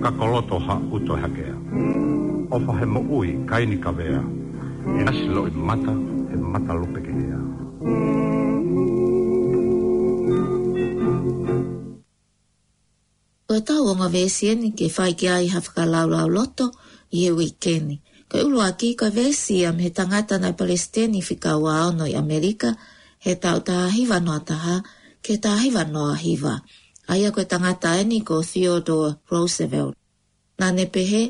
Ka 0.03 0.11
koloto 0.19 0.57
ha 0.67 0.75
uto 0.93 1.15
hakea. 1.21 1.53
Mm 1.73 1.82
ofa 2.53 2.73
he 2.79 2.85
mo 2.85 3.01
ui 3.17 3.29
kaini 3.49 3.77
ka 3.83 3.89
vea. 3.97 4.21
E 4.99 5.01
asilo 5.09 5.47
i 5.49 5.51
mata, 5.57 5.93
e 6.33 6.35
mata 6.53 6.71
lo 6.77 6.85
ke 6.93 7.01
ea. 7.09 7.39
Koe 13.49 13.61
tau 13.69 13.85
o 13.91 13.95
ngā 13.99 14.09
vēsi 14.15 14.51
eni 14.53 14.69
ke 14.77 14.87
whai 14.95 15.15
ki 15.17 15.27
ai 15.33 15.49
hawhakalau 15.53 16.05
lau 16.13 16.29
loto 16.29 16.67
i 17.17 17.23
e 17.29 17.31
weekendi. 17.33 17.97
Ka 18.29 18.37
ulu 18.45 18.61
a 18.61 18.69
ki 18.77 18.93
ka 19.01 19.09
vēsi 19.15 19.63
am 19.69 19.81
he 19.81 19.89
tangata 19.89 20.37
na 20.41 20.53
palestini 20.59 21.25
whika 21.25 21.55
ua 21.61 21.73
ono 21.89 22.05
i 22.05 22.13
Amerika, 22.17 22.75
he 23.25 23.33
tau 23.35 23.65
taha 23.65 23.89
hiva 23.97 24.19
noa 24.21 24.41
taha, 24.45 24.75
ke 25.25 25.41
taha 25.41 25.57
hiva 25.65 25.83
noa 25.89 26.13
hiva. 26.21 26.61
Aia 27.09 27.33
koe 27.33 27.45
tangata 27.49 27.97
eni 28.01 28.21
ko 28.21 28.43
Theodore 28.45 29.17
Roosevelt. 29.31 29.97
Nā 30.61 30.69
nepe 30.73 31.01
he, 31.09 31.23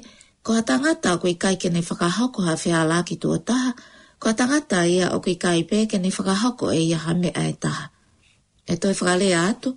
Ko 0.44 0.60
ha 0.60 0.62
tangata 0.62 1.16
ko 1.24 1.32
i 1.32 1.40
kai 1.40 1.56
kene 1.56 1.80
whakahoko 1.80 2.44
ha 2.44 2.60
whea 2.60 2.84
laki 2.84 3.16
tua 3.16 3.40
taha, 3.40 3.72
ko 4.20 4.26
ha 4.28 4.36
tangata 4.36 4.84
ia 4.84 5.16
o 5.16 5.24
kui 5.24 5.40
kai 5.40 5.64
pē 5.64 5.88
kene 5.88 6.12
whakahoko 6.12 6.68
e 6.76 6.84
ia 6.92 7.00
hame 7.08 7.32
ae 7.32 7.56
taha. 7.64 7.86
E 8.68 8.76
toi 8.76 8.92
whakalea 8.92 9.40
atu, 9.56 9.72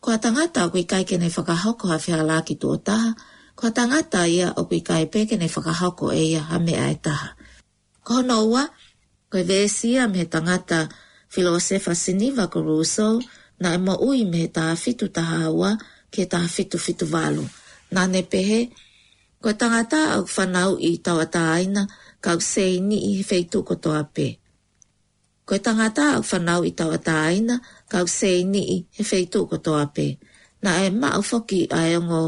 ko 0.00 0.06
ha 0.12 0.20
tangata 0.20 0.68
ko 0.68 0.76
i 0.76 0.84
kai 0.84 1.08
kene 1.08 1.32
whakahoko 1.32 1.88
ha 1.88 1.96
whea 1.96 2.20
laki 2.20 2.60
tua 2.60 2.76
taha, 2.84 3.16
ko 3.56 3.60
ha 3.72 3.72
tangata 3.72 4.28
ia 4.28 4.52
o 4.60 4.68
kui 4.68 4.84
kai 4.84 5.08
pē 5.08 5.24
kene 5.24 5.48
whakahoko 5.48 6.12
e 6.12 6.36
ia 6.36 6.42
hame 6.52 6.76
ae 6.76 6.96
taha. 7.00 7.32
Ko 8.04 8.20
hono 8.20 8.44
ua, 8.52 8.68
ko 9.32 9.40
i 9.40 9.44
vēsia 9.48 10.04
me 10.12 10.28
tangata 10.28 10.84
filosefa 11.32 11.96
siniva 11.96 12.44
ko 12.52 12.60
ruso, 12.60 13.08
na 13.62 13.72
e 13.72 13.80
ui 14.08 14.28
me 14.28 14.44
taha 14.52 14.76
fitu 14.76 15.08
taha 15.08 15.48
ua, 15.48 15.80
ke 16.12 16.28
taha 16.28 16.44
fitu 16.44 16.76
fitu 16.76 17.08
walu. 17.08 17.48
Nā 17.94 18.04
ne 18.04 18.20
pehe, 18.20 18.68
Ko 19.40 19.52
tangata 19.60 20.00
au 20.14 20.24
whanau 20.34 20.72
i 20.76 20.98
tawata 21.04 21.42
aina 21.56 21.82
kau 22.24 22.38
seini 22.52 22.96
i 23.10 23.14
feitu 23.30 23.58
koto 23.68 23.90
ape. 24.02 24.26
Ko 25.46 25.54
tangata 25.66 26.04
au 26.16 26.22
whanau 26.30 26.60
i 26.64 26.72
tawata 26.78 27.14
aina 27.30 27.54
kau 27.92 28.06
seini 28.18 28.62
i 29.00 29.04
feitu 29.10 29.40
koto 29.50 29.72
ape. 29.84 30.06
Na 30.62 30.70
e 30.86 30.90
mau 31.02 31.20
foki 31.30 31.60
a 31.70 31.80
e 31.88 31.96
ngō 32.06 32.24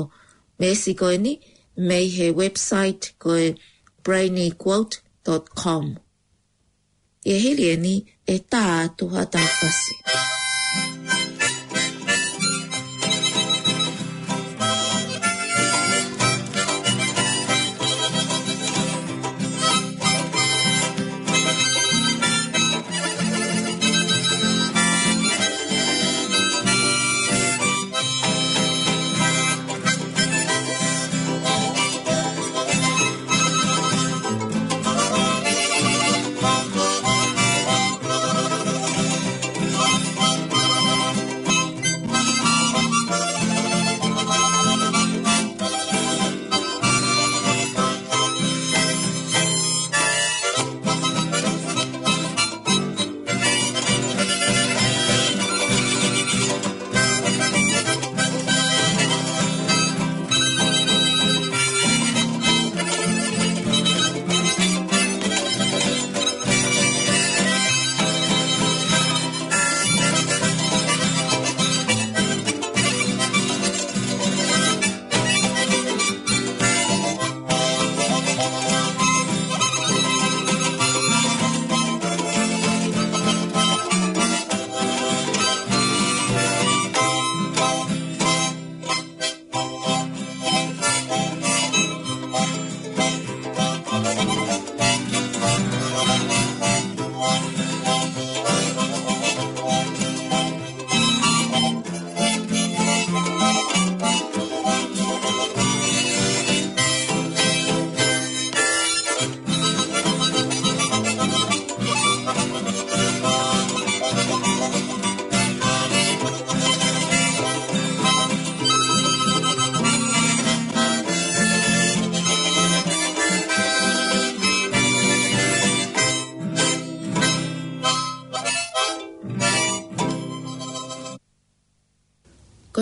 mesi 0.60 0.92
koe 1.00 1.16
ni 1.24 1.32
mei 1.86 2.06
he 2.16 2.26
website 2.40 3.04
koe 3.24 3.46
brainyquote.com. 4.04 5.84
E 7.24 7.34
hili 7.42 7.66
e 7.70 7.76
ni 7.84 7.94
e 8.26 8.36
tā 8.52 8.64
tuha 8.96 9.22
tā 9.34 9.44
pasi. 9.60 9.94
Thank 10.84 11.30
you. 11.30 11.31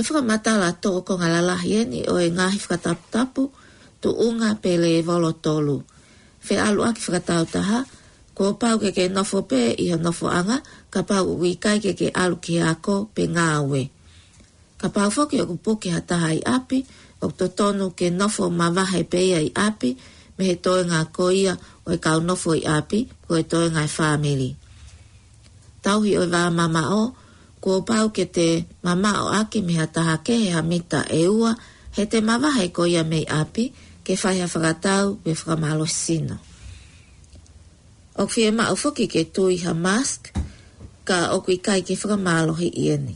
koe 0.02 0.08
whakamata 0.16 0.56
la 0.56 0.72
tō 0.82 0.92
ko 1.04 1.16
ngā 1.20 1.28
lalahi 1.32 1.72
eni 1.82 2.00
o 2.08 2.16
e 2.18 2.30
ngāhi 2.32 2.58
whakataputapu 2.62 3.44
tu 4.00 4.08
unga 4.26 4.54
pele 4.62 4.88
e 4.98 5.02
volo 5.02 5.32
tolu. 5.32 5.76
Whe 6.48 6.56
alu 6.56 6.82
aki 6.86 7.00
whakatau 7.12 7.44
taha, 7.52 7.82
ko 8.34 8.54
pau 8.56 8.78
ke 8.80 8.92
ke 8.96 9.08
nofo 9.12 9.42
pē 9.44 9.74
i 9.84 9.90
ha 9.92 9.96
nofo 10.00 10.30
anga, 10.32 10.60
ka 10.90 11.02
pau 11.02 11.26
ui 11.36 11.52
kai 11.60 11.80
ke 11.84 11.92
ke 11.92 12.08
alu 12.14 12.36
ki 12.40 12.62
ako 12.62 13.10
pe 13.14 13.26
ngā 13.28 13.46
we. 13.68 13.90
Ka 14.80 14.88
pau 14.88 15.10
whoki 15.12 15.40
o 15.42 15.44
kupu 15.50 15.76
ki 15.82 15.90
taha 16.08 16.32
i 16.32 16.40
api, 16.56 16.80
o 17.20 17.28
to 17.30 17.48
tonu 17.52 17.92
ke 17.92 18.08
nofo 18.10 18.48
ma 18.50 18.70
wahai 18.72 19.04
pē 19.04 19.20
i 19.44 19.52
api, 19.52 19.90
me 20.38 20.44
he 20.48 20.56
toi 20.56 20.80
ngā 20.88 21.00
koia 21.12 21.58
o 21.84 21.92
e 21.92 21.98
kau 22.00 22.20
nofo 22.24 22.56
i 22.56 22.64
api, 22.64 23.04
ko 23.28 23.36
e 23.36 23.44
toi 23.44 23.68
ngā 23.68 23.84
i 23.84 23.90
whāmili. 23.96 24.50
Tauhi 25.84 26.16
o 26.20 26.24
va 26.28 26.46
wā 26.48 26.52
mama 26.56 26.86
o, 27.02 27.19
ko 27.60 27.84
pau 27.84 28.08
ke 28.10 28.24
te 28.24 28.64
mama 28.80 29.28
o 29.28 29.36
aki 29.36 29.60
mea 29.60 29.84
taha 29.86 30.24
ke 30.24 30.32
he 30.48 30.56
mita 30.64 31.04
e 31.12 31.28
ua, 31.28 31.52
he 31.94 32.08
te 32.08 32.24
mawahai 32.24 32.72
ko 32.72 32.88
ia 32.88 33.04
mei 33.04 33.28
api, 33.28 33.70
ke 34.00 34.16
whai 34.16 34.40
a 34.40 34.48
whakatau 34.48 35.20
me 35.24 35.32
whakamalo 35.36 35.84
sino. 35.84 36.36
O 38.20 38.24
kwhi 38.28 38.42
e 38.48 38.50
mao 38.58 38.74
fuki 38.80 39.06
ke 39.12 39.20
tui 39.34 39.56
ha 39.64 39.72
mask, 39.86 40.20
ka 41.08 41.18
o 41.36 41.44
kwi 41.44 41.56
kai 41.60 41.84
ke 41.84 41.94
whakamalo 42.00 42.52
hi 42.60 42.68
ieni. 42.86 43.14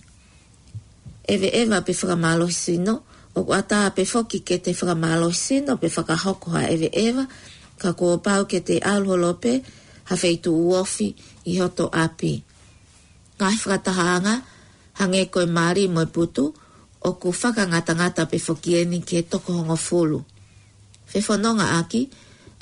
Ewe 1.32 1.48
ewa 1.60 1.78
pe 1.86 1.92
whakamalo 2.00 2.46
sino, 2.64 2.94
o 3.36 3.40
kwa 3.48 3.60
taa 3.70 3.88
pe 3.96 4.02
fuki 4.12 4.38
ke 4.46 4.54
te 4.64 4.70
whakamalo 4.78 5.28
sino 5.46 5.72
pe 5.82 5.88
whakahoko 5.94 6.46
ha 6.54 6.62
ewe 6.74 6.88
ewa, 7.06 7.24
ka 7.80 7.88
ko 7.98 8.04
pau 8.26 8.42
ke 8.50 8.58
te 8.68 8.74
alho 8.92 9.14
lope, 9.24 9.52
ha 10.08 10.14
feitu 10.22 10.50
uofi 10.68 11.08
i 11.50 11.56
hoto 11.60 11.86
api 12.06 12.34
ngai 13.38 13.54
whakatahaanga, 13.58 14.34
hange 14.98 15.22
koe 15.32 15.46
Māori 15.50 15.90
moe 15.90 16.06
putu, 16.10 16.54
o 17.04 17.08
ku 17.18 17.30
whakangatangata 17.34 18.30
pe 18.30 18.38
whoki 18.40 18.78
e 18.78 18.82
ni 18.86 19.02
ke 19.02 19.24
toko 19.26 19.58
hongo 19.60 19.74
fulu. 19.76 20.20
Fe 21.10 21.18
whanonga 21.26 21.76
aki, 21.82 22.08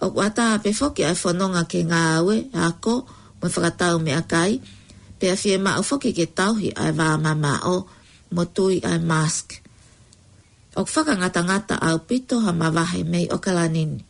o 0.03 0.09
ku 0.13 0.19
ataha 0.25 0.63
pe 0.65 0.73
whoki 0.73 1.05
ai 1.07 1.17
whanonga 1.17 1.63
ke 1.69 1.85
ngā 1.85 2.03
aue, 2.21 2.49
ako, 2.57 3.05
moe 3.41 3.51
whakatau 3.53 4.01
me 4.01 4.13
akai, 4.17 4.61
pe 5.21 5.29
a 5.31 5.37
whie 5.39 5.57
mao 5.61 5.85
whoki 5.85 6.11
ke 6.17 6.25
tauhi 6.33 6.73
ai 6.75 6.91
wā 6.97 7.17
mamā 7.21 7.53
mo 8.33 8.43
tui 8.49 8.81
ai 8.81 8.97
mask. 8.97 9.61
O 10.81 10.89
ku 10.89 10.89
ngata 11.05 11.77
au 11.77 11.99
pito 12.09 12.41
ha 12.41 12.51
mawahe 12.57 13.05
mei 13.05 13.29
o 13.29 13.37
kalanini. 13.45 14.01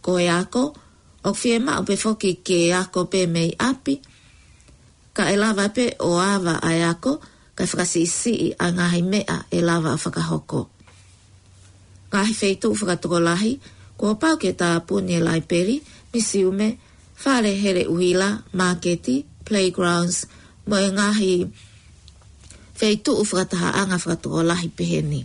Ko 0.00 0.16
e 0.16 0.24
ako, 0.32 0.62
o 1.28 1.30
ku 1.36 1.38
whie 1.44 1.60
mao 1.60 1.84
pe 1.84 2.00
whoki 2.00 2.40
ke 2.40 2.72
ako 2.72 3.12
pe 3.12 3.28
mei 3.28 3.52
api, 3.60 4.00
ka 5.16 5.26
e 5.32 5.36
lava 5.40 5.66
pe 5.74 5.98
o 6.02 6.18
awa 6.20 6.54
a 6.62 6.70
ako, 6.90 7.18
ka 7.56 7.64
whakasi 7.68 8.00
isi 8.06 8.32
i 8.48 8.48
a 8.54 8.66
ngahi 8.76 9.02
mea 9.10 9.36
e 9.50 9.58
lava 9.68 9.90
a 9.94 9.98
whakahoko. 10.02 10.60
Ngahi 12.10 12.32
feitu 12.40 12.70
whakatoko 12.76 13.18
lahi, 13.22 13.52
ko 13.98 14.14
pau 14.20 14.36
ke 14.40 14.50
tā 14.56 14.70
pūne 14.86 15.18
lai 15.22 15.40
peri, 15.50 15.76
misi 16.14 16.40
ume, 16.46 16.68
whare 17.24 17.52
here 17.62 17.84
uhila, 17.92 18.28
maketi, 18.56 19.24
playgrounds, 19.46 20.18
mo 20.68 20.76
e 20.78 20.88
ngahi 20.96 21.30
feitu 22.78 23.10
u 23.20 23.24
whakataha 23.26 23.68
anga 23.82 23.98
whakatoko 24.00 24.40
lahi 24.46 24.68
peheni. 24.70 25.22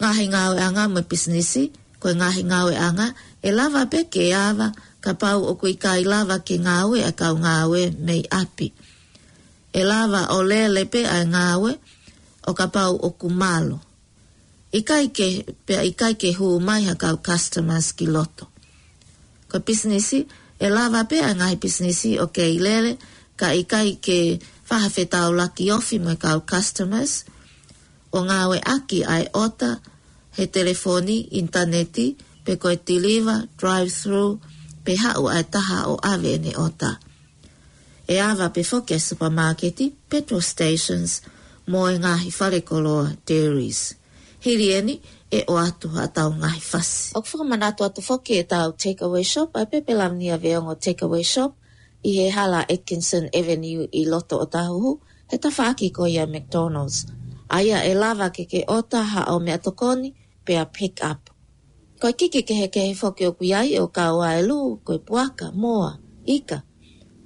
Ngahi 0.00 0.24
ngāwe 0.32 0.58
anga 0.66 0.84
mo 0.92 1.00
e 1.02 1.06
pisnisi, 1.10 1.62
ko 2.00 2.06
e 2.14 2.16
ngahi 2.18 2.42
ngāwe 2.50 2.74
anga, 2.86 3.08
e 3.42 3.48
lava 3.56 3.82
pe 3.90 4.06
ke 4.12 4.30
awa, 4.34 4.68
ka 5.04 5.12
pau 5.20 5.38
o 5.52 5.52
koi 5.60 5.74
kai 5.84 6.00
lava 6.12 6.36
ke 6.48 6.56
ngā 6.66 6.76
a 7.08 7.12
kau 7.20 7.34
ngā 7.44 7.56
nei 8.08 8.22
api. 8.42 8.68
E 9.74 9.80
lava 9.90 10.22
o 10.36 10.38
le 10.50 10.60
lepe 10.76 11.00
a 11.16 11.20
ngā 11.32 11.44
o 12.48 12.52
ka 12.58 12.66
pau 12.74 12.94
o 12.96 13.08
kumalo. 13.20 13.78
I 14.72 14.80
kai 14.88 15.06
ke, 15.16 15.28
pe 15.66 15.74
i 15.84 15.90
kai 16.00 16.14
ke 16.20 16.30
hu 16.38 16.48
mai 16.68 16.82
ha 16.88 16.94
kau 17.02 17.16
customers 17.28 17.92
ki 17.96 18.06
loto. 18.14 18.44
Ko 19.50 19.58
pisnisi, 19.66 20.20
e 20.58 20.66
lava 20.76 21.02
pe 21.10 21.18
a 21.20 21.32
ngai 21.40 21.54
pisnisi 21.62 22.10
o 22.18 22.26
ke 22.34 22.44
i 22.56 22.58
lele, 22.66 22.92
ka 23.40 23.48
i 23.52 23.62
kai 23.72 23.90
ke 24.04 24.18
whahawhetau 24.68 25.30
laki 25.40 25.64
ofi 25.76 25.96
mo 26.04 26.12
kau 26.24 26.38
customers, 26.52 27.12
o 28.16 28.24
ngā 28.28 28.40
aki 28.74 28.98
ai 29.14 29.24
ota, 29.44 29.70
he 30.36 30.44
telefoni, 30.56 31.18
interneti, 31.40 32.06
pe 32.44 32.52
koe 32.62 32.76
tiliva, 32.86 33.36
drive-through, 33.60 34.34
pe 34.84 34.94
hau 35.00 35.26
ai 35.28 35.44
taha 35.44 35.86
o 35.88 35.96
ave 36.12 36.34
ne 36.44 36.52
ota. 36.66 36.92
E 38.14 38.20
awa 38.20 38.46
pe 38.48 38.62
foke 38.64 38.98
supermarketi, 39.00 39.86
petrol 40.08 40.40
stations, 40.42 41.10
mo 41.70 41.82
e 41.88 41.96
ngahi 41.98 42.30
wharekoloa 42.38 43.06
dairies. 43.28 43.80
Hiri 44.44 44.68
eni, 44.78 44.94
e 45.30 45.40
o 45.46 45.54
atu 45.66 45.88
a 45.96 46.04
tau 46.16 46.30
ngahi 46.40 46.60
fasi. 46.70 47.02
O 47.16 47.20
kwhakamana 47.26 47.66
atu 47.70 47.82
atu 47.88 48.00
foke 48.08 48.30
e 48.30 48.44
tau 48.52 48.68
takeaway 48.80 49.24
shop, 49.32 49.50
ai 49.58 49.66
pepe 49.72 49.92
lamni 50.00 50.26
a 50.30 50.38
veongo 50.44 50.74
takeaway 50.84 51.24
shop, 51.32 51.52
i 52.04 52.10
he 52.18 52.26
hala 52.36 52.60
Atkinson 52.74 53.24
Avenue 53.38 53.84
i 53.94 54.02
loto 54.12 54.34
o 54.40 54.46
tahuhu, 54.54 54.90
he 55.30 55.36
ta 55.42 55.48
whaaki 55.56 55.86
ko 55.96 56.02
ia 56.14 56.24
McDonald's. 56.32 56.98
Aia 57.56 57.78
e 57.90 57.94
lava 58.02 58.26
keke 58.36 58.60
ke 58.64 58.68
ota 58.76 59.00
ha 59.12 59.20
o 59.32 59.36
mea 59.44 59.58
tokoni, 59.66 60.10
pe 60.44 60.52
a 60.56 60.66
pick 60.76 60.98
up. 61.10 61.22
Ko 62.04 62.12
kike 62.12 62.44
ke 62.44 62.52
he 62.52 62.68
he 62.68 62.92
foki 62.92 63.24
o 63.24 63.32
kuiai 63.32 63.80
o 63.80 63.88
ka 63.88 64.12
o 64.12 64.20
aelu, 64.20 64.76
ko 64.84 64.92
e 64.92 65.00
puaka, 65.00 65.56
moa, 65.56 65.96
ika. 66.28 66.60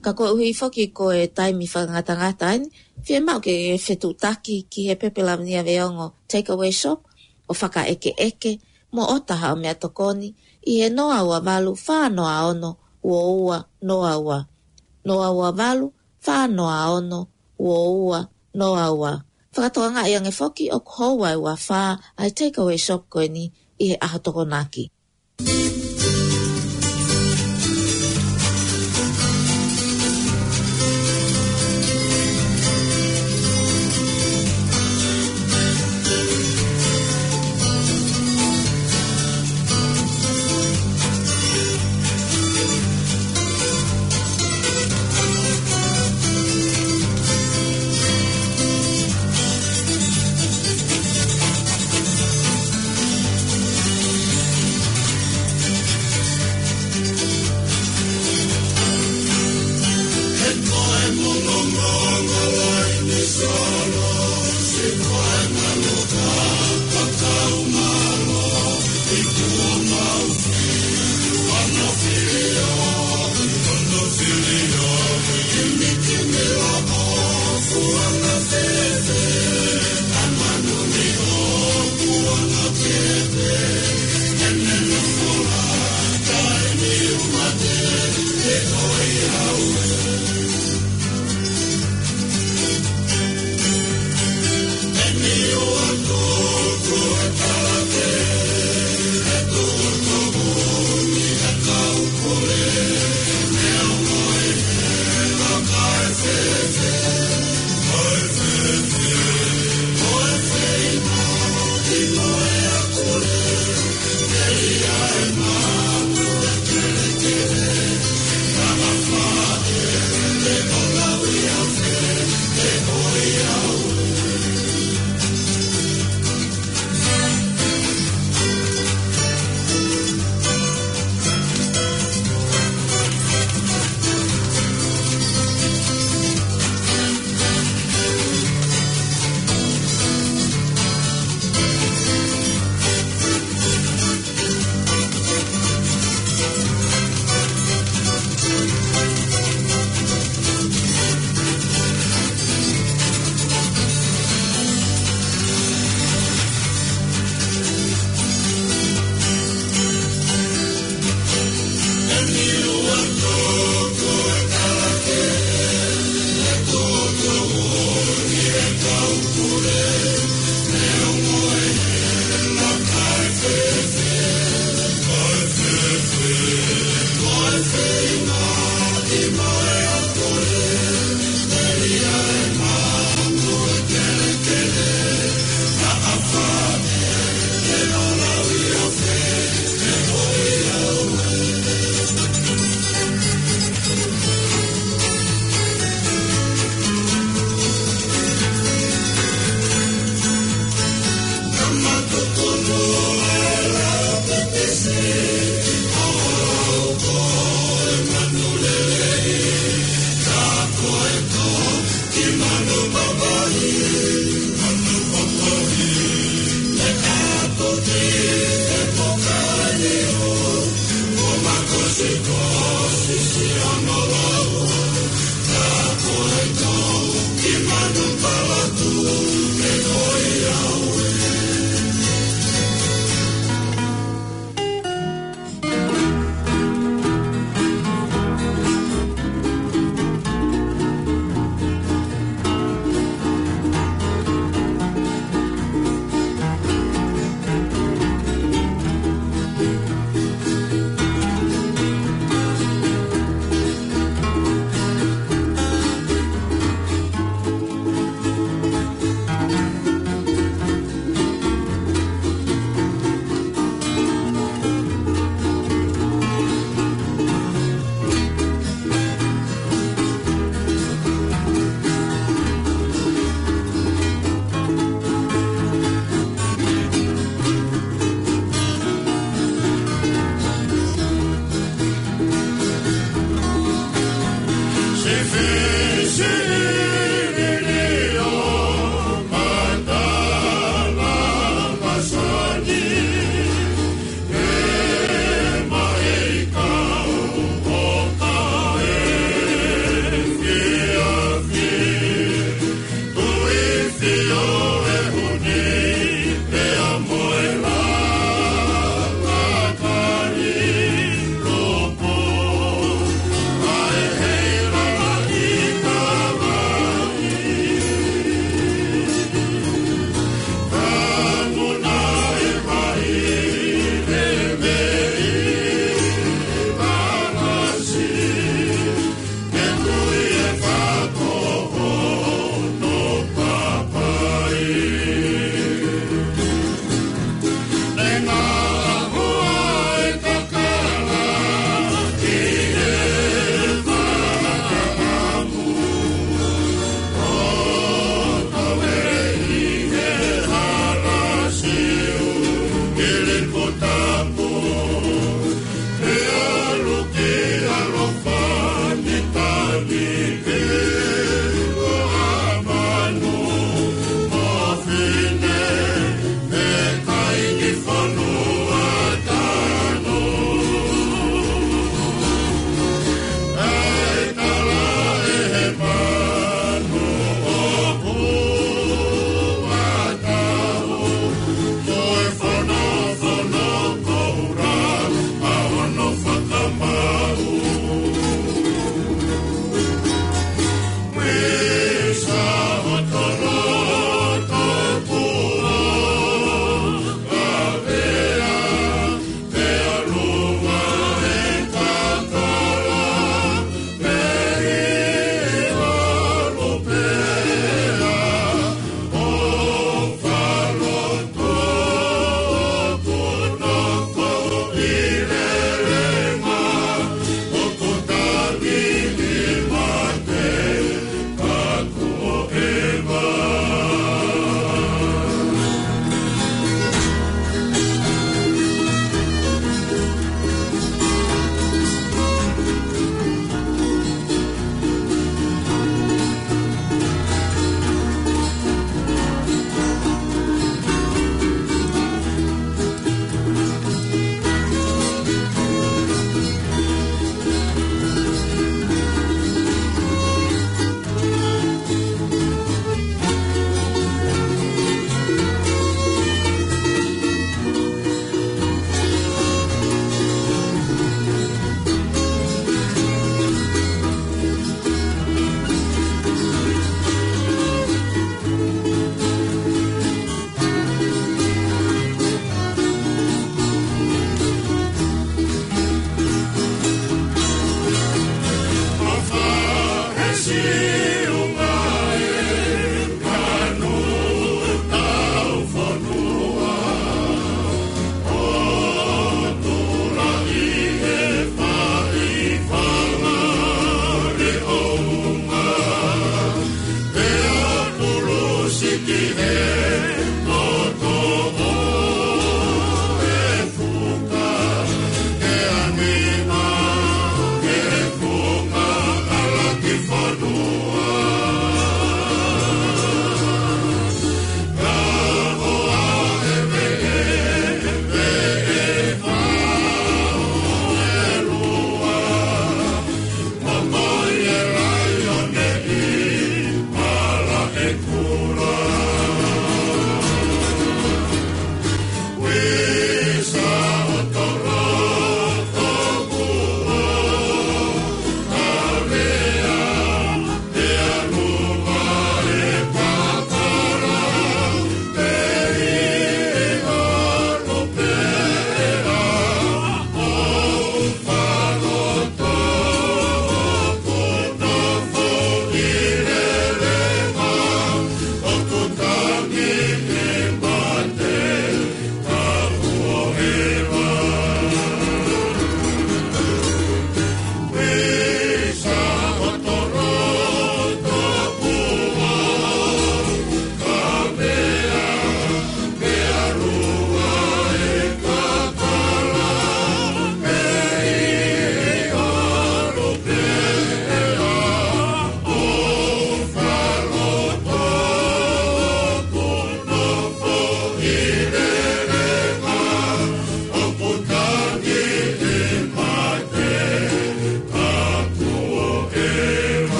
Ka 0.00 0.16
ko 0.16 0.32
uhi 0.32 0.56
foki 0.56 0.88
ko 0.96 1.12
e 1.12 1.28
taimi 1.28 1.68
whangata 1.68 2.16
ngata 2.16 2.56
ini, 2.56 2.72
fie 3.04 3.20
mau 3.20 3.36
ke 3.44 3.52
e 3.52 3.76
whetu 3.76 4.16
taki 4.16 4.62
ki 4.64 4.88
he 4.88 4.94
pepe 4.96 5.20
lamnia 5.20 5.60
veongo 5.60 6.16
takeaway 6.24 6.72
shop 6.72 7.04
o 7.46 7.52
whaka 7.52 7.84
eke 7.84 8.16
eke 8.16 8.64
mo 8.96 9.04
o 9.12 9.18
taha 9.20 9.52
o 9.52 9.56
mea 9.60 9.76
tokoni 9.76 10.32
i 10.64 10.72
he 10.80 10.88
noa 10.88 11.20
ua 11.20 11.38
walu 11.44 11.72
whanoa 11.76 12.34
ono 12.50 12.70
ua 13.04 13.20
ua 13.44 13.58
noa 13.88 14.14
ua. 14.24 14.38
Noa 15.04 15.28
ua 15.36 15.48
walu 15.58 15.86
whanoa 16.24 16.76
ono 16.96 17.20
ua 17.60 17.80
ua 18.08 18.20
noa 18.56 18.88
ua. 19.00 19.12
Whakatoa 19.52 19.88
ngā 19.94 20.02
iange 20.08 20.32
foki 20.40 20.72
o 20.72 20.78
kohoua 20.80 21.36
ua 21.44 21.52
wha 21.60 22.00
ai 22.20 22.30
takeaway 22.38 22.80
shop 22.86 23.02
koe 23.12 23.28
ni 23.36 23.44
e 23.90 23.98
he 24.12 24.18
toko 24.22 24.44
naki. 24.46 24.84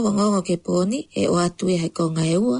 wa 0.00 0.10
ngongo 0.16 0.40
ke 0.46 0.54
poni 0.64 0.98
e 1.10 1.26
o 1.26 1.34
atue 1.46 1.74
hei 1.82 1.92
konga 1.98 2.22
e 2.22 2.36
ua, 2.46 2.58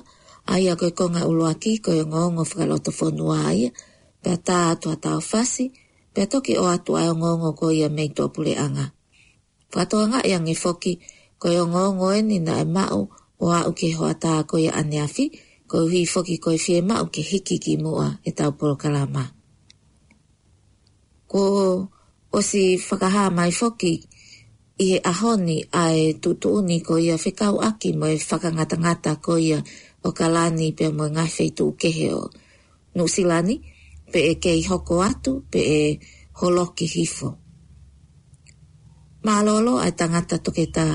ai 0.52 0.64
a 0.72 0.74
koe 0.80 0.90
konga 0.98 1.22
ulo 1.30 1.44
aki 1.52 1.70
koe 1.86 2.00
ngongo 2.10 2.42
whakaloto 2.48 2.90
whonua 2.98 3.36
ai, 3.50 3.60
pia 4.22 4.36
tā 4.46 4.58
atua 4.74 4.94
tau 5.04 5.20
fasi, 5.30 5.64
pia 6.14 6.24
toki 6.32 6.52
o 6.58 6.64
atu 6.74 6.90
ai 6.98 7.08
o 7.12 7.14
ngongo 7.20 7.48
koe 7.58 7.72
ia 7.80 7.88
mei 7.96 8.08
tōpule 8.16 8.52
anga. 8.64 8.86
Whatoa 9.74 10.04
nga 10.10 10.20
ia 10.30 10.38
ngi 10.44 10.54
foki, 10.62 10.92
koe 11.42 11.54
o 11.60 11.64
ngongo 11.72 12.06
e 12.18 12.20
ni 12.28 12.38
na 12.46 12.54
e 12.64 12.66
mau 12.76 13.00
o 13.38 13.46
a 13.52 13.58
uke 13.70 13.88
hoa 13.98 14.14
tā 14.22 14.32
koe 14.50 14.60
ia 14.66 14.72
aneafi, 14.80 15.24
koe 15.70 15.82
hui 15.90 16.02
foki 16.14 16.34
koe 16.44 16.56
fie 16.64 16.78
mau 16.90 17.04
ke 17.14 17.20
hiki 17.30 17.56
ki 17.64 17.72
mua 17.84 18.06
e 18.24 18.30
tau 18.38 18.50
polo 18.58 18.74
kalama. 18.82 19.24
Ko 21.30 21.40
o 22.32 22.38
si 22.48 22.60
whakaha 22.86 23.24
mai 23.38 23.52
foki, 23.60 23.94
i 24.78 24.86
he 24.92 25.00
ahoni 25.10 25.56
ai 25.82 26.14
tutuuni 26.22 26.76
ko 26.86 26.98
ia 27.02 27.16
whekau 27.18 27.58
aki 27.68 27.92
mo 27.98 28.06
e 28.06 28.16
whakangatangata 28.28 29.12
ko 29.24 29.32
ia 29.48 29.58
o 30.06 30.12
ka 30.16 30.26
lani 30.34 30.68
pe 30.78 30.86
mo 30.96 31.04
ngai 31.14 31.30
whetu 31.38 31.66
kehe 31.80 32.08
o. 32.14 32.24
Nu 32.96 33.04
silani, 33.14 33.54
pe 34.12 34.18
e 34.30 34.34
kei 34.42 34.60
hoko 34.70 34.94
atu, 35.10 35.32
pe 35.50 35.60
e 35.60 35.82
holoki 36.38 36.86
hifo. 36.94 37.28
Malolo 39.26 39.72
ai 39.84 39.92
tangata 40.00 40.36
toketa, 40.44 40.86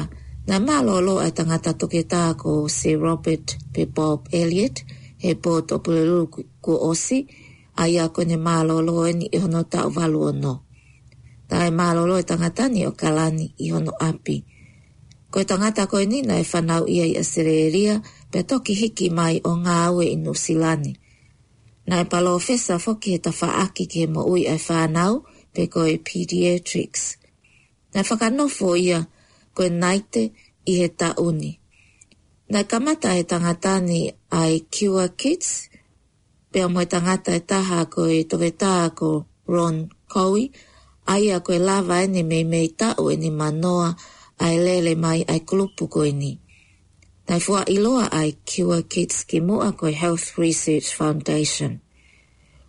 na 0.49 0.55
malolo 0.67 1.13
ai 1.23 1.31
tangata 1.37 1.71
toketa 1.81 2.21
ko 2.41 2.51
si 2.77 2.89
Robert 3.05 3.47
pe 3.73 3.81
Bob 3.95 4.19
Elliot, 4.39 4.77
he 5.21 5.29
po 5.41 5.51
topuleru 5.67 6.21
ku 6.63 6.71
osi, 6.91 7.17
ai 7.81 7.93
a 7.99 8.05
kone 8.15 8.37
malolo 8.47 8.93
i 9.05 9.09
e 9.09 9.13
ni 9.19 9.25
ihono 9.35 9.59
e 9.59 9.67
tau 9.73 9.87
valuono. 9.97 10.37
no. 10.43 10.53
Ta 11.53 11.67
e 11.69 11.69
malolo 11.83 12.15
e 12.17 12.25
o 12.89 12.91
kalani 13.01 13.45
i 13.57 13.67
hono 13.73 13.93
api. 14.11 14.37
Ko 15.31 15.35
e 15.39 15.45
tangata 15.49 15.83
ko 15.91 15.95
e 15.99 16.05
nina 16.11 16.35
e 16.39 16.43
whanau 16.51 16.83
ia 16.95 17.05
i 17.05 17.13
asereeria 17.23 17.95
pe 18.31 18.39
toki 18.49 18.73
hiki 18.81 19.07
mai 19.17 19.35
o 19.49 19.57
ngā 19.63 19.77
aue 19.87 20.05
i 20.09 20.17
nusilani. 20.23 20.93
Na 21.87 21.95
e 22.01 22.05
palo 22.11 22.33
fesa 22.47 22.75
foki 22.85 23.09
e 23.13 23.19
tawhaaki 23.25 23.83
ke 23.91 24.01
mo 24.13 24.21
ui 24.33 24.41
e 24.49 24.55
whanau 24.65 25.13
pe 25.53 25.61
ko 25.73 25.79
e 25.85 25.95
pediatrics. 26.07 27.03
Na 27.93 27.99
e 28.03 28.07
whakanofo 28.07 28.69
ia 28.87 28.99
ko 29.55 29.61
e 29.63 29.69
naite 29.81 30.23
i 30.65 30.73
he 30.81 30.87
tauni. 30.99 31.53
Na 32.51 32.59
e 32.65 32.65
kamata 32.71 33.09
e 33.13 33.23
tangatani 33.31 34.01
ai 34.41 34.55
Kiwa 34.73 35.05
Kids 35.19 35.49
pe 36.51 36.57
o 36.65 36.69
mo 36.73 36.79
e 36.81 36.87
tangata 36.93 37.31
e 37.39 37.45
taha 37.49 37.79
ko 37.93 38.01
e 38.09 38.19
tovetā 38.31 38.73
ko 38.99 39.09
Ron 39.53 39.77
Cowie 40.13 40.49
ai 41.05 41.29
a 41.35 41.39
koe 41.45 41.59
lava 41.67 41.95
ene 42.05 42.21
mei 42.31 42.43
mei 42.51 42.67
tau 42.79 43.03
ene 43.13 43.29
manoa 43.41 43.89
ai 44.43 44.55
lele 44.65 44.93
mai 45.03 45.19
ai 45.31 45.41
kulupu 45.47 45.83
koe 45.93 46.11
ni. 46.21 46.31
Nai 47.27 47.39
fua 47.45 47.61
iloa 47.75 48.05
ai 48.19 48.31
kiwa 48.47 48.77
kids 48.91 49.17
ki 49.29 49.37
mua 49.47 49.67
koe 49.79 49.91
Health 50.01 50.27
Research 50.43 50.87
Foundation. 50.97 51.73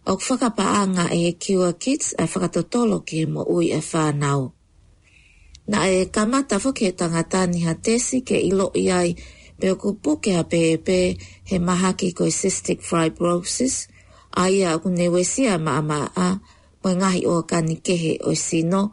O 0.07 0.13
whakapaanga 0.23 1.05
e 1.11 1.25
kiwa 1.43 1.71
kids 1.83 2.07
ai 2.21 2.27
whakatotolo 2.33 2.97
ki 3.09 3.19
mo 3.33 3.43
ui 3.55 3.67
e 3.71 3.81
whanau. 3.91 4.43
Na 5.71 5.79
e 5.97 6.01
kamata 6.15 6.57
fuke 6.63 6.89
tangata 6.99 7.41
ni 7.51 7.59
ha 7.67 7.75
tesi 7.85 8.19
ke 8.29 8.37
ilo 8.49 8.67
iai 8.87 9.11
pe 9.59 9.67
o 9.73 9.77
kupuke 9.83 10.31
a 10.37 10.45
pe 10.51 10.61
e 10.77 10.77
pe 10.87 10.99
he 11.49 11.57
maha 11.67 11.91
ki 11.99 12.09
koe 12.19 12.31
cystic 12.39 12.79
fibrosis 12.89 13.77
ai 14.43 14.57
a 14.69 14.79
kunewesia 14.83 15.53
ma 15.65 15.73
ama 15.81 15.99
a 16.15 16.29
mo 16.85 16.93
ngahi 16.93 17.25
o 17.25 17.41
kani 17.49 17.81
kehe 17.81 18.21
o 18.21 18.37
sino. 18.37 18.93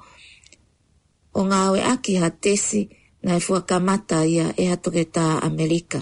O 1.36 1.44
ngā 1.48 1.60
oe 1.76 1.84
aki 1.84 2.18
ha 2.24 2.32
tesi 2.32 2.88
na 3.24 3.36
e 3.36 3.42
fuakamata 3.44 4.24
ia 4.26 4.56
e 4.56 4.72
hatoke 4.72 5.04
tā 5.12 5.40
Amerika. 5.44 6.00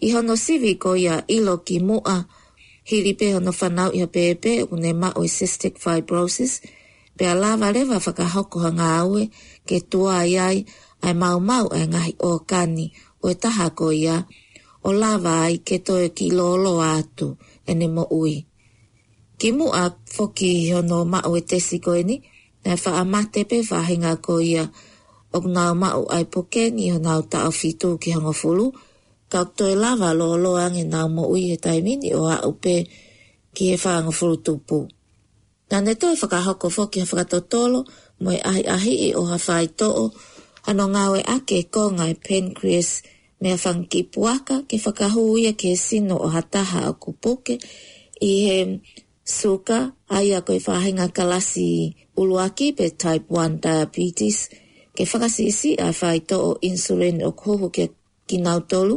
I 0.00 0.12
hono 0.14 0.36
sivi 0.36 0.76
ko 0.78 0.94
ia 0.96 1.24
ilo 1.28 1.64
ki 1.66 1.80
mua, 1.82 2.22
hiri 2.86 3.16
pe 3.18 3.34
hono 3.34 3.50
whanau 3.52 3.90
ia 3.96 4.06
pepe 4.06 4.62
une 4.70 4.92
ma 4.94 5.10
o 5.16 5.24
cystic 5.26 5.76
fibrosis, 5.80 6.62
pe 7.18 7.26
a 7.26 7.34
lava 7.34 7.68
rewa 7.72 7.98
whakahoko 8.00 8.60
ha 8.64 8.70
ngā 8.78 8.90
oe 9.08 9.24
ke 9.66 9.80
tua 9.90 10.22
ai 10.24 10.34
ai 10.38 10.58
ai 11.04 11.14
mau 11.18 11.40
mau 11.40 11.66
ai 11.74 11.84
ngahi 11.92 12.12
o 12.24 12.32
kani 12.48 12.86
o 13.26 13.28
e 13.28 13.34
taha 13.42 13.66
ko 13.76 13.90
ia 13.92 14.22
o 14.86 14.94
lava 14.94 15.44
ai 15.50 15.58
ke 15.66 15.76
toe 15.86 16.08
ki 16.16 16.26
lolo 16.38 16.78
atu 16.80 17.34
ene 17.70 17.86
mo 17.96 18.04
ui 18.14 18.47
ki 19.40 19.50
mu 19.54 19.66
a 19.70 19.84
foki 20.14 20.52
hono 20.74 20.98
mao 21.12 21.32
e 21.38 21.42
tesi 21.50 21.78
ko 21.84 21.90
eni, 22.00 22.16
nei 22.64 22.76
wha 22.82 22.90
a 23.00 23.04
mate 23.12 23.40
pe 23.50 23.56
wahinga 23.70 24.12
ko 24.24 24.32
ia 24.52 24.64
o 25.36 25.38
ngau 25.54 25.72
mao 25.82 26.02
ai 26.16 26.24
poke 26.34 26.62
ni 26.76 26.84
o 26.94 26.98
ngau 27.04 27.20
ta 27.32 27.38
o 27.48 27.50
fitu 27.60 27.88
ki 28.02 28.08
hanga 28.14 28.32
fulu, 28.40 28.66
ka 29.32 29.40
to 29.56 29.64
e 29.74 29.76
lava 29.84 30.08
lo 30.20 30.28
lo 30.44 30.50
ange 30.64 30.82
ngau 30.92 31.08
mo 31.16 31.22
ui 31.34 31.40
he 31.50 31.54
taimini 31.64 32.08
o 32.20 32.22
a 32.34 32.36
upe 32.50 32.74
ki 33.54 33.62
he 33.70 33.74
wha 33.82 33.90
hanga 33.96 34.12
fulu 34.18 34.36
tupu. 34.46 34.78
Nā 35.70 35.76
ne 35.84 35.92
to 36.00 36.06
e 36.14 36.18
whakahoko 36.20 36.66
foki 36.76 36.98
a 37.04 37.06
whakatotolo, 37.10 37.80
mo 38.22 38.28
e 38.38 38.40
ahi 38.50 38.62
ahi 38.76 38.92
i 39.08 39.10
o 39.20 39.22
hawhai 39.30 39.66
to'o, 39.80 40.04
ano 40.68 40.84
ngau 40.94 41.12
e 41.20 41.22
ake 41.36 41.58
ko 41.74 41.82
ngai 41.96 42.12
pancreas 42.26 42.90
mea 43.40 43.56
whangki 43.64 44.00
puaka 44.12 44.56
ki 44.68 44.76
whakahuia 44.84 45.52
ke 45.60 45.70
sino 45.86 46.14
o 46.26 46.28
hataha 46.34 46.78
a 46.90 46.92
kupoke 47.02 47.54
i 48.28 48.32
he 48.46 48.56
soka 49.32 49.78
ai 50.16 50.28
a 50.38 50.40
koe 50.46 50.58
whahinga 50.66 51.06
kalasi 51.16 51.68
uluaki 52.20 52.66
pe 52.78 52.84
type 53.04 53.26
1 53.28 53.64
diabetes 53.64 54.38
ke 54.96 55.02
whakasisi 55.10 55.70
a 55.86 55.88
whai 56.00 56.18
o 56.48 56.50
insulin 56.70 57.16
o 57.28 57.30
koho 57.42 57.66
ke 57.76 57.84
kinau 58.28 58.58
tolu 58.70 58.96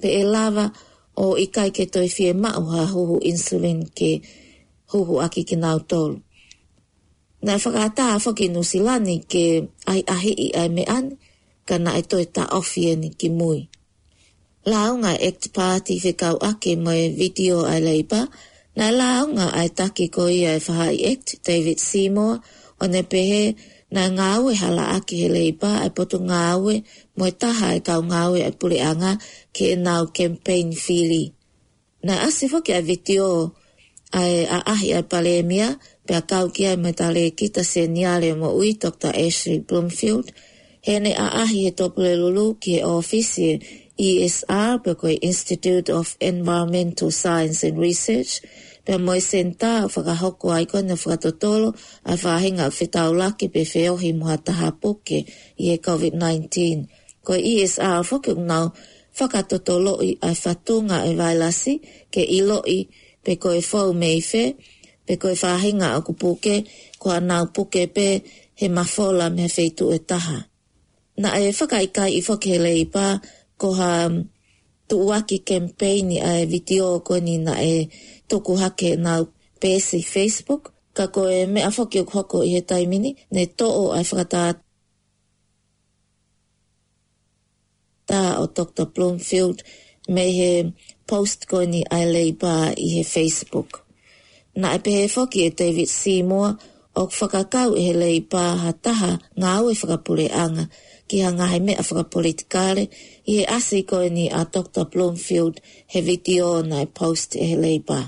pe 0.00 0.08
e 0.20 0.24
lava 0.34 0.66
o 1.22 1.24
ikai 1.44 1.68
ke 1.76 1.84
toi 1.94 2.08
fie 2.16 2.30
mau 2.44 2.62
ha 2.72 2.82
huhu 2.94 3.16
insulin 3.32 3.78
ke 3.98 4.10
huhu 4.92 5.14
aki 5.26 5.40
kinau 5.50 5.78
tolu. 5.90 6.16
Nā 7.46 7.52
whakata 7.64 8.04
a 8.14 8.16
whaki 8.24 8.46
nusilani 8.54 9.16
ke 9.32 9.44
ai 9.92 10.02
ahi 10.14 10.32
i 10.46 10.48
ai 10.60 10.68
me 10.76 10.84
an, 10.98 11.06
ka 11.68 11.74
na 11.84 11.90
e 12.00 12.02
toi 12.10 12.24
ta 12.34 12.42
ofi 12.58 12.80
e 12.92 12.94
ni 13.02 13.08
ki 13.20 13.28
mui. 13.38 13.60
Lāunga 14.72 15.12
act 15.28 15.44
party 15.56 15.94
whikau 16.04 16.36
ake 16.50 16.70
mai 16.84 17.02
video 17.20 17.56
ai 17.72 17.80
leipa, 17.88 18.20
Nā 18.78 18.86
la 18.94 19.04
aunga 19.20 19.46
ai 19.58 19.70
taki 19.78 20.04
ko 20.14 20.24
ia 20.32 20.50
e 20.56 20.60
whaha 20.64 20.84
i 20.94 20.98
act 21.10 21.30
David 21.46 21.78
Seymour 21.84 22.34
o 22.82 22.86
ne 22.90 23.00
pehe 23.12 23.38
nā 23.96 24.02
ngā 24.16 24.26
aue 24.34 24.52
hala 24.60 24.84
aki 24.98 25.16
he 25.22 25.28
leipa 25.34 25.70
ai 25.80 25.88
potu 25.96 26.20
ngā 26.28 26.42
aue 26.50 26.74
mo 27.22 27.30
taha 27.44 27.72
e 27.78 27.80
kau 27.88 27.96
ngā 28.10 28.20
aue 28.28 28.44
ai 28.48 28.54
puri 28.60 28.78
anga 28.90 29.10
ke 29.56 29.72
e 29.74 29.78
nāu 29.86 30.06
campaign 30.20 30.70
fili. 30.84 31.24
Nā 32.06 32.20
ase 32.28 32.46
whoki 32.52 32.76
ai 32.76 32.84
viti 32.92 33.16
o 33.24 33.30
ai 34.20 34.46
a 34.46 34.60
ahi 34.74 34.92
ai 34.94 35.02
palemia 35.14 35.72
e 35.74 35.80
pe 36.06 36.14
a 36.20 36.22
kau 36.30 36.46
ki 36.54 36.62
ai 36.70 36.76
me 36.84 36.92
ta 37.00 37.08
le 37.16 37.24
kita 37.40 37.62
se 37.72 37.82
niare 37.96 38.30
mo 38.40 38.48
ui 38.60 38.70
Dr. 38.84 39.10
Ashley 39.26 39.58
Bloomfield 39.66 40.26
he 40.86 40.94
ne 41.02 41.12
a 41.14 41.26
ahi 41.42 41.64
he 41.64 41.70
topule 41.80 42.14
lulu 42.20 42.46
ki 42.62 42.70
he 42.78 42.82
ofisi 42.96 43.48
ESR, 44.08 44.72
e 44.78 44.80
pe 44.84 44.92
koe 45.00 45.14
Institute 45.30 45.90
of 45.90 46.14
Environmental 46.20 47.10
Science 47.10 47.64
and 47.66 47.78
Research, 47.82 48.34
pe 48.88 48.96
moe 49.06 49.20
senta 49.30 49.68
a 49.84 49.88
whakahoko 49.94 50.46
ai 50.56 50.64
kona 50.72 50.94
whakatotolo 51.02 51.68
a 52.12 52.14
whahinga 52.22 52.64
a 52.68 52.72
whetau 52.78 53.10
laki 53.20 53.46
pe 53.54 53.62
whiohi 53.72 54.10
moa 54.20 54.36
taha 54.46 54.68
poke 54.82 55.18
i 55.64 55.64
e 55.74 55.76
COVID-19. 55.86 56.48
Ko 57.26 57.32
ESR 57.54 58.00
whoki 58.08 58.32
ngau 58.48 58.66
whakatotolo 59.18 59.92
i 60.08 60.10
a 60.28 60.30
whatunga 60.42 60.96
e 61.08 61.12
vailasi 61.20 61.74
ke 62.12 62.22
ilo 62.38 62.58
i 62.78 62.80
pe 63.24 63.32
koe 63.42 63.60
whau 63.70 63.88
mei 64.02 64.18
whe, 64.30 64.44
pe 65.06 65.14
koe 65.22 65.34
whahinga 65.42 65.88
a 65.96 66.00
kupuke 66.06 66.54
ko 67.02 67.06
anau 67.18 67.44
puke 67.54 67.82
pe 67.96 68.06
he 68.60 68.66
mawhola 68.76 69.26
me 69.36 69.44
whetu 69.56 69.86
e 69.98 70.00
taha. 70.10 70.38
Na 71.22 71.28
e 71.36 71.46
whakaikai 71.60 72.10
i 72.18 72.22
whakele 72.26 72.70
i 72.84 72.86
ko 73.60 73.68
ha 73.80 73.90
tuaki 74.88 75.38
campaign 75.44 76.10
a 76.28 76.32
e 76.42 76.46
video 76.48 76.98
ko 77.04 77.20
ni 77.20 77.36
na 77.38 77.60
e 77.60 77.86
toku 78.28 78.56
hake 78.56 78.96
na 78.96 79.24
pesi 79.60 80.00
Facebook 80.02 80.72
ka 80.96 81.06
ko 81.14 81.28
e 81.28 81.44
me 81.52 81.60
a 81.62 81.70
foki 81.76 82.00
ok 82.02 82.10
hoko 82.16 82.38
i 82.42 82.50
he 82.54 82.60
taimini 82.70 83.10
ne 83.34 83.42
to 83.58 83.66
o 83.68 83.84
ai 83.96 84.04
whakata 84.10 84.42
ta 88.08 88.20
o 88.42 88.46
Dr. 88.56 88.86
Bloomfield 88.94 89.58
me 90.14 90.24
he 90.38 90.50
post 91.10 91.40
ko 91.50 91.58
ni 91.72 91.80
ai 91.96 92.04
leipa 92.14 92.52
i 92.72 92.86
he 92.94 93.02
Facebook 93.14 93.70
na 94.60 94.68
e 94.76 94.80
pe 94.84 94.92
foki 95.14 95.38
e 95.46 95.50
David 95.60 95.88
Seymour 96.00 96.50
o 96.96 97.02
whakakau 97.20 97.68
i 97.76 97.78
e 97.78 97.82
he 97.86 97.92
leipa 98.04 98.42
ha 98.62 98.70
taha 98.84 99.12
ngā 99.40 99.50
au 99.58 99.66
i 99.72 99.76
e 100.24 100.28
anga 100.44 100.64
ki 101.08 101.18
hanga 101.24 101.46
me 101.52 101.58
mea 101.66 101.80
whakapolitikare 101.86 102.84
i 103.26 103.32
he 103.36 103.42
asi 103.56 103.78
koe 103.90 104.08
ni 104.16 104.24
a 104.30 104.40
Dr. 104.54 104.84
Bloomfield 104.92 105.54
he 105.92 105.98
viti 106.06 106.34
o 106.50 106.62
nai 106.70 106.86
post 106.98 107.28
e 107.36 107.44
he 107.50 107.56
leipa. 107.64 108.00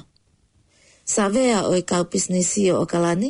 Savea 1.15 1.59
o 1.67 1.73
e 1.75 1.83
kau 1.91 2.05
pisnesi 2.13 2.63
o 2.73 2.85
kalani, 2.93 3.29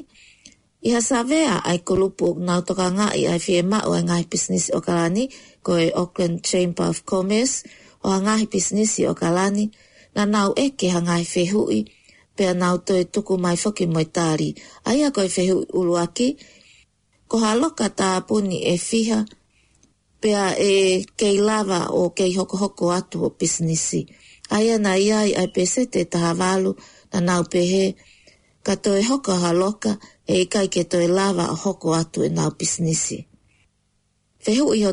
i 0.87 0.91
ha 0.95 1.01
savea 1.11 1.55
ai 1.71 1.79
kulupu 1.89 2.27
nau 2.49 2.61
toka 2.69 2.87
ngā 2.97 3.07
i 3.21 3.25
ai 3.33 3.39
fie 3.47 3.61
ma 3.71 3.79
o 3.87 3.93
e 3.95 4.01
ngai 4.09 4.25
pisnesi 4.33 4.71
o 4.73 4.81
kalani 4.87 5.25
ko 5.67 5.73
e 5.79 5.89
Auckland 6.03 6.37
Chamber 6.51 6.87
of 6.93 6.99
Commerce 7.11 7.57
o 8.07 8.11
a 8.11 8.19
ngai 8.25 8.45
pisnesi 8.53 9.03
o 9.11 9.15
kalani 9.23 9.65
na 10.15 10.23
nau 10.35 10.51
e 10.57 10.67
ke 10.79 10.87
hanga 10.95 11.15
i 11.21 11.27
whehui 11.35 11.81
pia 12.37 12.51
nau 12.63 12.77
toi 12.87 13.03
tuku 13.13 13.35
mai 13.45 13.57
whoki 13.63 13.85
moi 13.95 14.07
tāri. 14.17 14.51
a 14.89 15.11
koe 15.17 15.29
whehui 15.37 15.65
uluaki, 15.79 16.29
ko 17.31 17.37
haloka 17.45 17.87
tā 18.01 18.11
puni 18.29 18.59
e 18.75 18.77
fiha, 18.89 19.21
pea 20.23 20.47
e 20.71 21.05
kei 21.19 21.37
lava 21.49 21.81
o 21.89 22.05
kei 22.17 22.33
hoko 22.39 22.57
hoko 22.63 22.85
atu 22.99 23.17
o 23.27 23.31
pisnisi. 23.41 24.01
Ai 24.55 24.67
ana 24.77 24.93
i 24.97 25.09
ai 25.13 25.49
pese 25.55 25.83
te 25.93 26.01
taha 26.13 26.33
walu 26.41 26.73
na 27.13 27.19
nau 27.29 27.43
pehe. 27.53 27.85
Ka 28.67 28.75
toi 28.85 29.03
hoko 29.09 29.33
haloka 29.45 29.93
e 30.35 30.47
kai 30.53 30.69
ke 30.75 30.83
toi 30.93 31.07
lava 31.19 31.45
o 31.51 31.57
hoko 31.65 31.89
atu 32.01 32.19
e 32.23 32.29
nau 32.39 32.51
pisnisi. 32.59 33.19
Te 34.45 34.51
hu 34.59 34.67
iho 34.81 34.93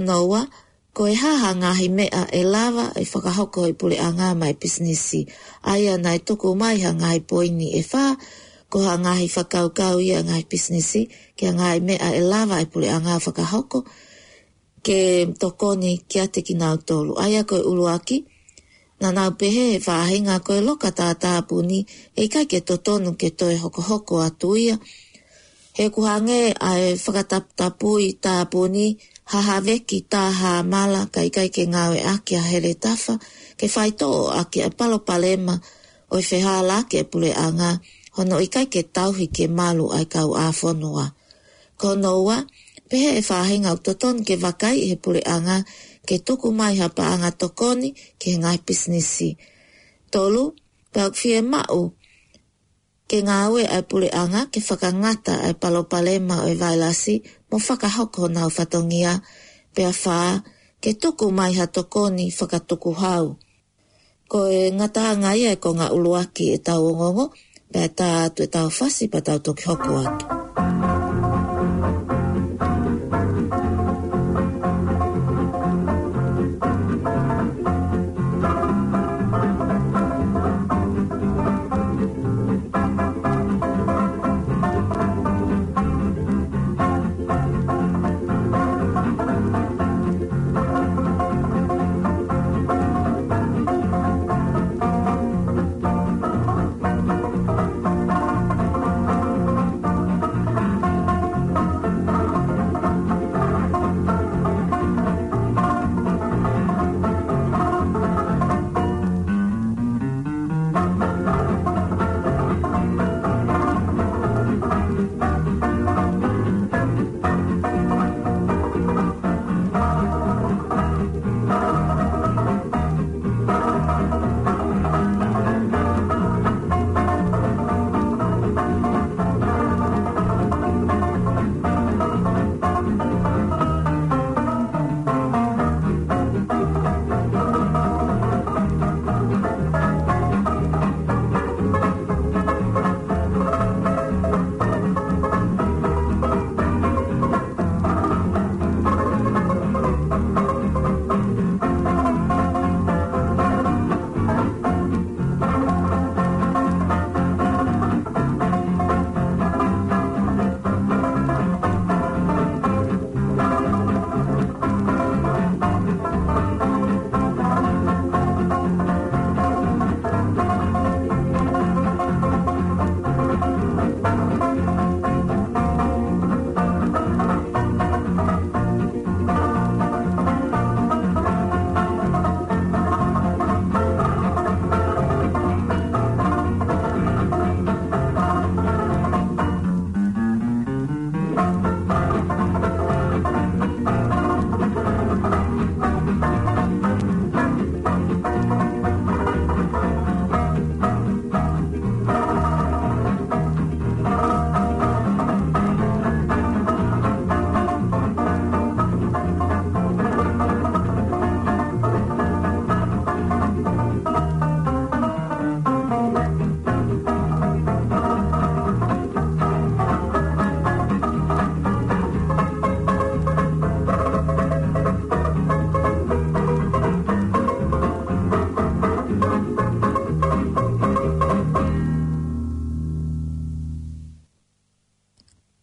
ko 0.95 1.03
e 1.07 1.13
haha 1.21 1.49
ngahi 1.61 1.87
mea 1.97 2.21
e 2.31 2.41
lava 2.53 2.85
e 2.95 3.03
whakahoko 3.11 3.61
i 3.67 3.69
e 3.69 3.73
pule 3.79 3.97
a 3.99 4.09
ngā 4.17 4.29
mai 4.41 4.53
pisnisi. 4.61 5.21
Ai 5.69 5.83
na 6.03 6.11
e 6.15 6.19
toko 6.27 6.47
mai 6.61 6.77
ha 6.85 6.91
ngahi 6.99 7.19
poini 7.29 7.67
e 7.75 7.81
whā, 7.89 8.05
ko 8.71 8.77
ha 8.87 8.93
ngahi 9.03 9.25
whakaukau 9.33 9.97
i 9.99 10.09
a 10.17 10.23
ngahi 10.27 10.43
pisnisi, 10.51 11.01
ki 11.37 11.43
a 11.45 11.51
ngahi 11.57 11.79
mea 11.87 12.07
e 12.15 12.21
lava 12.31 12.57
e 12.61 12.65
pule 12.71 12.87
a 12.89 12.97
ngā 13.05 13.15
whakahoko, 13.23 13.77
ke 14.85 15.27
tokoni 15.39 15.91
kia 16.09 16.27
te 16.27 16.41
ki 16.47 16.53
nau 16.57 16.75
tolu. 16.87 17.13
Ai 17.23 17.35
a 17.41 17.43
koe 17.49 17.61
uruaki, 17.71 18.17
na 19.01 19.07
nau 19.17 19.29
pehe 19.39 19.63
e 19.75 19.79
whaahinga 19.85 20.35
koe 20.47 20.59
loka 20.67 20.89
tā 20.99 21.07
tāpuni, 21.23 21.79
e 22.23 22.25
kai 22.33 22.45
ke 22.51 22.59
totonu 22.69 23.09
ke 23.21 23.29
toi 23.39 23.55
hoko 23.63 23.81
hoko 23.89 24.15
atu 24.27 24.49
ia. 24.65 24.75
He 25.77 25.85
kuhange 25.93 26.53
ai 26.69 26.83
whakatapui 27.03 28.05
tāpuni, 28.25 28.87
haha 29.31 29.57
veki 29.67 29.99
tā 30.11 30.23
ha 30.39 30.53
mala, 30.73 31.01
kai 31.13 31.29
kai 31.35 31.49
ke 31.55 31.63
ngāwe 31.73 31.99
aki 32.13 32.33
a 32.35 32.41
here 32.51 32.73
tafa, 32.83 33.13
ke 33.59 33.67
whaito 33.73 34.07
o 34.23 34.25
aki 34.41 34.59
a 34.67 34.69
palo 34.77 34.97
palema, 35.07 35.55
oi 36.15 36.21
whehā 36.29 36.81
ke 36.89 36.99
pule 37.11 37.31
a 37.45 37.47
ngā, 37.57 37.71
hono 38.17 38.35
i 38.41 38.47
kai 38.47 38.65
ke 38.73 38.81
tauhi 38.95 39.27
ke 39.33 39.45
malu 39.47 39.85
ai 39.97 40.05
kau 40.09 40.29
āwhonua. 40.47 41.05
Kono 41.77 42.11
ua, 42.25 42.37
pehe 42.89 43.17
e 43.19 43.21
whaahinga 43.21 43.71
o 43.73 43.77
toton 43.77 44.23
ke 44.23 44.35
wakai 44.39 44.79
he 44.89 44.95
pure 44.95 45.21
anga 45.27 45.63
ke 46.07 46.17
tuku 46.23 46.49
mai 46.55 46.79
ha 46.79 46.87
paanga 46.87 47.31
tokoni 47.31 47.91
ke 48.21 48.31
ngai 48.39 48.57
pisnisi. 48.65 49.29
Tolu, 50.13 50.43
pauk 50.93 51.13
fie 51.19 51.41
mao, 51.41 51.83
ke 53.09 53.17
ngā 53.27 53.37
ue 53.51 53.63
ai 53.67 53.83
pure 53.89 54.09
anga 54.13 54.47
ke 54.53 54.59
ngata 55.01 55.35
ai 55.47 55.53
palopale 55.61 56.15
mao 56.19 56.45
e 56.47 56.55
vailasi 56.55 57.15
mo 57.51 57.57
whakahoko 57.65 58.23
nao 58.31 58.49
whatongia, 58.55 59.13
pea 59.75 59.91
whaa 60.03 60.43
ke 60.81 60.91
tuku 61.01 61.27
mai 61.37 61.53
ha 61.59 61.65
tokoni 61.67 62.31
whakatuku 62.39 62.91
hau. 63.01 63.25
Ko 64.29 64.37
e 64.51 64.71
ngata 64.71 65.01
anga 65.11 65.35
ia 65.35 65.51
e 65.51 65.55
ko 65.55 65.69
ngā 65.77 65.87
uluaki 65.95 66.51
e 66.55 66.57
tau 66.67 66.81
ongongo, 66.91 67.25
pea 67.71 67.87
tā 67.97 68.07
atu 68.31 68.43
e 68.43 68.47
tau 68.47 68.69
whasi 68.77 69.11
pa 69.11 69.19
tau 69.25 69.39
toki 69.45 69.63
hoko 69.67 69.91
atu. 70.07 70.46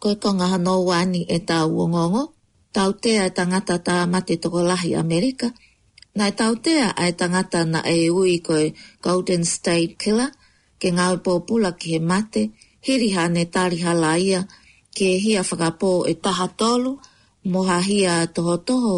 koe 0.04 0.14
tonga 0.22 0.44
ngaha 0.44 0.58
no 0.66 0.74
wani 0.88 1.20
e 1.28 1.38
tā 1.48 1.58
uongongo, 1.68 2.22
tau 2.76 2.90
tea 3.02 3.20
e 3.24 3.30
tangata 3.36 3.74
tā 3.86 3.96
mate 4.12 4.34
toko 4.42 4.60
lahi 4.70 4.90
Amerika, 5.02 5.48
nai 6.18 6.32
tautea 6.40 6.86
tea 6.98 7.06
e 7.08 7.12
tangata 7.20 7.60
na 7.72 7.80
e 7.94 7.98
ui 8.18 8.34
koe 8.48 8.66
Golden 9.04 9.42
State 9.54 9.92
Killer, 10.02 10.30
ke 10.80 10.88
ngāu 10.96 11.14
pōpula 11.24 11.70
ki 11.80 11.88
he 11.92 11.98
mate, 12.10 12.42
hiriha 12.86 13.24
ne 13.34 13.42
tāriha 13.54 13.92
laia, 14.04 14.40
ke 14.96 15.06
hia 15.24 15.40
whakapō 15.48 15.90
e 16.10 16.14
taha 16.24 16.46
tolu, 16.60 16.92
moha 17.52 17.78
hia 17.88 18.14
toho 18.36 18.54
toho 18.68 18.94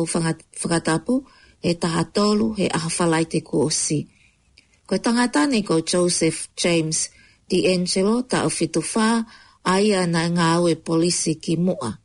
whakatapu 0.60 1.14
e 1.62 1.70
taha 1.82 2.04
tolu 2.16 2.46
he 2.58 2.66
ahawhalai 2.78 3.24
te 3.30 3.40
kōsi. 3.50 3.98
Ko 4.86 4.98
tangata 5.06 5.46
ni 5.46 5.62
ko 5.62 5.80
Joseph 5.86 6.48
James 6.56 7.08
D'Angelo 7.50 8.22
ta 8.26 8.42
o 8.42 8.48
fitu 8.50 8.82
whaa, 8.94 9.22
aia 9.66 10.06
na 10.06 10.22
ngā 10.30 10.46
aue 10.56 10.76
polisi 10.88 11.34
ki 11.42 11.56
mua. 11.58 11.98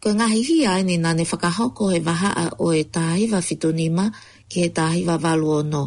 Ko 0.00 0.14
ngahi 0.14 0.40
hi 0.48 0.58
aini 0.70 0.96
na 0.96 1.10
ne 1.12 1.26
whakahoko 1.26 1.90
he 1.92 1.98
waha 2.06 2.30
a 2.30 2.46
o 2.66 2.70
e 2.72 2.82
tāhiwa 2.96 3.42
fitonima 3.48 4.06
ki 4.48 4.58
e 4.70 4.70
tāhiwa 4.78 5.16
walu 5.24 5.48
o 5.56 5.60
no. 5.72 5.82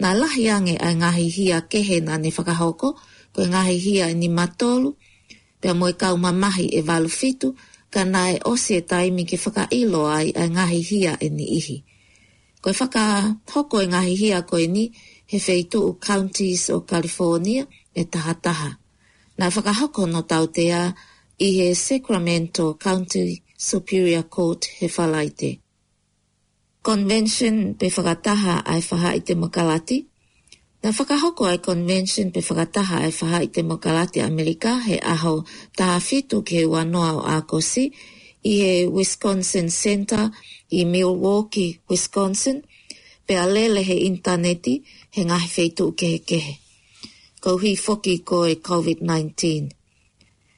Nā 0.00 0.10
lahi 0.16 0.48
ange 0.50 0.74
a 0.80 0.88
ngahi 1.00 1.28
hi 1.36 1.44
a 1.52 1.60
kehe 1.70 2.00
na 2.02 2.16
ne 2.18 2.32
whakahoko, 2.36 2.96
ko 3.34 3.38
ngahi 3.50 3.76
hi 3.84 3.94
a 4.02 4.08
ni 4.16 4.28
matolu, 4.32 4.96
pia 5.60 5.74
moe 5.76 5.92
uma 6.10 6.32
mamahi 6.32 6.66
e 6.74 6.80
walu 6.88 7.08
fitu, 7.08 7.54
ka 7.92 8.02
nā 8.02 8.34
e 8.34 8.38
osi 8.50 8.80
e 8.80 8.82
taimi 8.90 9.22
ki 9.28 9.36
whakailo 9.38 10.02
ai 10.10 10.32
a 10.42 10.48
ngahi 10.48 10.80
hi 10.88 10.98
a 11.06 11.14
e 11.20 11.28
ni 11.30 11.44
ihi. 11.60 11.76
Ko 12.64 12.70
e 12.70 12.74
hoko 13.52 13.76
e 13.82 13.86
ngahi 13.92 14.14
hi 14.20 14.28
a 14.32 14.40
koe 14.42 14.66
ni, 14.66 14.90
he 15.30 15.38
feitu 15.38 15.78
u 15.88 15.92
counties 16.06 16.70
o 16.74 16.80
California 16.80 17.66
e 17.94 18.02
taha 18.12 18.74
na 19.38 19.50
whakahoko 19.50 20.06
no 20.06 20.22
tautea 20.22 20.94
i 21.40 21.44
he 21.50 21.74
Sacramento 21.74 22.74
County 22.74 23.42
Superior 23.56 24.22
Court 24.28 24.64
he 24.64 24.86
whalaite. 24.88 25.60
Convention 26.82 27.74
pe 27.74 27.88
whakataha 27.90 28.62
ai 28.66 28.80
whaha 28.80 29.14
i 29.16 29.18
te 29.20 29.34
makalati. 29.34 30.06
Na 30.84 30.90
whakahoko 30.92 31.46
ai 31.48 31.58
Convention 31.58 32.30
pe 32.30 32.40
whakataha 32.40 33.02
ai 33.02 33.10
whaha 33.10 33.38
i 33.42 33.46
te 33.48 33.62
makalati 33.62 34.20
Amerika 34.22 34.80
he 34.86 34.98
aho 35.00 35.42
taha 35.76 35.98
whitu 36.00 36.42
ke 36.42 36.64
wanoa 36.68 37.14
o 37.16 37.22
Akosi 37.26 37.90
i 38.44 38.52
he 38.60 38.86
Wisconsin 38.86 39.70
Center 39.70 40.30
i 40.70 40.84
Milwaukee, 40.84 41.80
Wisconsin, 41.88 42.62
pe 43.26 43.34
alele 43.34 43.82
he 43.82 43.96
interneti 44.10 44.82
he 45.10 45.24
ngahi 45.24 45.48
whetu 45.48 45.92
ke 45.96 46.20
kehe 46.28 46.63
ko 47.44 47.58
hi 47.60 47.76
foki 47.76 48.24
ko 48.24 48.46
e 48.48 48.56
COVID-19. 48.56 49.28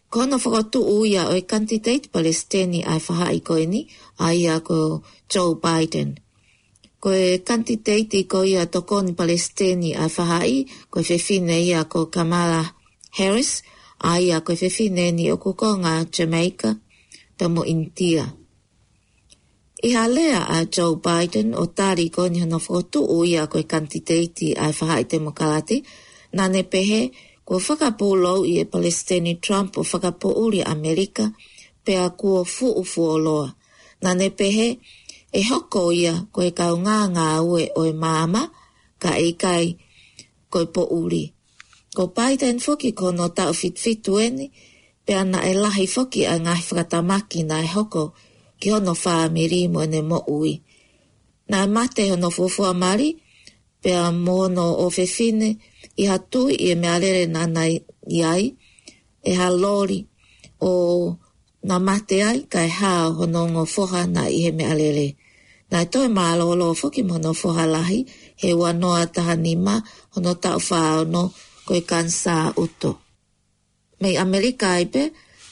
Ko 0.06 0.22
ana 0.22 0.36
whakatu 0.38 0.78
uia 0.86 1.26
o 1.26 1.34
e 1.34 1.42
candidate 1.42 2.06
palestini 2.14 2.78
ai 2.86 3.02
whaha 3.02 3.34
i 3.34 3.42
ko 3.42 3.56
eni, 3.58 3.82
ai 4.22 4.46
a 4.46 4.62
ko 4.62 5.02
Joe 5.26 5.58
Biden. 5.58 6.14
Ko 7.02 7.10
e 7.10 7.42
candidate 7.42 8.14
i 8.22 8.30
ko 8.30 8.44
ia 8.46 8.70
tokoni 8.70 9.18
palestini 9.18 9.98
ai 9.98 10.06
whaha 10.06 10.46
i, 10.46 10.62
ko 10.86 11.02
e 11.02 11.10
whewhine 11.10 11.58
i 11.58 11.74
ko 11.90 12.06
Kamala 12.06 12.62
Harris, 13.18 13.66
ai 14.06 14.30
a 14.30 14.38
ko 14.46 14.54
e 14.54 14.58
whewhine 14.62 15.10
ni 15.18 15.26
o 15.34 15.42
kukonga 15.42 16.06
Jamaica, 16.06 16.70
tamo 17.34 17.66
intia. 17.66 18.30
I 19.82 19.90
halea 19.90 20.38
a 20.54 20.62
Joe 20.70 21.02
Biden 21.02 21.50
o 21.58 21.66
tari 21.66 22.06
ko 22.14 22.30
ni 22.30 22.46
hana 22.46 22.62
whakatu 22.62 23.02
uia 23.02 23.50
ko 23.50 23.58
e 23.58 23.66
candidate 23.66 24.54
ai 24.54 24.70
whaha 24.70 25.02
i 25.02 25.06
demokalati, 25.10 25.78
ko 25.82 26.04
na 26.36 26.48
ne 26.52 26.60
pehe 26.62 27.10
ko 27.48 27.56
whakapolo 27.60 28.44
i 28.44 28.58
e 28.60 28.64
Palestini 28.70 29.40
Trump 29.40 29.78
o 29.80 29.84
whakapouri 29.88 30.60
Amerika 30.66 31.30
pe 31.84 31.96
a 31.96 32.06
kua 32.18 32.44
fu 32.44 32.66
ufu 32.82 33.02
o 33.14 33.18
loa. 33.18 33.48
Na 34.02 34.14
ne 34.14 34.28
pehe 34.30 34.68
e 35.32 35.40
hoko 35.48 35.92
ia 36.02 36.14
ko 36.34 36.38
e 36.44 36.50
kau 36.58 36.76
ngā 36.84 36.98
ngā 37.16 37.26
ue 37.50 37.64
o 37.74 37.82
e 37.84 37.92
māma 38.02 38.42
ka 39.02 39.10
e 39.26 39.30
kai 39.42 39.66
ko 40.52 40.58
e 40.60 40.66
pouri. 40.74 41.24
Ko 41.96 42.12
Biden 42.16 42.58
foki 42.60 42.92
ko 42.92 43.10
no 43.16 43.32
tau 43.38 43.52
fitfitu 43.60 44.12
eni 44.26 44.46
pe 45.06 45.12
ana 45.16 45.40
e 45.50 45.54
lahi 45.62 45.86
foki 45.94 46.22
a 46.32 46.36
ngā 46.44 46.54
whakatamaki 46.66 47.40
na 47.48 47.62
e 47.64 47.68
hoko 47.74 48.04
ki 48.60 48.68
hono 48.74 48.92
whaamirimo 49.02 49.78
ene 49.86 50.02
mo 50.10 50.18
ui. 50.38 50.54
Na 51.50 51.64
mate 51.70 52.10
hono 52.10 52.28
fufua 52.30 52.74
marimo 52.74 53.24
pea 53.86 54.10
mono 54.10 54.66
o 54.82 54.90
fefine 54.90 55.48
i 55.96 56.04
hatu 56.10 56.42
i 56.50 56.56
e 56.74 56.74
mea 56.82 56.96
lere 57.02 57.24
nana 57.34 57.62
i 57.70 58.18
ai 58.32 58.44
e 59.22 59.32
ha 59.38 59.48
lori 59.62 59.98
o 60.58 60.70
na 61.68 61.76
mate 61.86 62.16
ai 62.30 62.40
ka 62.52 62.60
e 62.68 62.72
ha 62.78 62.94
honongo 63.18 63.62
foha 63.74 64.02
na 64.14 64.22
i 64.26 64.42
he 64.44 64.50
mea 64.58 64.72
lere. 64.80 65.06
Na 65.70 65.78
e 65.86 65.86
toi 65.92 66.08
maa 66.18 66.34
lolo 66.40 66.66
foki 66.80 67.02
mono 67.10 67.30
foha 67.42 67.64
lahi 67.74 67.98
he 68.42 68.48
ua 68.60 68.70
noa 68.80 69.04
taha 69.14 69.34
nima 69.44 69.74
hono 70.14 70.32
tau 70.42 70.58
whaono 70.68 71.22
koe 71.66 71.80
kansa 71.90 72.34
uto. 72.64 72.90
Mei 74.02 74.14
Amerika 74.26 74.68
pe, 74.92 75.02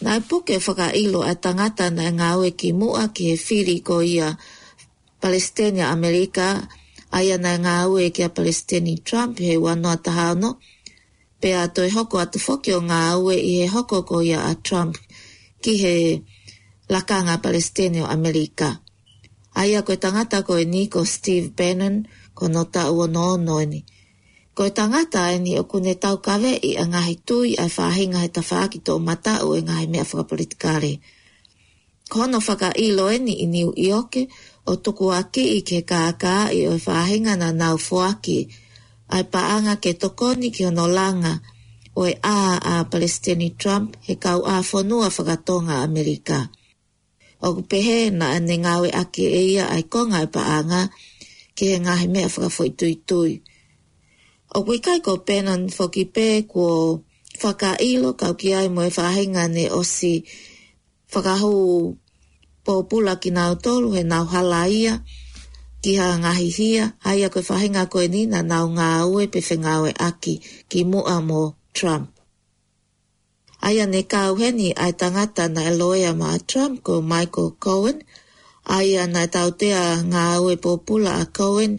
na 0.05 0.11
e 0.19 0.21
puke 0.29 0.57
whaka 0.65 0.87
ilo 1.03 1.21
a 1.23 1.33
tangata 1.45 1.87
na 1.97 2.05
ngā 2.19 2.31
ue 2.41 2.49
ki 2.59 2.69
mua 2.81 3.05
ki 3.15 3.23
he 3.31 3.37
whiri 3.47 3.77
ko 3.89 3.97
ia 4.15 4.29
Palestinia 5.23 5.87
Amerika 5.97 6.47
Amerika 6.51 6.83
ai 7.15 7.31
ana 7.31 7.51
ngā 7.65 7.73
au 7.87 7.95
e 8.03 8.09
kia 8.17 8.29
palestini 8.37 8.97
Trump 9.09 9.39
he 9.47 9.55
wanoa 9.65 9.97
taha 10.07 10.25
ano. 10.35 10.51
Pe 11.41 11.53
a 11.55 11.63
toi 11.75 11.89
hoko 11.95 12.19
atu 12.19 12.39
whoki 12.45 12.75
o 12.75 12.81
ngā 12.89 13.01
au 13.15 13.31
e 13.31 13.39
he 13.39 13.67
hoko 13.75 14.03
ko 14.09 14.17
ia 14.31 14.41
a 14.51 14.55
Trump 14.67 14.99
ki 15.63 15.75
he 15.83 15.95
lakanga 16.91 17.39
palestini 17.45 18.03
o 18.03 18.11
Amerika. 18.17 18.81
Ai 19.55 19.77
a 19.79 19.83
koe 19.87 19.97
tangata 19.97 20.43
ko 20.43 20.59
e 20.59 20.65
ni 20.67 20.89
ko 20.91 21.05
Steve 21.07 21.55
Bannon 21.59 22.03
ko 22.35 22.49
nota 22.51 22.91
ua 22.91 23.07
no 23.07 23.37
no 23.39 23.63
ni. 23.63 23.87
Ko 24.55 24.67
tangata 24.75 25.31
e 25.35 25.39
ni 25.39 25.55
o 25.59 25.63
kune 25.71 25.95
tau 25.95 26.19
kawe 26.19 26.51
i 26.59 26.73
a 26.75 26.85
ngahi 26.91 27.15
tui 27.27 27.51
a 27.55 27.67
whahinga 27.75 28.21
he 28.27 28.31
tawhaki 28.37 28.79
tō 28.87 28.99
mata 28.99 29.47
o 29.47 29.55
e 29.59 29.63
ngahi 29.67 29.87
mea 29.87 30.03
whakapolitikare. 30.09 30.93
Ko 32.11 32.27
hono 32.27 32.41
whaka 32.43 32.75
i 32.75 32.91
loeni 32.97 33.25
ni 33.39 33.41
i 33.43 33.47
niu 33.53 33.71
i 33.85 33.95
oke, 33.95 34.23
o 34.65 34.73
toko 34.81 35.13
aki 35.13 35.61
i 35.61 35.61
ke 35.61 35.81
kāka 35.89 36.49
i 36.57 36.65
o 36.69 36.77
whāhinga 36.81 37.35
na 37.39 37.51
nau 37.53 37.77
fuaki. 37.87 38.49
Ai 39.13 39.25
paanga 39.29 39.77
ke 39.85 39.93
tokoni 40.01 40.49
ki 40.55 40.63
ono 40.71 40.87
langa 40.89 41.35
o 42.01 42.03
a 42.09 42.35
a 42.73 42.75
Palestini 42.93 43.49
Trump 43.61 43.97
he 44.07 44.15
kau 44.17 44.41
a 44.45 44.65
whanua 44.71 45.09
whakatonga 45.17 45.77
Amerika. 45.89 46.49
O 47.45 47.53
kupehe 47.57 48.11
na 48.11 48.27
ane 48.37 48.57
ngawe 48.65 48.89
aki 49.03 49.25
e 49.41 49.41
ia 49.53 49.65
ai 49.69 49.85
konga 49.93 50.19
i 50.25 50.29
e 50.29 50.33
paanga 50.37 50.81
ke 51.57 51.65
he 51.73 51.77
ngahi 51.85 52.07
mea 52.15 52.27
whakafoi 52.35 52.71
tui 52.79 52.95
tui. 53.09 53.33
O 54.57 54.59
kui 54.67 54.79
kai 54.87 54.99
ko 55.07 55.13
penan 55.29 55.63
whoki 55.77 56.05
pe 56.15 56.27
kua 56.51 56.97
whaka 57.43 57.71
ilo 57.93 58.09
kau 58.21 58.35
ki 58.41 58.49
ai 58.59 58.69
moe 58.75 58.89
whahinga 58.97 59.45
ne 59.55 59.65
o 59.79 59.83
si 59.95 60.13
whakahu 61.13 61.53
pōpula 62.65 63.15
ki 63.23 63.31
nā 63.37 63.45
tolu 63.63 63.91
he 63.97 64.03
nā 64.11 64.19
hala 64.33 64.61
ia, 64.75 64.95
ki 65.85 65.93
ha 66.01 66.07
ngahi 66.23 66.47
hia, 66.57 66.85
ai 67.11 67.21
a 67.27 67.29
koe 67.35 67.43
whahinga 67.49 67.83
koe 67.93 68.07
nina 68.15 68.41
nā 68.53 68.59
ngā 68.77 68.87
aue 69.05 69.25
pe 69.35 69.41
whenga 69.49 69.71
aue 69.81 69.93
aki 70.09 70.35
ki 70.71 70.81
mua 70.91 71.19
mō 71.29 71.41
Trump. 71.81 72.07
ne 73.67 73.81
ane 73.85 74.01
kāuheni 74.15 74.71
ai 74.85 74.93
tangata 75.01 75.49
na 75.55 75.63
loia 75.81 76.13
ma 76.21 76.39
Trump 76.51 76.83
ko 76.87 76.95
Michael 77.13 77.51
Cohen, 77.65 77.99
ai 78.77 78.89
na 79.15 79.23
tau 79.35 79.51
tea 79.61 79.83
ngā 80.13 80.23
aue 80.37 80.55
pōpula 80.65 81.13
a 81.23 81.25
Cohen, 81.39 81.73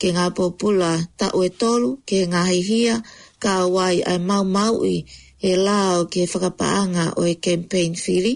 ke 0.00 0.08
ngā 0.16 0.26
pōpula 0.38 0.90
tau 1.20 1.40
e 1.42 1.48
tolu, 1.60 1.90
ke 2.08 2.18
ngahi 2.32 2.60
hia, 2.70 3.00
kā 3.42 3.54
wai 3.74 3.96
ai 4.10 4.18
mau 4.18 4.44
maui 4.44 4.96
e 5.40 5.50
lao 5.66 6.04
ke 6.12 6.20
whakapaanga 6.32 7.04
o 7.16 7.22
e 7.24 7.34
campaign 7.46 7.92
whiri, 7.94 8.34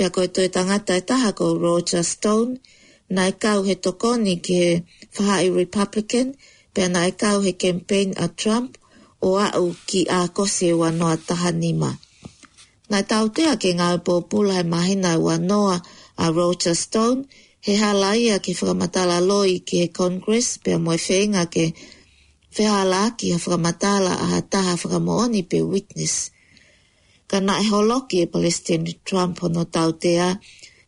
Pea 0.00 0.10
koe 0.16 0.28
toi 0.34 0.48
tangata 0.56 0.92
e 0.96 1.00
taha 1.10 1.30
ko 1.38 1.44
Roger 1.66 2.04
Stone, 2.14 2.52
na 3.14 3.22
e 3.30 3.32
kau 3.42 3.60
he 3.68 3.74
tokoni 3.84 4.34
ke 4.46 4.60
whaha 5.14 5.36
i 5.46 5.48
Republican, 5.62 6.26
pea 6.74 6.88
na 6.94 7.00
e 7.10 7.12
kau 7.22 7.36
he 7.46 7.52
campaign 7.64 8.08
a 8.24 8.26
Trump, 8.40 8.70
o 9.26 9.28
au 9.58 9.66
ki 9.88 10.00
a 10.18 10.20
kose 10.36 10.68
wa 10.80 10.88
noa 10.98 11.16
taha 11.28 11.50
nima. 11.62 11.90
Na 12.90 12.98
e 13.02 13.06
tau 13.10 13.26
tea 13.36 13.52
ke 13.62 13.70
ngā 13.78 13.88
upo 13.98 14.14
pula 14.30 14.54
he 14.60 14.64
mahina 14.74 15.10
wa 15.26 15.34
noa 15.50 15.76
a 16.24 16.26
Roger 16.38 16.76
Stone, 16.84 17.20
he 17.66 17.72
hala 17.82 18.10
ia 18.24 18.36
ki 18.44 18.52
whakamatala 18.58 19.16
loi 19.30 19.52
ki 19.66 19.74
he 19.82 19.86
Congress, 20.00 20.48
pea 20.64 20.78
moe 20.84 20.96
whenga 21.06 21.42
ke 21.54 21.64
whehala 22.54 23.02
ki 23.18 23.26
a 23.36 23.38
whakamatala 23.44 24.12
a 24.26 24.28
taha 24.52 24.72
whakamooni 24.82 25.42
pe 25.50 25.58
witness 25.74 26.14
ka 27.30 27.38
e 27.62 27.66
holoki 27.70 28.20
e 28.20 28.26
Palestine 28.26 28.90
Trump 29.06 29.38
hono 29.42 29.62
tautea 29.74 30.28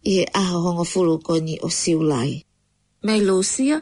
i 0.02 0.14
e 0.19 0.24
aho 0.43 0.56
hongo 0.64 0.85
furu 0.93 1.16
koni 1.28 1.55
o 1.62 1.69
siulai. 1.81 2.32
Mei 3.05 3.20
Lucia, 3.28 3.77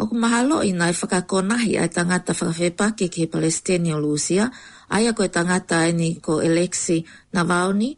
o 0.00 0.06
kumahalo 0.08 0.56
i 0.64 0.72
nai 0.78 0.92
whakakonahi 0.98 1.72
ai 1.80 1.90
tangata 1.94 2.32
whakawhepake 2.38 3.06
ke 3.14 3.22
Palestine 3.32 3.88
o 3.96 4.00
Lucia, 4.04 4.44
ai 4.94 5.04
a 5.06 5.12
koe 5.16 5.28
tangata 5.36 5.78
e 5.84 5.92
ni 6.00 6.08
ko 6.24 6.32
Alexi 6.46 6.98
Navalny, 7.34 7.90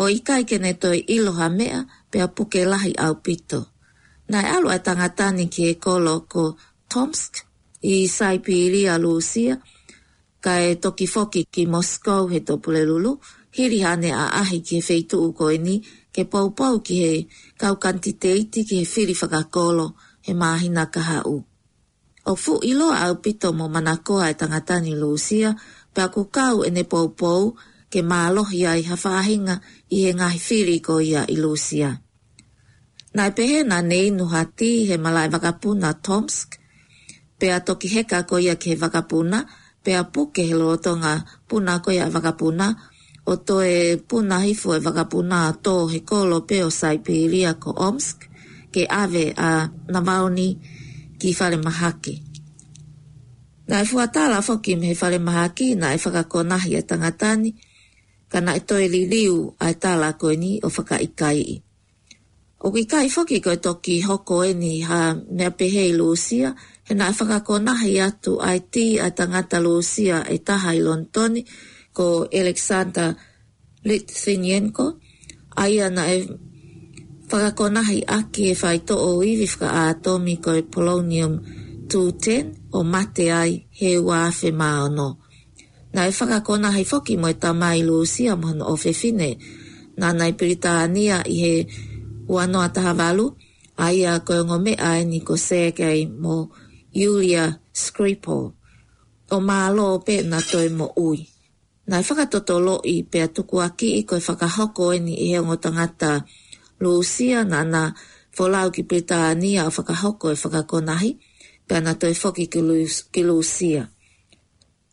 o 0.00 0.08
ikai 0.16 0.42
kene 0.48 0.70
toi 0.82 0.98
iloha 1.16 1.46
mea 1.58 1.78
pea 2.10 2.26
puke 2.36 2.60
lahi 2.72 2.92
au 3.04 3.14
pito. 3.24 3.60
Nai 4.30 4.44
alu 4.54 4.68
ai 4.72 4.80
tangata 4.86 5.26
ni 5.36 5.44
ke 5.54 5.62
e 5.72 5.74
kolo 5.84 6.14
ko 6.32 6.44
Tomsk 6.92 7.32
i 7.80 7.94
Saipiria 8.16 8.94
Lucia, 9.00 9.00
Lucia, 9.00 9.54
ka 10.40 10.52
e 10.60 10.74
toki 10.82 11.06
foki 11.14 11.40
ki 11.54 11.62
Moskou 11.70 12.22
he 12.32 12.38
to 12.40 12.54
pulelulu, 12.64 13.12
hiri 13.56 13.78
hane 13.86 14.10
a 14.16 14.32
ahi 14.40 14.58
ki 14.66 14.80
he 14.80 14.82
feitu 14.88 15.16
uko 15.28 15.44
e 15.54 15.58
ke 16.14 16.22
pau 16.32 16.48
pau 16.58 16.74
ki 16.86 16.94
he 17.02 17.12
kaukanti 17.60 18.10
teiti 18.22 18.60
ki 18.68 18.76
he 18.84 18.84
whiri 18.92 19.14
whakakolo 19.20 19.86
he 20.24 20.32
mahina 20.42 20.84
kaha 20.94 21.18
u. 21.34 21.44
O 22.30 22.36
fu 22.42 22.60
ilo 22.70 22.88
au 23.04 23.14
pito 23.24 23.48
mo 23.58 23.68
manakoa 23.68 24.30
e 24.30 24.34
tangatani 24.40 24.92
lusia, 25.00 25.50
pea 25.94 26.08
ku 26.14 26.20
kau 26.36 26.56
e 26.66 26.70
ne 26.74 26.82
pau 26.92 27.08
pau 27.20 27.44
ke 27.92 28.00
mālohi 28.10 28.60
ai 28.72 28.82
hawhāhinga 28.90 29.56
i 29.94 30.06
he 30.06 30.10
ngahi 30.18 30.40
whiri 30.46 30.76
ko 30.86 30.94
ia 31.00 31.22
i 31.28 31.36
lusia. 31.42 31.90
Nai 33.14 33.30
pehe 33.36 33.58
na 33.68 33.78
nei 33.82 34.08
nuhati 34.10 34.72
he 34.88 34.96
malai 35.04 35.28
wakapuna 35.32 35.88
Tomsk, 36.04 36.48
pea 37.38 37.56
toki 37.66 37.88
heka 37.94 38.18
ko 38.28 38.38
ia 38.38 38.54
ke 38.56 38.72
wakapuna, 38.80 39.38
wakapuna, 39.44 39.59
pe 39.82 39.92
a 39.96 40.04
puke 40.04 40.44
he 40.44 40.54
loa 40.56 40.76
tonga 40.76 41.24
puna 41.48 41.80
koe 41.82 41.96
a 42.00 42.06
whakapuna, 42.08 42.76
o 43.26 43.36
to 43.36 43.62
e 43.64 43.96
puna 43.96 44.40
hifo 44.44 44.74
e 44.76 44.80
whakapuna 44.84 45.48
a 45.48 45.52
tō 45.56 45.90
he 45.92 46.00
kolo 46.00 46.42
pe 46.44 46.62
o 46.64 46.70
Saipiria 46.70 47.56
ko 47.58 47.72
Omsk, 47.76 48.28
ke 48.72 48.84
ave 48.88 49.32
a 49.36 49.68
Navaoni 49.90 50.48
ki 51.20 51.30
whare 51.38 51.56
mahaki. 51.58 52.20
Nā 53.70 53.82
e 53.82 53.86
fuatala 53.86 54.42
foki 54.44 54.76
me 54.76 54.92
he 54.92 54.96
whare 54.96 55.18
mahake, 55.18 55.74
nā 55.76 55.94
e 55.96 55.98
whakakonahi 55.98 56.76
a 56.78 56.82
tangatani, 56.84 57.54
kana 58.28 58.52
nā 58.52 58.56
e 58.60 58.62
toi 58.62 58.84
li 58.88 59.06
liu 59.08 59.54
a 59.60 59.70
e 59.72 59.76
tala 59.80 60.12
koe 60.14 60.36
ni 60.36 60.60
o 60.62 60.68
whakaikai 60.68 61.40
i. 61.40 61.56
O 62.60 62.68
ki 62.76 62.84
kai 62.84 63.08
foki 63.08 63.40
koe 63.40 63.56
toki 63.56 64.02
hoko 64.04 64.42
e 64.44 64.52
ni 64.52 64.82
ha 64.84 65.16
mea 65.30 65.48
pehei 65.50 65.94
lūsia, 65.96 66.52
e 66.90 66.92
nga 66.98 67.14
whakakona 67.18 67.72
hei 67.82 67.96
atu 68.08 68.32
ai 68.48 68.58
ti 68.72 68.86
a 68.98 69.08
tangata 69.18 69.56
loosia 69.66 70.16
e 70.36 70.38
taha 70.46 70.70
i 70.74 70.80
Lontoni 70.86 71.40
ko 71.96 72.26
Alexander 72.38 73.08
Litvinenko 73.88 74.86
ai 75.62 75.74
ana 75.86 76.04
e 76.16 76.26
whakakona 77.30 77.80
hei 77.88 78.02
aki 78.18 78.42
e 78.52 78.54
whai 78.60 78.78
to 78.88 78.94
o 79.08 79.22
iwi 79.30 79.46
whaka 79.50 79.66
a 79.70 79.82
atomi 79.94 80.34
ko 80.44 80.50
e 80.50 80.62
Polonium 80.72 81.34
210 81.90 82.74
o 82.76 82.82
mate 82.92 83.26
ai 83.42 83.52
he 83.78 83.90
wafe 84.08 84.48
maono. 84.60 85.08
Nga 85.94 86.02
e 86.10 86.12
whakakona 86.18 86.68
hei 86.76 86.86
whoki 86.90 87.14
mo 87.20 87.26
e 87.30 87.36
tamai 87.42 87.78
loosia 87.88 88.32
mohana 88.40 88.64
o 88.66 88.74
whewhine 88.80 89.30
nga 89.98 90.08
nai 90.18 90.32
Britania 90.38 91.16
i 91.22 91.34
he 91.42 91.54
wanoa 92.34 92.68
taha 92.74 92.92
walu 93.00 93.26
ai 93.84 93.98
a 94.10 94.26
koe 94.26 94.40
ngome 94.46 94.72
ai 94.90 95.00
e 95.06 95.06
ni 95.10 95.18
ko 95.26 95.34
sekei 95.48 96.02
mo 96.24 96.36
Yulia 96.90 97.54
Skripal 97.72 98.50
o 99.30 99.36
mālo 99.38 100.02
pe 100.02 100.26
na 100.26 100.42
toi 100.42 100.66
mo 100.74 100.90
ui. 100.98 101.22
Nā 101.90 102.00
i 102.02 102.06
whakatoto 102.06 102.58
loi 102.66 102.94
pe 103.10 103.18
atuku 103.30 103.56
a 103.62 103.68
ki 103.78 103.88
i 104.02 104.02
koe 104.08 104.18
whakahoko 104.26 104.84
e 104.94 104.98
ni 105.04 105.14
ihe 105.26 105.38
o 105.38 105.54
tangata 105.62 106.12
Lucia 106.82 107.40
na 107.50 107.60
na 107.72 107.82
wholau 108.36 108.68
ki 108.74 108.82
pita 108.90 109.16
a 109.30 109.34
ni 109.42 109.50
a 109.54 109.64
whakahoko 109.74 110.26
e 110.34 110.36
whakakonahi 110.42 111.10
pe 111.68 111.76
na 111.84 111.92
toi 112.00 112.14
whoki 112.20 112.44
ki 113.12 113.22
Lucia. 113.28 113.82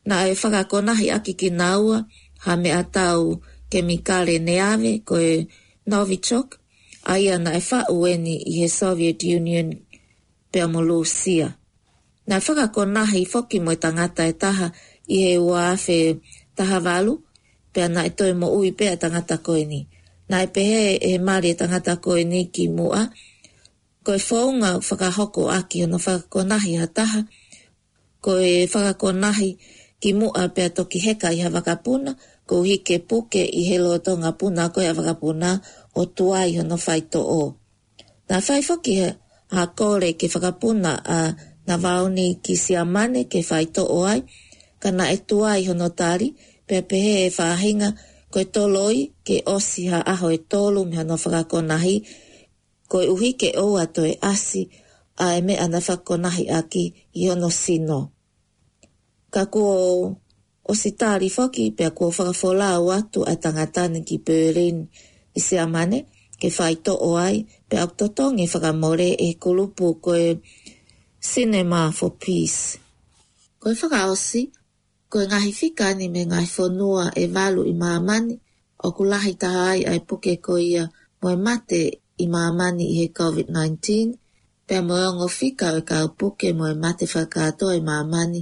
Nā 0.07 0.15
e 0.31 0.37
whakakonahi 0.41 1.07
aki 1.17 1.31
ki 1.39 1.49
naua 1.59 1.99
ha 2.45 2.51
me 2.61 2.69
atau 2.81 3.21
ke 3.69 3.79
mi 3.87 3.95
kare 4.07 4.35
neave 4.47 4.91
koe 5.09 5.31
Novichok 5.91 6.49
aia 7.11 7.35
na 7.43 7.51
e 7.57 7.61
whau 7.71 7.99
e 8.05 8.13
i 8.45 8.53
he 8.61 8.65
Soviet 8.79 9.19
Union 9.37 9.67
pe 10.51 10.59
amo 10.65 10.81
Nā 12.27 12.43
whaka 12.43 12.67
ko 12.75 12.81
naha 12.85 13.15
i 13.17 13.23
whoki 13.23 13.59
mo 13.63 13.71
i 13.71 13.79
tangata 13.83 14.21
e 14.27 14.33
taha 14.41 14.67
i 15.07 15.17
he 15.23 15.33
ua 15.47 15.61
awhi 15.73 15.99
taha 16.57 16.77
walu, 16.85 17.13
pia 17.73 17.85
nā 17.95 18.01
i 18.03 18.11
e 18.11 18.11
toi 18.17 18.31
mo 18.39 18.47
ui 18.57 18.69
pia 18.77 18.91
tangata 19.01 19.35
koe 19.47 19.63
ni. 19.71 19.79
Nā 20.29 20.37
i 20.43 20.47
e 20.49 20.51
pehe 20.55 20.81
e 20.93 21.09
he 21.11 21.17
maari 21.27 21.49
e 21.55 21.55
tangata 21.61 21.93
koe 22.05 22.21
ni 22.31 22.39
ki 22.53 22.65
mua, 22.77 23.01
ko 24.05 24.11
e 24.11 24.19
whaunga 24.27 24.79
hoko 25.17 25.43
aki 25.59 25.77
ono 25.85 25.97
whaka 26.05 26.27
ko 26.31 26.39
naha 26.49 26.67
i 26.67 26.87
taha, 26.97 27.19
ko 28.23 28.31
e 28.51 28.67
whaka 28.73 28.93
ko 29.01 29.07
naha 29.23 29.45
ki 30.01 30.09
mua 30.19 30.43
pia 30.55 30.67
toki 30.77 30.97
heka 31.05 31.27
i 31.31 31.39
ha 31.43 31.75
puna, 31.85 32.11
ko 32.49 32.55
hike 32.69 32.95
puke 33.09 33.43
i 33.45 33.61
he 33.69 33.75
loa 33.83 33.99
tonga 34.05 34.31
puna 34.39 34.63
koe 34.73 34.83
a 34.91 35.13
puna 35.21 35.49
o 35.99 36.05
tuai 36.17 36.49
ono 36.61 36.75
whaito 36.85 37.19
o. 37.39 37.43
Nā 38.29 38.37
whai 38.45 38.61
whoki 38.67 38.93
ha 39.55 39.63
kore 39.77 40.09
ke 40.19 40.27
whakapuna 40.33 40.91
a 41.17 41.35
na 41.67 41.75
vau 41.77 42.07
ni 42.09 42.39
ki 42.43 42.55
si 42.55 42.73
amane 42.79 43.27
ke 43.31 43.43
whaito 43.43 43.83
o 43.83 44.07
ai, 44.07 44.23
ka 44.79 44.89
na 44.95 45.11
e 45.11 45.17
tua 45.27 45.59
i 45.61 45.67
honotari, 45.69 46.31
pe 46.67 46.79
pehe 46.89 47.13
e 47.27 47.29
whahinga, 47.37 47.89
koe 48.31 48.45
toloi 48.55 48.97
ke 49.27 49.35
osi 49.55 49.83
ha 49.91 49.99
aho 50.13 50.27
e 50.31 50.39
tolu 50.51 50.81
me 50.89 50.99
no 51.03 51.15
whakako 51.23 51.57
nahi, 51.69 51.95
koe 52.91 53.05
uhi 53.13 53.29
ke 53.39 53.49
oa 53.63 53.83
to 53.95 54.01
e 54.07 54.13
asi, 54.31 54.61
a 55.25 55.35
e 55.39 55.41
me 55.47 55.53
ana 55.65 55.79
whakako 55.87 56.13
aki 56.59 56.83
i 57.19 57.27
hono 57.29 57.49
sino. 57.63 57.99
Ka 59.33 59.43
kuo 59.53 59.71
osi 60.71 60.89
tari 60.99 61.27
whaki, 61.37 61.63
pe 61.75 61.83
a 61.83 61.91
kuo 61.97 62.07
whakafola 62.17 62.67
au 62.77 62.87
atu 62.97 63.19
a 63.23 63.33
tangatane 63.43 63.99
ki 64.07 64.15
Berlin 64.25 64.77
i 65.35 65.39
si 65.47 65.55
amane, 65.65 65.99
ke 66.39 66.47
whaito 66.57 66.93
o 66.95 67.09
ai, 67.25 67.37
pe 67.69 67.75
a 67.77 67.85
ktotongi 67.91 68.45
whakamore 68.51 69.09
e 69.19 69.35
kulupu 69.43 69.85
koe 70.05 70.25
whakako 70.39 70.56
Cinema 71.31 71.83
for 71.97 72.11
Peace. 72.23 72.61
Koe 73.61 73.75
whakaosi, 73.79 74.41
koe 75.11 75.25
ngahi 75.27 75.51
whikani 75.59 76.05
me 76.13 76.21
ngai 76.29 76.47
whanua 76.55 77.05
e 77.23 77.25
walu 77.35 77.61
i 77.71 77.75
maamani 77.83 78.35
o 78.85 78.87
ku 78.95 79.03
lahi 79.11 79.33
taha 79.41 79.61
ai 79.73 79.81
ai 79.91 79.99
puke 80.07 80.33
ko 80.45 80.53
ia 80.73 80.83
moe 81.21 81.35
mate 81.45 81.81
i 82.23 82.25
maamani 82.33 82.83
i 82.91 82.95
he 82.99 83.05
COVID-19 83.19 83.79
pia 84.67 84.79
moe 84.87 85.03
ongo 85.09 85.27
whika 85.37 85.67
e 85.79 85.81
kau 85.89 86.07
puke 86.19 86.47
moe 86.59 86.73
mate 86.83 87.05
whakatoa 87.13 87.73
i 87.79 87.83
maamani 87.89 88.41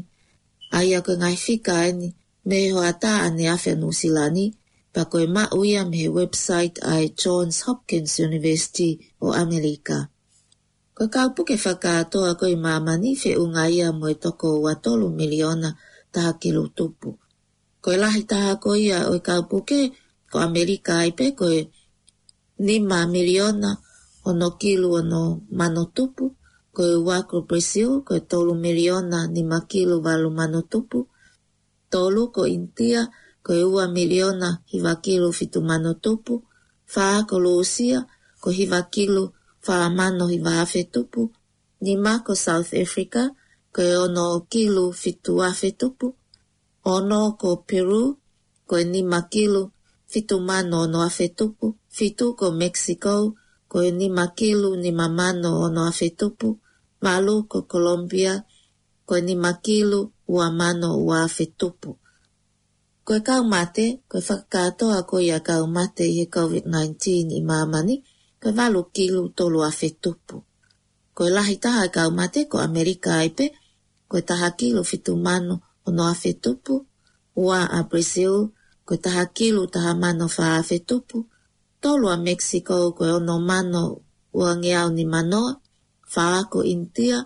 a 0.78 0.80
ia 0.90 0.99
koe 1.06 1.18
ngai 1.22 1.38
whika 1.45 1.76
ani 1.88 2.07
me 2.48 2.57
ho 2.74 2.80
ata 2.91 3.12
ane 3.26 3.44
awhia 3.53 3.74
nusilani 3.82 4.45
pa 4.94 5.02
koe 5.12 5.26
ma 5.36 5.44
uia 5.60 5.82
me 5.90 5.98
he 6.03 6.10
website 6.20 6.76
ai 6.94 7.03
Johns 7.22 7.57
Hopkins 7.66 8.12
University 8.30 8.90
o 9.26 9.28
Amerika. 9.44 9.98
Ko 10.95 11.03
kau 11.11 11.30
puke 11.35 11.55
whakaatoa 11.59 12.31
koi 12.39 12.55
mamani 12.65 13.09
whi 13.22 13.31
unga 13.43 13.63
ia 13.77 13.88
mo 13.99 14.05
e 14.13 14.15
toko 14.26 14.47
ua 14.63 14.73
tolu 14.84 15.07
miliona 15.19 15.69
taha 16.13 16.31
kilu 16.41 16.63
tupu. 16.77 17.09
Ko 17.84 17.88
e 17.91 17.97
lahi 18.03 18.22
taha 18.31 18.51
ko 18.63 18.69
ia 18.88 18.99
o 19.11 19.19
kau 19.27 19.43
puke 19.51 19.81
ko 20.31 20.35
Amerika 20.47 20.91
ai 21.03 21.11
pe 21.17 21.26
ko 21.39 21.45
ni 21.51 21.63
nima 22.67 22.99
miliona 23.15 23.69
o 24.27 24.31
no 24.39 24.47
kilu 24.61 24.88
o 24.99 25.01
no 25.11 25.22
mano 25.59 25.84
Ko 26.76 26.81
e 26.95 26.97
wako 27.09 27.35
presio 27.49 27.89
ko 28.07 28.11
e 28.15 28.22
tolu 28.31 28.51
miliona 28.65 29.19
nima 29.35 29.57
kilu 29.72 29.95
walu 30.05 30.30
manotupu 30.31 30.72
tupu. 30.72 30.99
Tolu 31.91 32.22
ko 32.35 32.41
intia 32.57 33.01
ko 33.45 33.51
e 33.53 33.63
ua 33.73 33.85
miliona 33.97 34.49
hiva 34.72 34.93
kilu 35.03 35.30
fitu 35.38 35.59
manotupu 35.69 36.34
Faa 36.93 37.19
ko 37.30 37.35
lo 37.43 37.51
ko 38.41 38.47
hiva 38.57 38.80
kilu 38.95 39.23
fitu 39.27 39.35
whaamano 39.68 40.26
i 40.36 40.40
wāwhi 40.46 40.82
tupu. 40.92 41.22
Ni 41.82 41.94
mako 42.06 42.34
South 42.46 42.72
Africa, 42.84 43.22
ko 43.74 43.82
ono 44.04 44.24
o 44.36 44.40
kilu 44.52 44.86
fitu 45.02 45.32
wāwhi 45.42 45.72
tupu. 45.80 46.08
Ono 46.94 47.20
ko 47.42 47.50
Peru, 47.68 48.04
ko 48.68 48.76
ni 48.92 49.02
makilu 49.04 49.64
fitu 50.12 50.36
mano 50.40 50.76
ono 50.86 50.98
wāwhi 51.04 51.28
tupu. 51.38 51.68
Fitu 51.98 52.26
ko 52.40 52.52
Mexico, 52.62 53.16
ko 53.72 53.78
ni 53.98 54.08
makilu 54.10 54.76
ni 54.78 54.92
mamano 55.00 55.50
ono 55.66 55.80
wāwhi 55.90 56.10
tupu. 56.20 56.50
Malu 57.04 57.36
ko 57.52 57.58
Colombia, 57.72 58.34
ko 59.08 59.20
ni 59.20 59.36
makilu 59.36 60.12
ua 60.28 60.52
mano 60.52 60.90
ua 61.08 61.28
tupu. 61.62 61.92
Ko 63.06 63.14
e 63.16 63.20
kau 63.28 63.44
mate, 63.44 63.86
ko 64.10 64.18
e 64.18 64.22
whakakatoa 64.28 65.06
ko 65.10 65.16
ia 65.22 65.36
a 65.36 65.40
kau 65.48 65.66
mate 65.68 66.06
i 66.08 66.26
COVID-19 66.36 67.04
i 67.38 67.42
mamani 67.50 67.98
pe 68.45 68.51
valo 68.59 68.81
kilu 68.95 69.22
tolu 69.38 69.59
a 69.69 69.72
fetupu. 69.80 70.38
Ko 71.15 71.22
e 71.30 71.31
lahi 71.38 71.55
taha 71.63 71.81
e 71.88 71.89
kau 71.95 72.11
ko 72.51 72.57
Amerika 72.69 73.09
aipe, 73.23 73.45
ko 74.09 74.13
e 74.22 74.23
taha 74.30 74.49
kilu 74.59 74.81
fitu 74.89 75.11
manu 75.27 75.53
o 75.88 75.89
no 75.95 76.03
a 76.13 76.15
fetupu, 76.22 76.73
ua 77.45 77.59
a 77.77 77.80
Brazil, 77.89 78.35
ko 78.85 78.91
e 78.97 78.99
taha 79.05 79.23
kilu 79.38 79.61
taha 79.73 79.91
mano 80.03 80.26
fa 80.38 80.45
a 80.59 80.63
fetupu, 80.69 81.17
tolu 81.81 82.05
a 82.15 82.17
Mexico 82.30 82.73
ko 82.97 83.01
e 83.09 83.11
ono 83.19 83.35
mano 83.51 83.81
ua 84.39 84.49
ngeau 84.61 84.88
ni 84.97 85.03
manoa, 85.13 85.51
fa 86.13 86.23
ako 86.41 86.59
India, 86.76 87.19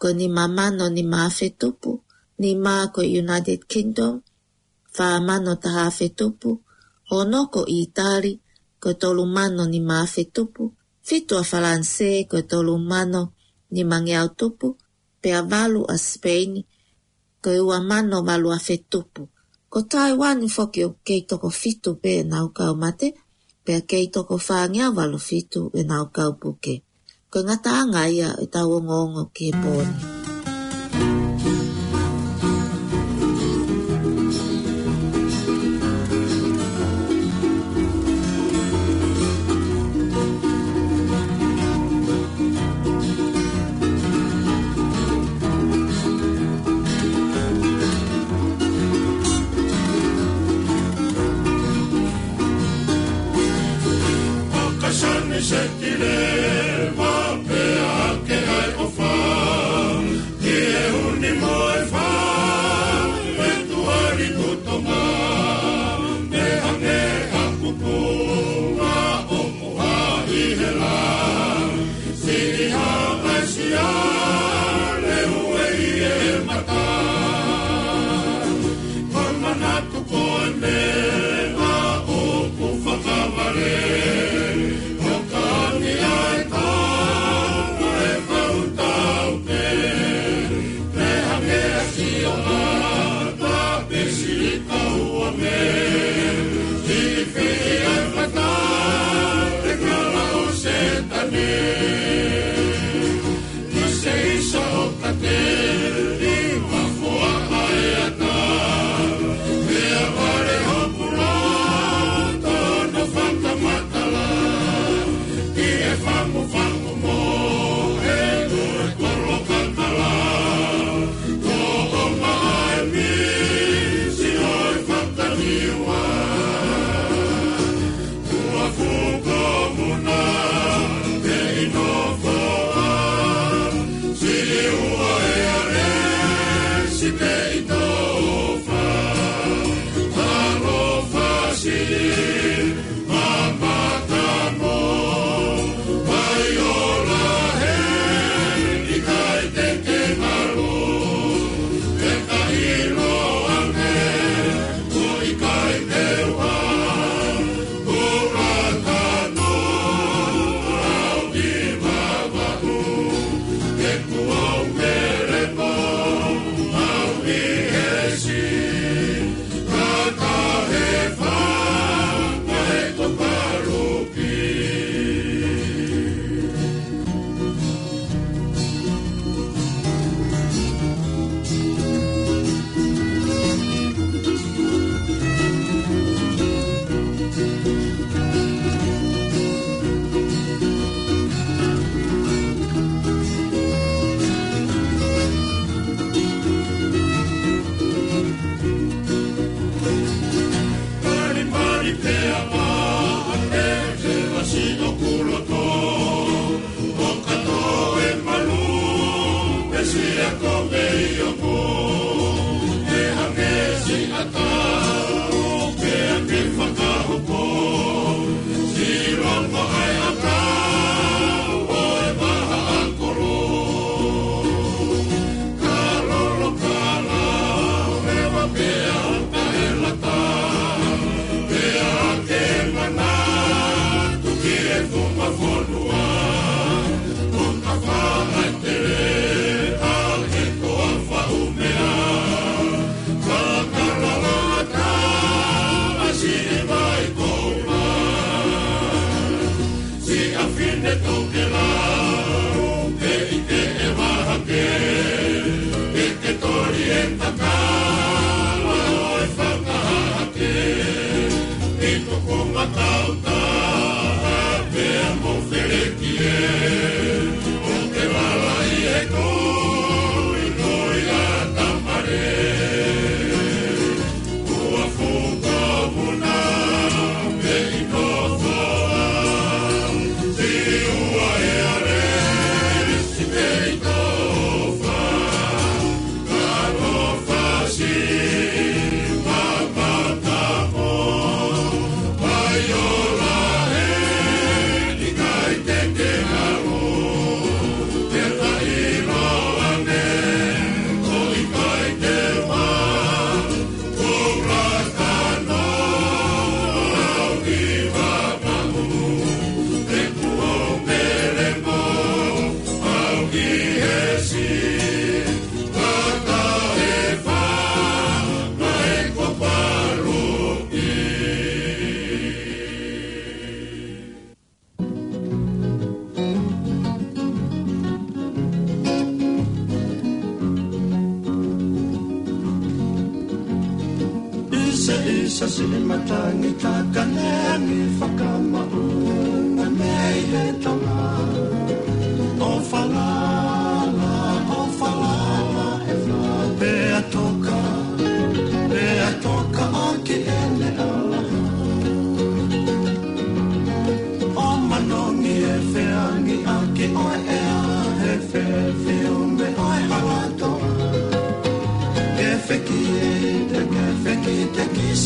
ko 0.00 0.06
ni 0.18 0.26
mamano 0.36 0.84
ni 0.96 1.02
ma 1.12 1.18
a 1.28 1.30
fetupu, 1.38 1.92
ni 2.42 2.50
ma 2.64 2.74
ko 2.94 2.98
United 3.22 3.60
Kingdom, 3.72 4.14
fa 4.96 5.06
mano 5.28 5.52
taha 5.64 5.82
a 5.90 5.92
fetupu, 5.98 6.50
ono 7.20 7.40
ko 7.54 7.60
Italia, 7.82 8.38
koe 8.80 8.94
tolu 9.00 9.24
mano 9.26 9.66
ni 9.66 9.80
maafe 9.80 10.24
tupu, 10.24 10.64
fitu 11.06 11.32
a 11.40 11.44
Falanse 11.50 12.08
koe 12.30 12.42
tolu 12.50 12.74
mano 12.90 13.22
ni 13.70 13.84
mange 13.90 14.14
au 14.22 14.28
tupu, 14.38 14.66
pe 15.22 15.28
a 15.34 15.42
valu 15.50 15.80
a 15.88 15.96
Spain 16.08 16.52
koe 17.42 17.58
ua 17.68 17.78
mano 17.90 18.16
valu 18.28 18.48
a 18.52 18.58
fe 18.66 18.76
tupu. 18.90 19.22
Ko 19.72 19.78
Taiwan 19.90 20.40
foki 20.56 20.80
o 20.86 20.90
kei 21.06 21.22
toko 21.28 21.48
fitu 21.60 21.90
pe 22.02 22.10
e 22.20 22.24
nau 22.30 22.46
kau 22.56 22.74
mate, 22.82 23.08
pe 23.64 23.70
a 23.74 23.80
kei 23.90 24.06
toko 24.14 24.34
whaangea 24.44 24.86
valu 24.96 25.18
fitu 25.28 25.62
e 25.74 25.80
nau 25.90 26.04
kau 26.16 26.32
puke. 26.40 26.74
Koe 27.30 27.42
ngata 27.46 27.70
anga 27.82 28.02
ia 28.18 28.28
e 28.42 28.46
tau 28.54 28.68
ongo 28.76 28.94
ongo 29.04 29.22
ki 29.34 29.44
e 29.48 29.52
pōnei. 29.62 30.19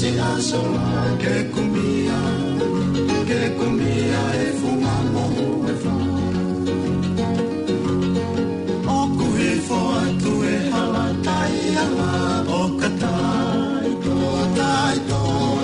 se 0.04 0.20
aso 0.20 0.62
que 1.22 1.36
cumbia 1.54 2.20
que 3.28 3.42
cumbia 3.58 4.22
e 4.42 4.46
fumamo 4.60 5.24
e 5.70 5.74
fumamo 5.82 6.26
o 8.96 9.00
cuhe 9.16 9.52
fo 9.66 9.78
a 10.02 10.04
tu 10.22 10.34
e 10.52 10.56
hala 10.72 11.06
tai 11.26 11.58
a 11.84 11.86
la 11.98 12.14
o 12.58 12.62
catai 12.80 13.90
to 14.04 14.18
tai 14.58 14.96
to 15.08 15.22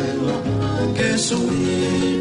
e 0.08 0.10
la 0.26 0.38
que 0.96 1.08
suir 1.26 2.19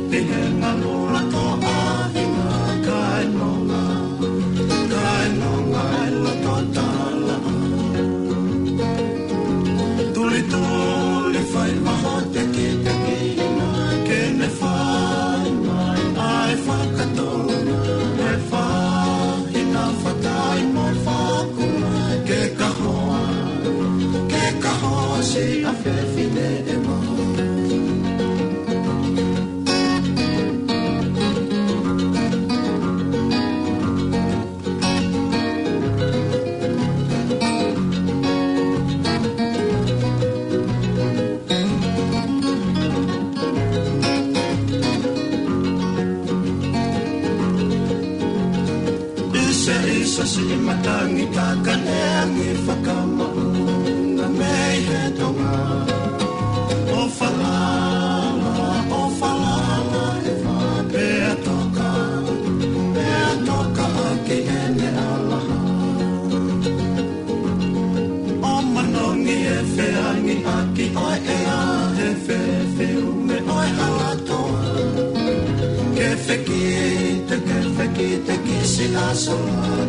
so 79.19 79.37
much. 79.37 79.88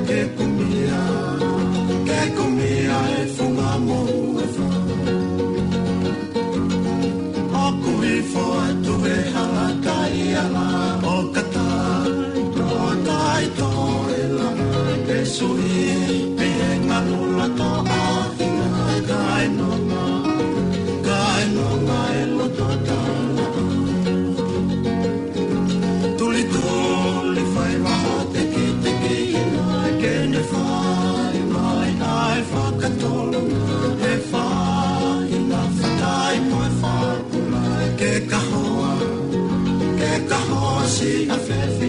A 41.32 41.39
fé. 41.39 41.80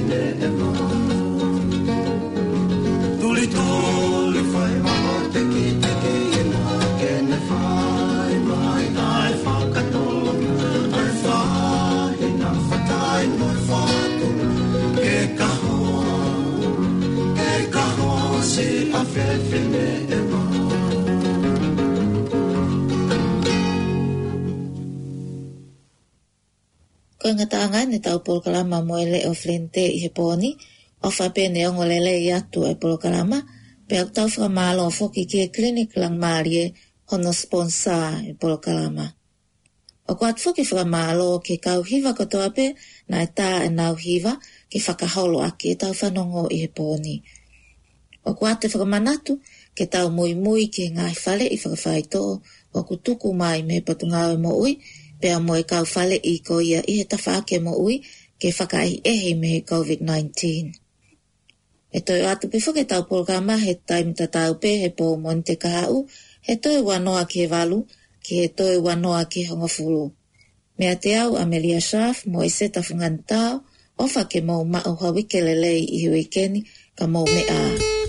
tukanga 27.37 27.85
ni 27.87 27.99
tau 28.03 28.19
polokalama 28.19 28.81
moele 28.83 29.23
o 29.29 29.33
flinte 29.33 29.81
i 29.87 29.99
heponi, 30.03 30.57
o 31.03 31.09
fape 31.09 31.49
ne 31.49 31.67
ongo 31.67 31.83
lele 31.91 32.13
i 32.19 32.29
atu 32.33 32.59
e 32.65 32.73
polokalama, 32.81 33.39
pe 33.87 33.95
au 33.99 34.07
tau 34.15 34.27
whamalo 34.39 34.81
o 34.87 34.91
foki 34.99 35.21
kie 35.31 35.45
klinik 35.55 35.91
lang 36.01 36.17
marie 36.25 36.65
hono 37.09 37.31
sponsa 37.41 37.97
e 38.23 38.31
polokalama. 38.41 39.05
O 40.09 40.15
kwa 40.19 40.29
tfuki 40.33 40.63
whamalo 40.75 41.25
o 41.35 41.39
ke 41.45 41.55
kau 41.65 41.81
hiva 41.89 42.11
koto 42.17 42.37
ape 42.47 42.65
na 43.09 43.17
e 43.21 43.27
tā 43.37 43.51
e 43.65 43.69
nau 43.79 43.93
hiva 44.05 44.33
ke 44.71 44.77
whakaholo 44.85 45.37
ake 45.47 45.67
e 45.71 45.75
tau 45.81 45.93
whanongo 45.99 46.41
i 46.55 46.65
heponi. 46.65 47.15
O 48.27 48.33
kwa 48.37 48.51
te 48.59 48.67
whamanatu, 48.79 49.33
ke 49.77 49.85
tau 49.93 50.07
mui 50.17 50.33
mui 50.43 50.63
ke 50.75 50.83
ngai 50.95 51.15
fale 51.23 51.45
i 51.47 51.57
whakawhaito 51.61 52.21
o 52.77 52.83
kutuku 52.87 53.27
mai 53.41 53.59
me 53.67 53.75
patungawe 53.87 54.35
mo 54.43 54.51
ui, 54.63 54.71
pea 55.21 55.37
mo 55.39 55.53
e 55.55 55.61
kau 55.63 55.85
fale 55.93 56.17
i 56.17 56.35
ko 56.47 56.57
ia 56.61 56.81
i 56.91 56.97
he 56.99 57.05
tawha 57.11 57.35
ke 57.47 57.57
mo 57.65 57.73
ui 57.77 58.01
ke 58.41 58.49
whakai 58.57 58.91
e 59.11 59.13
he 59.21 59.33
me 59.41 59.51
COVID-19. 59.71 60.31
E 61.91 61.97
toi 62.07 62.21
atu 62.31 62.45
pe 62.51 62.57
whake 62.65 62.83
tau 62.91 63.01
programa 63.11 63.55
he 63.65 63.71
taimi 63.89 64.13
ta 64.19 64.25
tau 64.37 64.51
pe 64.61 64.69
he 64.81 64.89
pō 64.97 65.05
mo 65.21 65.29
te 65.47 65.53
kahau, 65.63 65.97
he 66.47 66.53
toi 66.63 66.77
wanoa 66.87 67.23
ke 67.33 67.41
walu, 67.53 67.79
ke 68.25 68.33
he 68.41 68.47
toi 68.57 68.75
wanoa 68.85 69.21
ke 69.31 69.39
hongafuru. 69.49 70.03
Mea 70.77 70.95
te 71.03 71.11
au 71.23 71.31
Amelia 71.43 71.79
Schaaf 71.89 72.17
mo 72.31 72.39
e 72.47 72.49
se 72.57 72.65
tawhungan 72.75 73.15
tau, 73.31 73.53
o 74.01 74.05
whake 74.13 74.39
mo 74.47 74.55
ma 74.71 74.79
uha 74.91 75.07
wikelelei 75.15 75.81
i 75.97 75.99
hui 76.07 76.23
keni 76.33 76.59
ka 76.97 77.05
mo 77.13 77.21
me 77.33 77.41
a. 77.61 78.00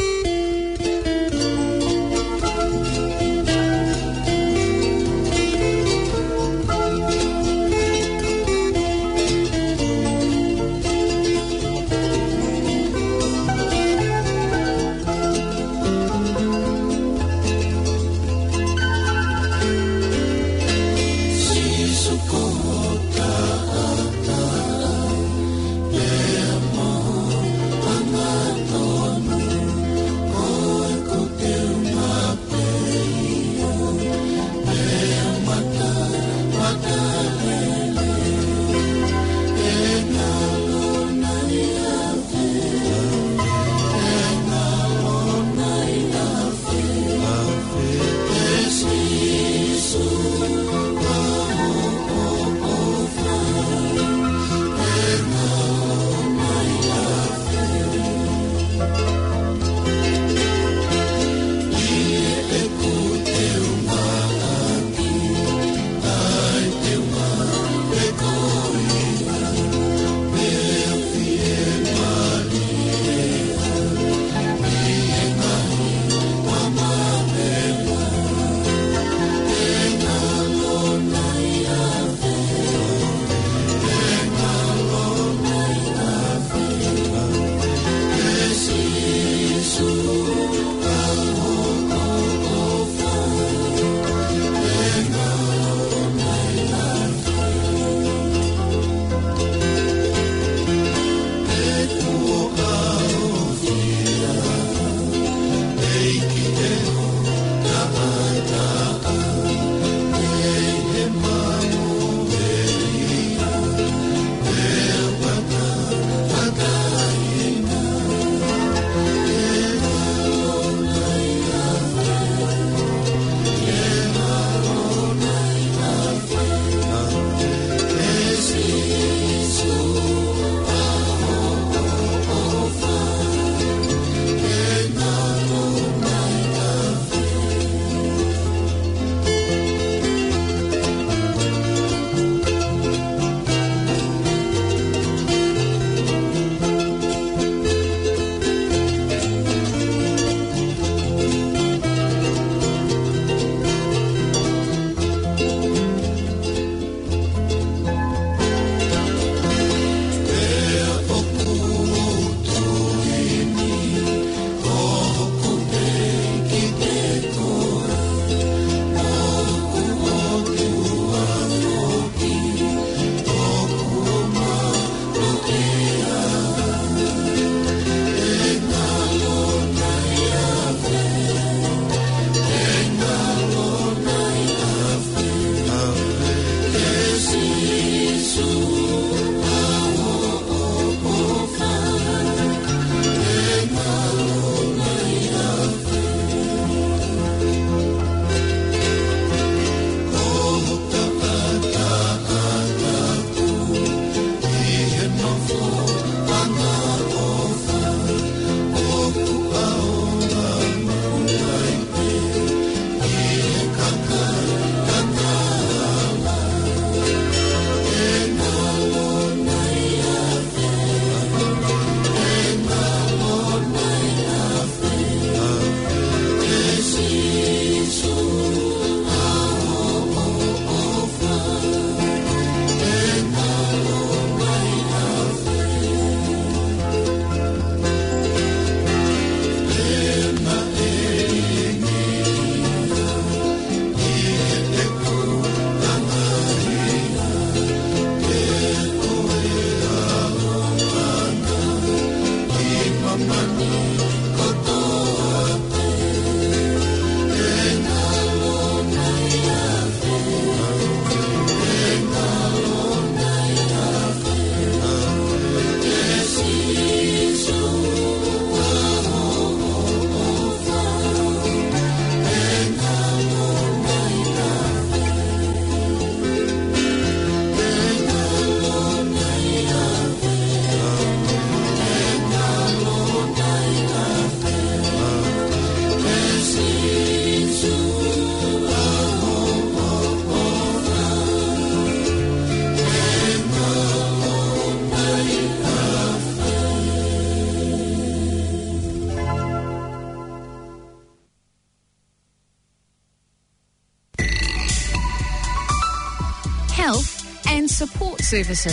services. 308.41 308.69